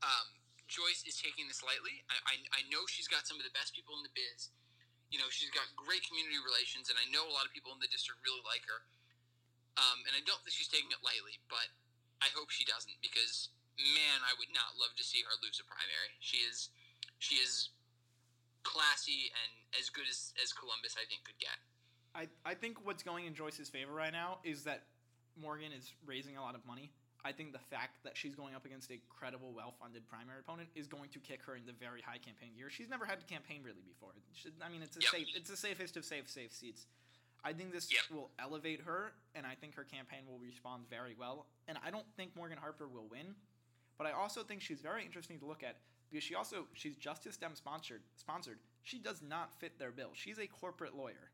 um, 0.00 0.28
Joyce 0.70 1.04
is 1.04 1.18
taking 1.18 1.50
this 1.50 1.60
lightly. 1.60 2.00
I, 2.08 2.16
I, 2.24 2.34
I 2.56 2.60
know 2.72 2.86
she's 2.88 3.10
got 3.10 3.28
some 3.28 3.36
of 3.36 3.44
the 3.44 3.52
best 3.52 3.76
people 3.76 3.98
in 4.00 4.02
the 4.06 4.14
biz. 4.14 4.48
You 5.12 5.18
know, 5.18 5.26
she's 5.28 5.50
got 5.50 5.66
great 5.74 6.06
community 6.06 6.38
relations, 6.38 6.86
and 6.86 6.96
I 6.96 7.04
know 7.10 7.26
a 7.26 7.34
lot 7.34 7.42
of 7.42 7.50
people 7.50 7.74
in 7.74 7.82
the 7.82 7.90
district 7.90 8.22
really 8.22 8.40
like 8.46 8.62
her. 8.70 8.86
Um, 9.74 10.06
and 10.06 10.14
I 10.14 10.22
don't 10.22 10.38
think 10.46 10.54
she's 10.54 10.70
taking 10.70 10.90
it 10.94 11.02
lightly, 11.02 11.36
but 11.50 11.66
I 12.22 12.30
hope 12.30 12.54
she 12.54 12.62
doesn't 12.62 12.94
because 13.02 13.50
man, 13.78 14.20
I 14.22 14.36
would 14.36 14.52
not 14.52 14.76
love 14.76 14.92
to 15.00 15.04
see 15.04 15.24
her 15.24 15.34
lose 15.40 15.58
a 15.58 15.66
primary. 15.66 16.14
She 16.20 16.44
is 16.44 16.70
she 17.18 17.40
is 17.40 17.72
classy 18.62 19.32
and 19.32 19.50
as 19.80 19.88
good 19.88 20.04
as, 20.08 20.32
as 20.42 20.52
Columbus, 20.52 20.96
I 20.96 21.06
think, 21.08 21.24
could 21.24 21.38
get. 21.38 21.56
I, 22.14 22.26
I 22.44 22.54
think 22.54 22.84
what's 22.84 23.02
going 23.02 23.26
in 23.26 23.34
Joyce's 23.34 23.68
favor 23.68 23.92
right 23.92 24.12
now 24.12 24.38
is 24.44 24.64
that 24.64 24.82
Morgan 25.40 25.72
is 25.76 25.92
raising 26.04 26.36
a 26.36 26.42
lot 26.42 26.54
of 26.54 26.66
money. 26.66 26.90
I 27.24 27.32
think 27.32 27.52
the 27.52 27.60
fact 27.60 28.02
that 28.04 28.16
she's 28.16 28.34
going 28.34 28.54
up 28.54 28.64
against 28.64 28.90
a 28.90 28.98
credible, 29.08 29.52
well-funded 29.54 30.08
primary 30.08 30.40
opponent 30.40 30.70
is 30.74 30.86
going 30.86 31.10
to 31.10 31.18
kick 31.18 31.42
her 31.44 31.54
in 31.54 31.66
the 31.66 31.72
very 31.72 32.00
high 32.00 32.18
campaign 32.18 32.56
gear. 32.56 32.70
She's 32.70 32.88
never 32.88 33.04
had 33.04 33.20
to 33.20 33.26
campaign 33.26 33.60
really 33.62 33.84
before. 33.86 34.10
Should, 34.34 34.52
I 34.64 34.70
mean, 34.70 34.82
it's 34.82 34.96
a 34.96 35.00
yep. 35.00 35.10
safe, 35.10 35.26
it's 35.36 35.50
the 35.50 35.56
safest 35.56 35.96
of 35.96 36.04
safe, 36.04 36.28
safe 36.30 36.52
seats. 36.52 36.86
I 37.44 37.52
think 37.52 37.72
this 37.72 37.92
yep. 37.92 38.02
will 38.10 38.30
elevate 38.38 38.80
her, 38.82 39.12
and 39.34 39.46
I 39.46 39.54
think 39.54 39.74
her 39.74 39.84
campaign 39.84 40.20
will 40.28 40.38
respond 40.38 40.84
very 40.90 41.14
well. 41.18 41.46
And 41.68 41.78
I 41.84 41.90
don't 41.90 42.06
think 42.16 42.36
Morgan 42.36 42.58
Harper 42.58 42.88
will 42.88 43.06
win, 43.10 43.34
but 43.98 44.06
I 44.06 44.12
also 44.12 44.42
think 44.42 44.60
she's 44.60 44.80
very 44.80 45.04
interesting 45.04 45.38
to 45.40 45.46
look 45.46 45.62
at 45.62 45.76
because 46.10 46.24
she 46.24 46.34
also 46.34 46.66
she's 46.74 46.96
Justice 46.96 47.36
Dem 47.36 47.54
sponsored. 47.54 48.02
Sponsored. 48.16 48.58
She 48.82 48.98
does 48.98 49.22
not 49.22 49.54
fit 49.60 49.78
their 49.78 49.90
bill. 49.90 50.10
She's 50.14 50.38
a 50.38 50.46
corporate 50.46 50.96
lawyer. 50.96 51.30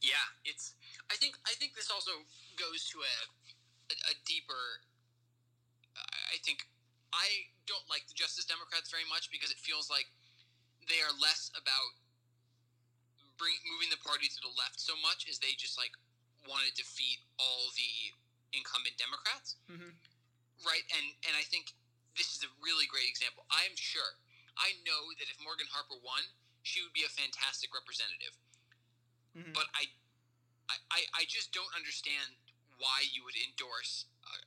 Yeah, 0.00 0.22
it's. 0.44 0.74
I 1.10 1.14
think. 1.14 1.36
I 1.44 1.52
think 1.58 1.74
this 1.74 1.90
also 1.90 2.24
goes 2.56 2.88
to 2.94 2.98
a 3.02 3.14
a, 3.92 3.94
a 4.10 4.14
deeper. 4.24 4.82
I 6.30 6.38
think 6.46 6.68
I 7.10 7.50
don't 7.66 7.84
like 7.90 8.06
the 8.06 8.14
Justice 8.14 8.46
Democrats 8.46 8.88
very 8.88 9.06
much 9.10 9.32
because 9.34 9.50
it 9.50 9.58
feels 9.58 9.90
like 9.90 10.06
they 10.86 11.02
are 11.02 11.12
less 11.18 11.50
about 11.58 11.92
bring 13.36 13.54
moving 13.70 13.90
the 13.90 14.00
party 14.02 14.26
to 14.26 14.40
the 14.42 14.50
left 14.58 14.82
so 14.82 14.94
much 14.98 15.26
as 15.30 15.38
they 15.38 15.54
just 15.54 15.78
like 15.78 15.94
want 16.46 16.66
to 16.66 16.72
defeat 16.74 17.22
all 17.38 17.70
the 17.74 18.14
incumbent 18.54 18.98
Democrats. 18.98 19.58
Mm-hmm. 19.66 19.94
Right, 20.66 20.86
and 20.94 21.06
and 21.26 21.34
I 21.38 21.42
think 21.46 21.74
this 22.18 22.34
is 22.34 22.42
a 22.42 22.50
really 22.60 22.90
great 22.90 23.06
example. 23.06 23.46
I 23.48 23.64
am 23.64 23.78
sure, 23.78 24.18
I 24.58 24.74
know 24.82 25.14
that 25.16 25.30
if 25.30 25.38
Morgan 25.38 25.70
Harper 25.70 25.96
won, 26.02 26.20
she 26.66 26.82
would 26.82 26.92
be 26.92 27.06
a 27.06 27.12
fantastic 27.14 27.70
representative. 27.70 28.34
Mm-hmm. 29.32 29.54
But 29.54 29.70
I, 29.72 29.86
I, 30.90 31.06
I 31.14 31.22
just 31.30 31.54
don't 31.54 31.70
understand 31.72 32.34
why 32.76 33.06
you 33.08 33.22
would 33.22 33.38
endorse 33.38 34.10
uh, 34.26 34.42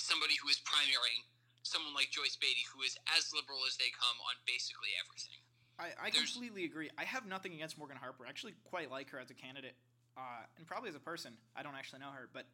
somebody 0.00 0.40
who 0.40 0.48
is 0.48 0.58
primarying 0.64 1.28
someone 1.62 1.94
like 1.94 2.10
Joyce 2.10 2.36
Beatty, 2.36 2.66
who 2.74 2.82
is 2.82 2.98
as 3.16 3.30
liberal 3.30 3.62
as 3.68 3.78
they 3.78 3.92
come 3.94 4.18
on 4.26 4.34
basically 4.44 4.92
everything. 4.98 5.40
I, 5.78 5.94
I 5.96 6.08
completely 6.10 6.64
agree. 6.64 6.90
I 6.98 7.04
have 7.04 7.24
nothing 7.24 7.54
against 7.54 7.78
Morgan 7.78 7.96
Harper. 7.96 8.26
I 8.26 8.28
actually 8.28 8.54
quite 8.64 8.90
like 8.90 9.08
her 9.10 9.18
as 9.18 9.30
a 9.30 9.34
candidate, 9.34 9.74
uh, 10.16 10.44
and 10.58 10.66
probably 10.66 10.90
as 10.90 10.96
a 10.96 11.02
person. 11.02 11.32
I 11.56 11.62
don't 11.62 11.74
actually 11.74 12.00
know 12.00 12.12
her, 12.12 12.28
but 12.32 12.44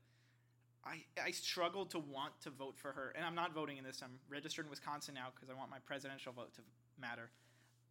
I, 0.88 1.04
I 1.20 1.30
struggle 1.32 1.84
to 1.92 1.98
want 1.98 2.32
to 2.42 2.50
vote 2.50 2.76
for 2.80 2.92
her, 2.92 3.12
and 3.14 3.24
I'm 3.24 3.34
not 3.34 3.52
voting 3.52 3.76
in 3.76 3.84
this. 3.84 4.00
I'm 4.02 4.16
registered 4.30 4.64
in 4.64 4.70
Wisconsin 4.70 5.12
now 5.12 5.28
because 5.34 5.52
I 5.52 5.54
want 5.54 5.68
my 5.68 5.84
presidential 5.84 6.32
vote 6.32 6.54
to 6.56 6.62
matter. 6.96 7.28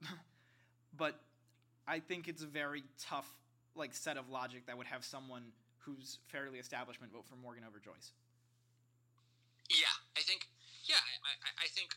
but 0.98 1.22
I 1.88 2.00
think 2.00 2.28
it's 2.28 2.42
a 2.42 2.50
very 2.50 2.84
tough 2.98 3.30
like 3.78 3.94
set 3.94 4.18
of 4.18 4.30
logic 4.34 4.66
that 4.66 4.74
would 4.74 4.90
have 4.90 5.06
someone 5.06 5.54
who's 5.78 6.18
fairly 6.26 6.58
establishment 6.58 7.14
vote 7.14 7.30
for 7.30 7.38
Morgan 7.38 7.62
over 7.62 7.78
Joyce. 7.78 8.18
Yeah, 9.70 9.94
I 10.18 10.26
think. 10.26 10.50
Yeah, 10.90 10.98
I, 10.98 11.68
I 11.68 11.68
think 11.76 11.92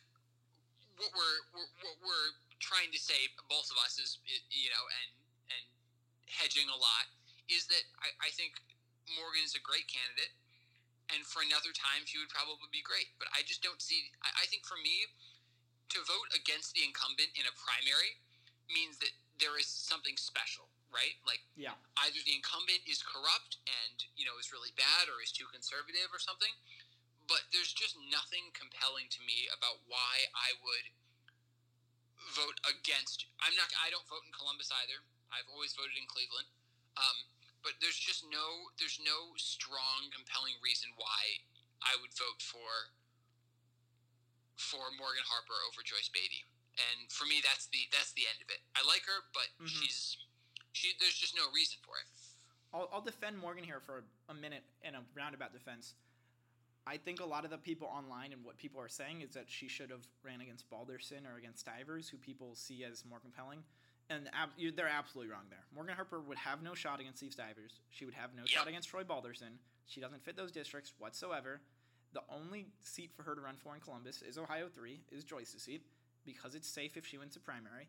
what 0.98 1.08
we're, 1.16 1.40
we're 1.54 1.70
what 1.80 1.96
we're 2.04 2.30
trying 2.60 2.92
to 2.92 3.00
say, 3.00 3.30
both 3.48 3.70
of 3.72 3.80
us, 3.80 3.96
is 3.96 4.20
you 4.52 4.68
know, 4.68 4.84
and 5.00 5.10
and 5.56 5.64
hedging 6.28 6.68
a 6.68 6.76
lot, 6.76 7.08
is 7.48 7.64
that 7.72 7.86
I, 8.04 8.28
I 8.28 8.30
think 8.34 8.60
Morgan 9.16 9.40
is 9.46 9.56
a 9.56 9.62
great 9.62 9.88
candidate 9.88 10.34
and 11.14 11.26
for 11.26 11.42
another 11.42 11.74
time 11.74 12.06
she 12.06 12.18
would 12.18 12.30
probably 12.30 12.70
be 12.70 12.82
great. 12.82 13.10
But 13.18 13.30
I 13.34 13.42
just 13.46 13.62
don't 13.62 13.82
see. 13.82 14.10
I, 14.22 14.42
I, 14.42 14.44
think 14.46 14.66
for 14.66 14.78
me, 14.80 15.10
to 15.90 15.98
vote 16.06 16.28
against 16.34 16.74
the 16.78 16.86
incumbent 16.86 17.34
in 17.34 17.44
a 17.46 17.54
primary 17.54 18.18
means 18.70 19.02
that 19.02 19.10
there 19.42 19.58
is 19.58 19.66
something 19.66 20.14
special, 20.14 20.70
right? 20.94 21.18
Like, 21.26 21.42
yeah, 21.58 21.74
either 22.06 22.20
the 22.22 22.34
incumbent 22.36 22.86
is 22.86 23.02
corrupt 23.02 23.58
and 23.66 23.96
you 24.14 24.24
know 24.24 24.38
is 24.38 24.54
really 24.54 24.72
bad, 24.78 25.10
or 25.10 25.18
is 25.22 25.34
too 25.34 25.48
conservative, 25.50 26.10
or 26.14 26.22
something. 26.22 26.52
But 27.26 27.46
there's 27.54 27.70
just 27.70 27.94
nothing 28.10 28.50
compelling 28.54 29.06
to 29.14 29.20
me 29.22 29.46
about 29.54 29.82
why 29.86 30.26
I 30.34 30.58
would 30.66 30.86
vote 32.34 32.58
against. 32.66 33.26
I'm 33.42 33.54
not. 33.58 33.70
I 33.78 33.90
don't 33.90 34.06
vote 34.06 34.22
in 34.26 34.32
Columbus 34.34 34.70
either. 34.84 35.02
I've 35.30 35.46
always 35.50 35.74
voted 35.74 35.94
in 35.94 36.06
Cleveland. 36.10 36.50
Um, 36.98 37.18
but 37.62 37.76
there's 37.80 37.98
just 37.98 38.24
no 38.28 38.72
there's 38.80 39.00
no 39.00 39.36
strong 39.36 40.08
compelling 40.12 40.56
reason 40.64 40.92
why 40.96 41.44
I 41.84 41.96
would 42.00 42.12
vote 42.16 42.40
for 42.40 42.92
for 44.56 44.92
Morgan 45.00 45.24
Harper 45.24 45.56
over 45.68 45.80
Joyce 45.80 46.12
Beatty. 46.12 46.44
And 46.76 47.08
for 47.12 47.24
me 47.24 47.40
that's 47.44 47.68
the 47.72 47.88
that's 47.92 48.12
the 48.16 48.28
end 48.28 48.40
of 48.40 48.48
it. 48.52 48.60
I 48.76 48.84
like 48.84 49.04
her, 49.08 49.20
but 49.32 49.48
mm-hmm. 49.56 49.68
she's 49.68 50.16
she 50.72 50.92
there's 51.00 51.16
just 51.16 51.36
no 51.36 51.48
reason 51.52 51.80
for 51.84 51.96
it. 52.00 52.08
I'll, 52.70 52.88
I'll 52.94 53.04
defend 53.04 53.34
Morgan 53.36 53.64
here 53.64 53.82
for 53.82 54.06
a 54.30 54.34
minute 54.34 54.62
in 54.86 54.94
a 54.94 55.02
roundabout 55.16 55.52
defense. 55.52 55.94
I 56.86 56.96
think 56.96 57.20
a 57.20 57.26
lot 57.26 57.44
of 57.44 57.50
the 57.50 57.58
people 57.58 57.88
online 57.88 58.32
and 58.32 58.44
what 58.44 58.56
people 58.56 58.80
are 58.80 58.88
saying 58.88 59.20
is 59.20 59.34
that 59.34 59.44
she 59.46 59.68
should 59.68 59.90
have 59.90 60.06
ran 60.24 60.40
against 60.40 60.70
Balderson 60.70 61.26
or 61.26 61.36
against 61.36 61.60
Stivers, 61.66 62.08
who 62.08 62.16
people 62.16 62.54
see 62.54 62.84
as 62.84 63.04
more 63.04 63.18
compelling 63.18 63.62
and 64.10 64.28
ab- 64.34 64.50
they're 64.76 64.88
absolutely 64.88 65.32
wrong 65.32 65.44
there. 65.48 65.64
Morgan 65.74 65.94
Harper 65.94 66.20
would 66.20 66.36
have 66.36 66.62
no 66.62 66.74
shot 66.74 67.00
against 67.00 67.18
Steve 67.18 67.32
Stivers. 67.32 67.80
She 67.90 68.04
would 68.04 68.14
have 68.14 68.30
no 68.34 68.42
yep. 68.42 68.48
shot 68.48 68.68
against 68.68 68.88
Troy 68.88 69.04
Balderson. 69.04 69.58
She 69.86 70.00
doesn't 70.00 70.22
fit 70.24 70.36
those 70.36 70.52
districts 70.52 70.92
whatsoever. 70.98 71.60
The 72.12 72.22
only 72.28 72.66
seat 72.82 73.12
for 73.16 73.22
her 73.22 73.36
to 73.36 73.40
run 73.40 73.54
for 73.56 73.74
in 73.74 73.80
Columbus 73.80 74.22
is 74.22 74.36
Ohio 74.36 74.66
3, 74.68 75.00
is 75.12 75.22
Joyce's 75.22 75.62
seat, 75.62 75.86
because 76.26 76.56
it's 76.56 76.68
safe 76.68 76.96
if 76.96 77.06
she 77.06 77.18
wins 77.18 77.34
the 77.34 77.40
primary. 77.40 77.88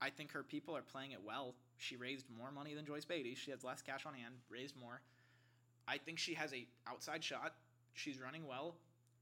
I 0.00 0.08
think 0.08 0.32
her 0.32 0.42
people 0.42 0.74
are 0.74 0.82
playing 0.82 1.12
it 1.12 1.20
well. 1.24 1.54
She 1.76 1.96
raised 1.96 2.26
more 2.36 2.50
money 2.50 2.74
than 2.74 2.86
Joyce 2.86 3.04
Beatty. 3.04 3.34
She 3.34 3.50
has 3.50 3.62
less 3.62 3.82
cash 3.82 4.06
on 4.06 4.14
hand, 4.14 4.34
raised 4.48 4.76
more. 4.76 5.02
I 5.86 5.98
think 5.98 6.18
she 6.18 6.34
has 6.34 6.52
a 6.54 6.66
outside 6.88 7.22
shot. 7.22 7.54
She's 7.92 8.18
running 8.20 8.46
well. 8.46 8.76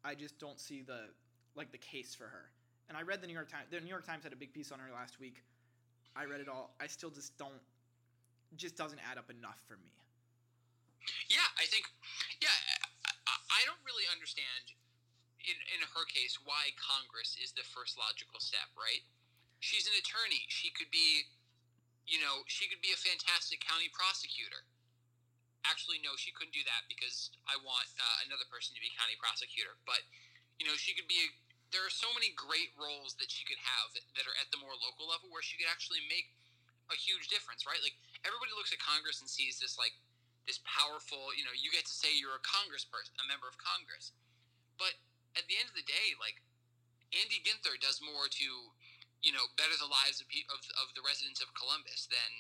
I 0.05 0.15
just 0.15 0.39
don't 0.39 0.61
see 0.61 0.83
the 0.83 1.07
like 1.55 1.73
the 1.73 1.79
case 1.79 2.15
for 2.15 2.25
her. 2.25 2.51
And 2.89 2.97
I 2.97 3.03
read 3.03 3.21
the 3.23 3.27
New 3.27 3.33
York 3.33 3.51
Times. 3.51 3.67
The 3.71 3.81
New 3.81 3.89
York 3.89 4.07
Times 4.07 4.25
had 4.25 4.33
a 4.33 4.37
big 4.37 4.53
piece 4.53 4.71
on 4.71 4.79
her 4.79 4.93
last 4.93 5.19
week 5.19 5.43
I 6.17 6.25
read 6.25 6.41
it 6.41 6.49
all. 6.49 6.73
I 6.81 6.89
still 6.89 7.13
just 7.13 7.37
don't. 7.37 7.61
Just 8.57 8.81
doesn't 8.81 9.01
add 9.05 9.21
up 9.21 9.29
enough 9.29 9.61
for 9.69 9.77
me. 9.77 9.93
Yeah, 11.29 11.45
I 11.61 11.69
think. 11.69 11.85
Yeah, 12.41 12.57
I, 13.29 13.37
I 13.53 13.61
don't 13.69 13.81
really 13.85 14.09
understand. 14.09 14.73
In, 15.47 15.55
in 15.77 15.81
her 15.95 16.03
case, 16.11 16.41
why 16.43 16.75
Congress 16.75 17.39
is 17.39 17.55
the 17.55 17.63
first 17.63 17.95
logical 17.95 18.43
step, 18.43 18.67
right? 18.75 19.05
She's 19.63 19.87
an 19.87 19.95
attorney. 19.95 20.43
She 20.51 20.75
could 20.75 20.91
be, 20.91 21.31
you 22.09 22.19
know, 22.19 22.43
she 22.51 22.67
could 22.67 22.83
be 22.83 22.91
a 22.91 22.99
fantastic 22.99 23.63
county 23.63 23.87
prosecutor. 23.95 24.67
Actually, 25.63 26.03
no, 26.03 26.19
she 26.19 26.35
couldn't 26.35 26.55
do 26.55 26.67
that 26.67 26.91
because 26.91 27.31
I 27.47 27.55
want 27.63 27.87
uh, 27.95 28.27
another 28.27 28.47
person 28.51 28.75
to 28.75 28.83
be 28.83 28.91
county 28.99 29.15
prosecutor. 29.23 29.79
But, 29.87 30.03
you 30.59 30.67
know, 30.67 30.75
she 30.75 30.99
could 30.99 31.07
be 31.07 31.23
a 31.23 31.31
there 31.77 31.85
are 31.85 31.93
so 31.93 32.09
many 32.17 32.33
great 32.33 32.73
roles 32.81 33.21
that 33.21 33.29
she 33.29 33.45
could 33.45 33.61
have 33.61 33.93
that, 33.93 34.09
that 34.17 34.25
are 34.25 34.33
at 34.41 34.49
the 34.49 34.57
more 34.57 34.73
local 34.81 35.05
level 35.13 35.29
where 35.29 35.45
she 35.45 35.61
could 35.61 35.69
actually 35.69 36.01
make 36.09 36.33
a 36.89 36.97
huge 36.97 37.29
difference, 37.29 37.69
right? 37.69 37.85
Like 37.85 38.01
everybody 38.25 38.57
looks 38.57 38.73
at 38.73 38.81
Congress 38.81 39.21
and 39.21 39.29
sees 39.29 39.61
this 39.61 39.77
like 39.77 39.93
this 40.49 40.57
powerful, 40.65 41.37
you 41.37 41.45
know, 41.45 41.53
you 41.53 41.69
get 41.69 41.85
to 41.85 41.93
say 41.93 42.09
you're 42.17 42.41
a 42.41 42.41
congressperson, 42.41 43.13
a 43.21 43.29
member 43.29 43.45
of 43.45 43.61
Congress. 43.61 44.17
But 44.81 44.97
at 45.37 45.45
the 45.53 45.61
end 45.61 45.69
of 45.69 45.77
the 45.77 45.85
day, 45.85 46.17
like 46.17 46.41
Andy 47.13 47.45
Ginther 47.45 47.77
does 47.77 48.01
more 48.01 48.25
to, 48.25 48.49
you 49.21 49.37
know, 49.37 49.45
better 49.61 49.77
the 49.77 49.91
lives 49.91 50.25
of, 50.25 50.33
of, 50.49 50.65
of 50.81 50.97
the 50.97 51.05
residents 51.05 51.45
of 51.45 51.53
Columbus 51.53 52.09
than 52.09 52.33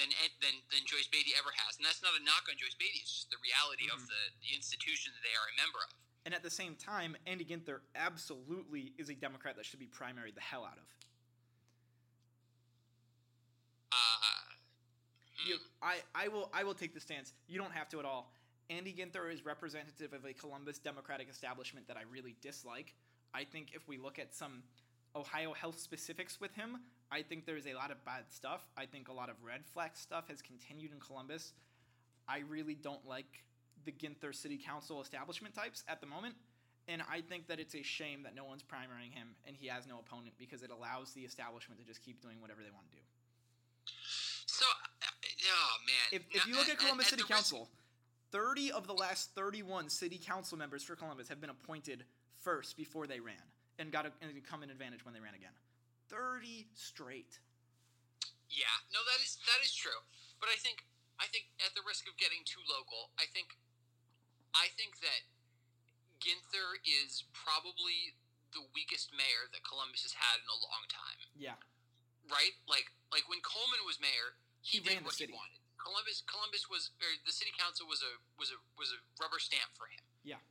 than 0.00 0.08
than 0.40 0.56
than 0.72 0.88
Joyce 0.88 1.12
Beatty 1.12 1.36
ever 1.36 1.52
has. 1.68 1.76
And 1.76 1.84
that's 1.84 2.00
not 2.00 2.16
a 2.16 2.22
knock 2.24 2.48
on 2.48 2.56
Joyce 2.56 2.80
Beatty. 2.80 3.04
It's 3.04 3.12
just 3.12 3.28
the 3.28 3.42
reality 3.44 3.92
mm-hmm. 3.92 4.00
of 4.00 4.08
the, 4.08 4.22
the 4.40 4.56
institution 4.56 5.12
that 5.12 5.20
they 5.20 5.36
are 5.36 5.52
a 5.52 5.60
member 5.60 5.84
of. 5.84 5.92
And 6.24 6.34
at 6.34 6.42
the 6.42 6.50
same 6.50 6.74
time, 6.74 7.16
Andy 7.26 7.44
Ginther 7.44 7.78
absolutely 7.94 8.92
is 8.98 9.08
a 9.08 9.14
Democrat 9.14 9.56
that 9.56 9.64
should 9.64 9.80
be 9.80 9.86
primaried 9.86 10.34
the 10.34 10.40
hell 10.40 10.64
out 10.64 10.76
of. 10.76 10.84
Uh, 13.92 13.96
you, 15.46 15.56
I, 15.82 15.96
I 16.14 16.28
will 16.28 16.50
I 16.52 16.62
will 16.64 16.74
take 16.74 16.94
the 16.94 17.00
stance. 17.00 17.32
You 17.48 17.58
don't 17.58 17.72
have 17.72 17.88
to 17.90 17.98
at 17.98 18.04
all. 18.04 18.32
Andy 18.68 18.94
Ginther 18.94 19.32
is 19.32 19.44
representative 19.44 20.12
of 20.12 20.24
a 20.24 20.32
Columbus 20.32 20.78
Democratic 20.78 21.28
establishment 21.28 21.88
that 21.88 21.96
I 21.96 22.02
really 22.10 22.36
dislike. 22.40 22.94
I 23.34 23.44
think 23.44 23.70
if 23.74 23.88
we 23.88 23.98
look 23.98 24.18
at 24.18 24.34
some 24.34 24.62
Ohio 25.16 25.52
health 25.52 25.80
specifics 25.80 26.40
with 26.40 26.54
him, 26.54 26.78
I 27.10 27.22
think 27.22 27.46
there's 27.46 27.66
a 27.66 27.74
lot 27.74 27.90
of 27.90 28.04
bad 28.04 28.24
stuff. 28.30 28.62
I 28.76 28.86
think 28.86 29.08
a 29.08 29.12
lot 29.12 29.28
of 29.28 29.36
red 29.44 29.66
flag 29.66 29.92
stuff 29.94 30.28
has 30.28 30.40
continued 30.40 30.92
in 30.92 31.00
Columbus. 31.00 31.52
I 32.28 32.42
really 32.48 32.74
don't 32.74 33.04
like 33.06 33.42
the 33.84 33.92
Ginther 33.92 34.34
City 34.34 34.58
Council 34.58 35.00
establishment 35.00 35.54
types 35.54 35.84
at 35.88 36.00
the 36.00 36.06
moment. 36.06 36.34
And 36.88 37.02
I 37.10 37.20
think 37.20 37.46
that 37.48 37.60
it's 37.60 37.74
a 37.74 37.82
shame 37.82 38.22
that 38.24 38.34
no 38.34 38.44
one's 38.44 38.62
primarying 38.62 39.12
him 39.12 39.28
and 39.46 39.54
he 39.54 39.68
has 39.68 39.86
no 39.86 40.00
opponent 40.00 40.34
because 40.38 40.62
it 40.62 40.70
allows 40.70 41.12
the 41.12 41.22
establishment 41.22 41.80
to 41.80 41.86
just 41.86 42.02
keep 42.02 42.20
doing 42.20 42.40
whatever 42.40 42.60
they 42.62 42.70
want 42.70 42.90
to 42.90 42.96
do. 42.96 43.02
So, 44.46 44.66
uh, 44.66 45.16
oh 45.22 45.74
man. 45.86 46.20
If, 46.20 46.22
if 46.34 46.46
you 46.46 46.56
look 46.56 46.68
at 46.68 46.76
uh, 46.76 46.80
Columbus 46.80 47.08
City 47.08 47.22
Council, 47.22 47.68
30 48.32 48.72
of 48.72 48.86
the 48.86 48.94
last 48.94 49.34
31 49.34 49.88
city 49.88 50.18
council 50.22 50.58
members 50.58 50.82
for 50.82 50.94
Columbus 50.94 51.28
have 51.28 51.40
been 51.40 51.50
appointed 51.50 52.04
first 52.38 52.76
before 52.76 53.06
they 53.06 53.20
ran 53.20 53.42
and 53.78 53.92
got 53.92 54.06
a, 54.06 54.12
and 54.22 54.30
come 54.42 54.62
in 54.62 54.70
advantage 54.70 55.04
when 55.04 55.14
they 55.14 55.20
ran 55.20 55.34
again. 55.34 55.54
30 56.08 56.66
straight. 56.74 57.38
Yeah, 58.50 58.66
no, 58.90 58.98
that 59.06 59.22
is 59.22 59.38
that 59.46 59.62
is 59.62 59.70
true. 59.70 60.02
But 60.42 60.50
I 60.50 60.58
think 60.58 60.82
I 61.22 61.30
think 61.30 61.46
at 61.62 61.70
the 61.78 61.86
risk 61.86 62.10
of 62.10 62.18
getting 62.18 62.42
too 62.42 62.62
local, 62.66 63.14
I 63.14 63.30
think 63.30 63.54
I 64.54 64.70
think 64.74 64.98
that 65.00 65.22
Ginther 66.20 66.76
is 66.84 67.24
probably 67.32 68.14
the 68.52 68.66
weakest 68.74 69.14
mayor 69.14 69.46
that 69.54 69.62
Columbus 69.62 70.02
has 70.02 70.14
had 70.14 70.42
in 70.42 70.48
a 70.50 70.58
long 70.58 70.84
time. 70.90 71.18
Yeah. 71.38 71.56
Right? 72.28 72.54
Like 72.66 72.90
like 73.10 73.26
when 73.30 73.42
Coleman 73.42 73.82
was 73.86 73.98
mayor, 73.98 74.38
he, 74.62 74.78
he 74.78 74.84
did 74.84 75.02
what 75.02 75.16
he 75.16 75.30
wanted. 75.30 75.60
Columbus 75.80 76.20
Columbus 76.28 76.68
was 76.68 76.92
or 77.00 77.10
the 77.24 77.32
city 77.32 77.50
council 77.56 77.88
was 77.88 78.04
a 78.04 78.12
was 78.36 78.52
a 78.52 78.58
was 78.76 78.92
a 78.92 79.00
rubber 79.16 79.40
stamp 79.40 79.72
for 79.74 79.88
him. 79.88 80.04
Yeah. 80.22 80.42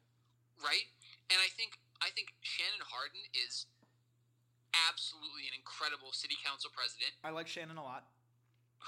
Right? 0.59 0.89
And 1.29 1.37
I 1.39 1.47
think 1.53 1.77
I 2.01 2.09
think 2.11 2.33
Shannon 2.41 2.81
Hardin 2.81 3.23
is 3.35 3.69
absolutely 4.89 5.49
an 5.49 5.55
incredible 5.57 6.11
city 6.11 6.37
council 6.41 6.73
president. 6.73 7.13
I 7.21 7.29
like 7.29 7.45
Shannon 7.45 7.77
a 7.77 7.85
lot. 7.85 8.09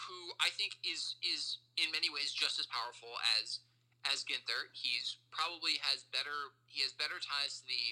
Who 0.08 0.34
I 0.42 0.50
think 0.50 0.82
is 0.82 1.20
is 1.22 1.62
in 1.78 1.94
many 1.94 2.10
ways 2.10 2.34
just 2.34 2.58
as 2.58 2.66
powerful 2.66 3.22
as 3.38 3.62
as 4.10 4.26
Ginther. 4.26 4.70
He's 4.74 5.18
probably 5.30 5.78
has 5.86 6.06
better 6.10 6.56
he 6.68 6.82
has 6.82 6.94
better 6.96 7.22
ties 7.22 7.62
to 7.62 7.66
the 7.68 7.84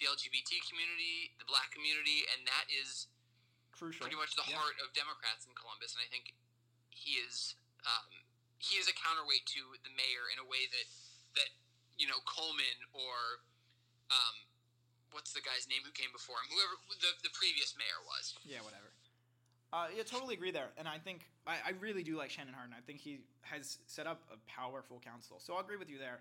the 0.00 0.10
LGBT 0.10 0.58
community, 0.66 1.30
the 1.38 1.46
black 1.46 1.70
community, 1.70 2.26
and 2.34 2.42
that 2.48 2.66
is 2.72 3.06
crucial. 3.70 4.02
Pretty 4.02 4.18
much 4.18 4.34
the 4.34 4.46
yeah. 4.48 4.58
heart 4.58 4.74
of 4.82 4.90
Democrats 4.96 5.46
in 5.46 5.54
Columbus, 5.54 5.94
and 5.94 6.02
I 6.02 6.08
think 6.10 6.34
he 6.90 7.18
is 7.22 7.54
um, 7.86 8.08
he 8.62 8.78
is 8.78 8.86
a 8.86 8.94
counterweight 8.94 9.46
to 9.58 9.62
the 9.82 9.92
mayor 9.94 10.30
in 10.30 10.38
a 10.38 10.46
way 10.46 10.70
that 10.70 10.88
that 11.38 11.50
you 11.98 12.06
know 12.06 12.18
Coleman 12.24 12.78
or 12.94 13.42
um, 14.12 14.36
what's 15.10 15.32
the 15.32 15.42
guy's 15.42 15.66
name 15.68 15.82
who 15.82 15.92
came 15.92 16.12
before 16.12 16.38
him? 16.44 16.48
Whoever 16.52 16.74
the, 17.00 17.10
the 17.26 17.32
previous 17.34 17.74
mayor 17.74 18.00
was. 18.06 18.36
Yeah, 18.44 18.64
whatever. 18.64 18.91
Uh, 19.72 19.86
yeah, 19.96 20.02
totally 20.02 20.34
agree 20.34 20.50
there, 20.50 20.68
and 20.76 20.86
I 20.86 20.98
think 20.98 21.24
I, 21.46 21.56
I 21.66 21.70
really 21.80 22.02
do 22.02 22.18
like 22.18 22.28
Shannon 22.28 22.52
Hardin. 22.52 22.74
I 22.76 22.84
think 22.84 23.00
he 23.00 23.20
has 23.40 23.78
set 23.86 24.06
up 24.06 24.20
a 24.28 24.36
powerful 24.44 25.00
council, 25.00 25.40
so 25.40 25.54
I'll 25.54 25.64
agree 25.64 25.78
with 25.78 25.88
you 25.88 25.96
there. 25.96 26.20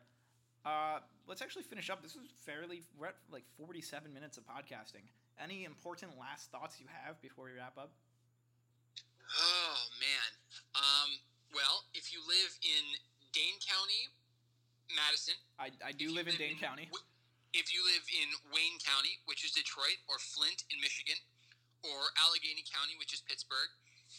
Uh, 0.66 1.00
let's 1.28 1.42
actually 1.42 1.64
finish 1.64 1.90
up. 1.90 2.02
This 2.02 2.16
is 2.16 2.32
fairly 2.46 2.82
we're 2.98 3.08
at 3.08 3.16
like 3.32 3.44
forty-seven 3.60 4.14
minutes 4.14 4.38
of 4.38 4.48
podcasting. 4.48 5.04
Any 5.36 5.66
important 5.66 6.18
last 6.18 6.52
thoughts 6.52 6.80
you 6.80 6.86
have 7.04 7.22
before 7.22 7.46
we 7.46 7.52
wrap 7.58 7.78
up? 7.78 7.92
Oh 9.36 9.80
man. 10.00 10.30
Um, 10.76 11.10
well, 11.54 11.84
if 11.94 12.14
you 12.14 12.20
live 12.24 12.56
in 12.64 12.84
Dane 13.34 13.60
County, 13.60 14.12
Madison. 14.96 15.36
I, 15.60 15.72
I 15.84 15.92
do 15.92 16.12
live 16.12 16.28
in 16.28 16.36
Dane 16.36 16.56
in, 16.56 16.62
County. 16.62 16.88
If 17.54 17.74
you 17.74 17.84
live 17.84 18.04
in 18.12 18.28
Wayne 18.52 18.80
County, 18.84 19.20
which 19.26 19.44
is 19.44 19.52
Detroit, 19.52 20.00
or 20.08 20.20
Flint 20.20 20.64
in 20.72 20.80
Michigan, 20.80 21.20
or 21.84 22.14
Allegheny 22.22 22.64
County, 22.68 22.96
which 22.98 23.14
is 23.14 23.22
Pittsburgh, 23.26 23.70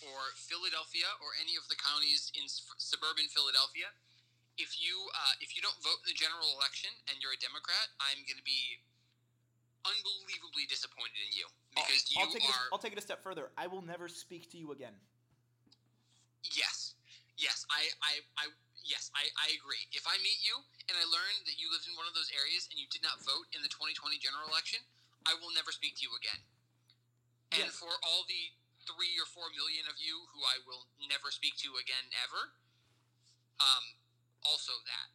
or 0.08 0.34
Philadelphia, 0.34 1.06
or 1.22 1.36
any 1.38 1.54
of 1.54 1.68
the 1.68 1.78
counties 1.78 2.32
in 2.34 2.48
suburban 2.80 3.28
Philadelphia, 3.30 3.92
if 4.60 4.80
you 4.80 5.08
uh, 5.16 5.34
if 5.40 5.56
you 5.56 5.62
don't 5.64 5.76
vote 5.80 6.00
in 6.04 6.12
the 6.12 6.18
general 6.18 6.52
election 6.56 6.92
and 7.08 7.16
you're 7.24 7.32
a 7.32 7.40
Democrat, 7.40 7.88
I'm 8.02 8.20
going 8.28 8.40
to 8.40 8.44
be 8.44 8.82
unbelievably 9.82 10.70
disappointed 10.70 11.18
in 11.18 11.32
you 11.34 11.46
because 11.74 12.06
I'll, 12.12 12.12
you 12.12 12.18
I'll 12.22 12.32
take 12.32 12.46
are. 12.46 12.64
It, 12.68 12.72
I'll 12.72 12.82
take 12.82 12.94
it 12.94 13.00
a 13.00 13.04
step 13.04 13.24
further. 13.24 13.50
I 13.56 13.66
will 13.66 13.82
never 13.82 14.06
speak 14.06 14.50
to 14.52 14.56
you 14.60 14.70
again. 14.72 14.94
Yes, 16.52 16.98
yes, 17.38 17.64
I, 17.70 17.86
I, 18.02 18.12
I 18.34 18.44
yes, 18.82 19.14
I, 19.14 19.30
I 19.38 19.54
agree. 19.54 19.82
If 19.94 20.04
I 20.10 20.18
meet 20.20 20.42
you 20.42 20.58
and 20.90 20.98
I 20.98 21.06
learn 21.06 21.34
that 21.46 21.56
you 21.56 21.70
lived 21.70 21.86
in 21.86 21.94
one 21.94 22.10
of 22.10 22.14
those 22.18 22.28
areas 22.34 22.66
and 22.68 22.76
you 22.76 22.90
did 22.90 23.00
not 23.00 23.22
vote 23.22 23.46
in 23.54 23.62
the 23.62 23.70
2020 23.70 24.18
general 24.18 24.50
election, 24.50 24.82
I 25.22 25.38
will 25.38 25.54
never 25.54 25.70
speak 25.70 25.96
to 25.98 26.02
you 26.02 26.12
again. 26.18 26.42
And 27.52 27.68
yes. 27.68 27.76
for 27.76 27.92
all 28.02 28.24
the 28.26 28.44
three 28.88 29.14
or 29.20 29.28
four 29.28 29.52
million 29.54 29.86
of 29.86 29.96
you 30.00 30.26
who 30.32 30.40
I 30.42 30.58
will 30.64 30.88
never 31.06 31.30
speak 31.30 31.54
to 31.62 31.76
again 31.78 32.06
ever, 32.24 32.52
um, 33.60 33.84
also 34.42 34.72
that. 34.88 35.08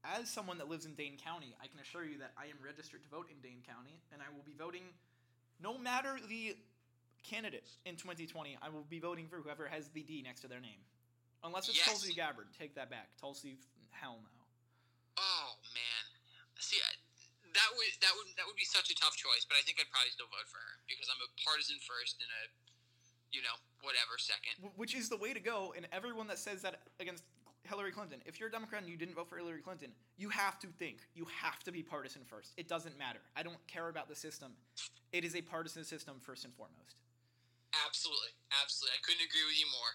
As 0.00 0.32
someone 0.32 0.56
that 0.58 0.68
lives 0.72 0.88
in 0.88 0.96
Dane 0.96 1.20
County, 1.20 1.52
I 1.60 1.68
can 1.68 1.76
assure 1.78 2.08
you 2.08 2.16
that 2.24 2.32
I 2.40 2.48
am 2.48 2.56
registered 2.64 3.04
to 3.04 3.10
vote 3.12 3.28
in 3.28 3.36
Dane 3.44 3.60
County, 3.60 4.00
and 4.16 4.24
I 4.24 4.32
will 4.32 4.42
be 4.42 4.56
voting 4.56 4.96
no 5.60 5.76
matter 5.76 6.16
the 6.28 6.56
candidate 7.22 7.68
in 7.84 7.96
2020, 7.96 8.56
I 8.62 8.68
will 8.68 8.86
be 8.88 8.98
voting 8.98 9.28
for 9.28 9.36
whoever 9.36 9.68
has 9.68 9.88
the 9.92 10.02
D 10.02 10.22
next 10.24 10.40
to 10.40 10.48
their 10.48 10.60
name. 10.60 10.80
Unless 11.44 11.68
it's 11.68 11.78
yes. 11.78 11.88
Tulsi 11.88 12.12
Gabbard. 12.12 12.48
Take 12.58 12.74
that 12.74 12.90
back. 12.90 13.08
Tulsi, 13.20 13.56
hell 13.90 14.18
no. 14.22 14.40
Oh, 15.16 15.56
man. 15.72 16.04
See, 16.58 16.80
that 17.54 17.70
would 17.74 17.92
that 18.00 18.12
would 18.14 18.28
that 18.38 18.44
would 18.46 18.58
be 18.58 18.68
such 18.68 18.90
a 18.90 18.96
tough 18.96 19.16
choice, 19.16 19.46
but 19.46 19.58
I 19.58 19.62
think 19.62 19.78
I'd 19.80 19.90
probably 19.90 20.14
still 20.14 20.30
vote 20.30 20.46
for 20.46 20.60
her 20.60 20.74
because 20.86 21.10
I'm 21.10 21.20
a 21.22 21.30
partisan 21.42 21.78
first 21.82 22.22
and 22.22 22.30
a 22.30 22.42
you 23.30 23.42
know 23.42 23.56
whatever 23.82 24.18
second. 24.18 24.58
Which 24.76 24.94
is 24.94 25.08
the 25.08 25.18
way 25.18 25.32
to 25.32 25.42
go. 25.42 25.74
And 25.76 25.86
everyone 25.90 26.26
that 26.28 26.38
says 26.38 26.62
that 26.62 26.86
against 26.98 27.24
Hillary 27.64 27.92
Clinton, 27.92 28.20
if 28.26 28.40
you're 28.40 28.48
a 28.48 28.52
Democrat 28.52 28.82
and 28.82 28.90
you 28.90 28.96
didn't 28.96 29.14
vote 29.14 29.28
for 29.28 29.36
Hillary 29.36 29.62
Clinton, 29.62 29.90
you 30.16 30.28
have 30.30 30.58
to 30.60 30.68
think. 30.78 30.98
You 31.14 31.26
have 31.30 31.62
to 31.64 31.72
be 31.72 31.82
partisan 31.82 32.22
first. 32.24 32.52
It 32.56 32.68
doesn't 32.68 32.98
matter. 32.98 33.20
I 33.36 33.42
don't 33.42 33.60
care 33.66 33.88
about 33.88 34.08
the 34.08 34.16
system. 34.16 34.52
It 35.12 35.24
is 35.24 35.34
a 35.36 35.42
partisan 35.42 35.84
system 35.84 36.16
first 36.20 36.44
and 36.44 36.54
foremost. 36.54 36.96
Absolutely, 37.86 38.34
absolutely. 38.50 38.98
I 38.98 39.00
couldn't 39.06 39.22
agree 39.22 39.46
with 39.46 39.58
you 39.58 39.66
more. 39.70 39.92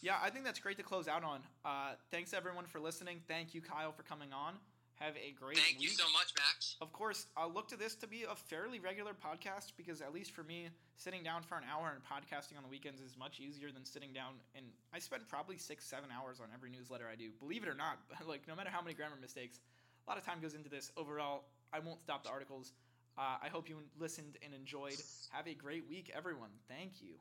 Yeah, 0.00 0.16
I 0.22 0.30
think 0.30 0.44
that's 0.44 0.60
great 0.60 0.76
to 0.76 0.84
close 0.84 1.08
out 1.08 1.24
on. 1.24 1.40
Uh, 1.64 1.94
thanks 2.12 2.32
everyone 2.32 2.66
for 2.66 2.78
listening. 2.78 3.20
Thank 3.26 3.54
you, 3.54 3.60
Kyle, 3.60 3.90
for 3.90 4.04
coming 4.04 4.32
on. 4.32 4.54
Have 5.00 5.14
a 5.14 5.30
great 5.38 5.54
week. 5.54 5.64
Thank 5.64 5.78
week. 5.78 5.90
you 5.90 5.94
so 5.94 6.10
much, 6.12 6.34
Max. 6.34 6.74
Of 6.80 6.92
course, 6.92 7.26
I'll 7.36 7.52
look 7.52 7.68
to 7.68 7.76
this 7.76 7.94
to 7.96 8.08
be 8.08 8.24
a 8.24 8.34
fairly 8.34 8.80
regular 8.80 9.12
podcast 9.12 9.72
because 9.76 10.00
at 10.00 10.12
least 10.12 10.32
for 10.32 10.42
me, 10.42 10.70
sitting 10.96 11.22
down 11.22 11.42
for 11.42 11.56
an 11.56 11.62
hour 11.70 11.94
and 11.94 12.02
podcasting 12.02 12.56
on 12.56 12.64
the 12.64 12.68
weekends 12.68 13.00
is 13.00 13.16
much 13.16 13.38
easier 13.38 13.70
than 13.70 13.84
sitting 13.84 14.12
down 14.12 14.34
and 14.56 14.66
I 14.92 14.98
spend 14.98 15.28
probably 15.28 15.56
six, 15.56 15.84
seven 15.84 16.10
hours 16.10 16.40
on 16.40 16.48
every 16.52 16.70
newsletter 16.70 17.04
I 17.10 17.14
do. 17.14 17.30
Believe 17.38 17.62
it 17.62 17.68
or 17.68 17.74
not, 17.74 17.98
like 18.28 18.48
no 18.48 18.56
matter 18.56 18.70
how 18.70 18.82
many 18.82 18.94
grammar 18.94 19.16
mistakes, 19.20 19.60
a 20.06 20.10
lot 20.10 20.18
of 20.18 20.26
time 20.26 20.40
goes 20.40 20.54
into 20.54 20.68
this. 20.68 20.90
Overall, 20.96 21.44
I 21.72 21.78
won't 21.78 22.02
stop 22.02 22.24
the 22.24 22.30
articles. 22.30 22.72
Uh, 23.16 23.36
I 23.42 23.48
hope 23.48 23.68
you 23.68 23.76
listened 23.98 24.38
and 24.44 24.54
enjoyed. 24.54 24.96
Have 25.30 25.46
a 25.46 25.54
great 25.54 25.88
week, 25.88 26.10
everyone. 26.14 26.50
Thank 26.68 27.02
you. 27.02 27.14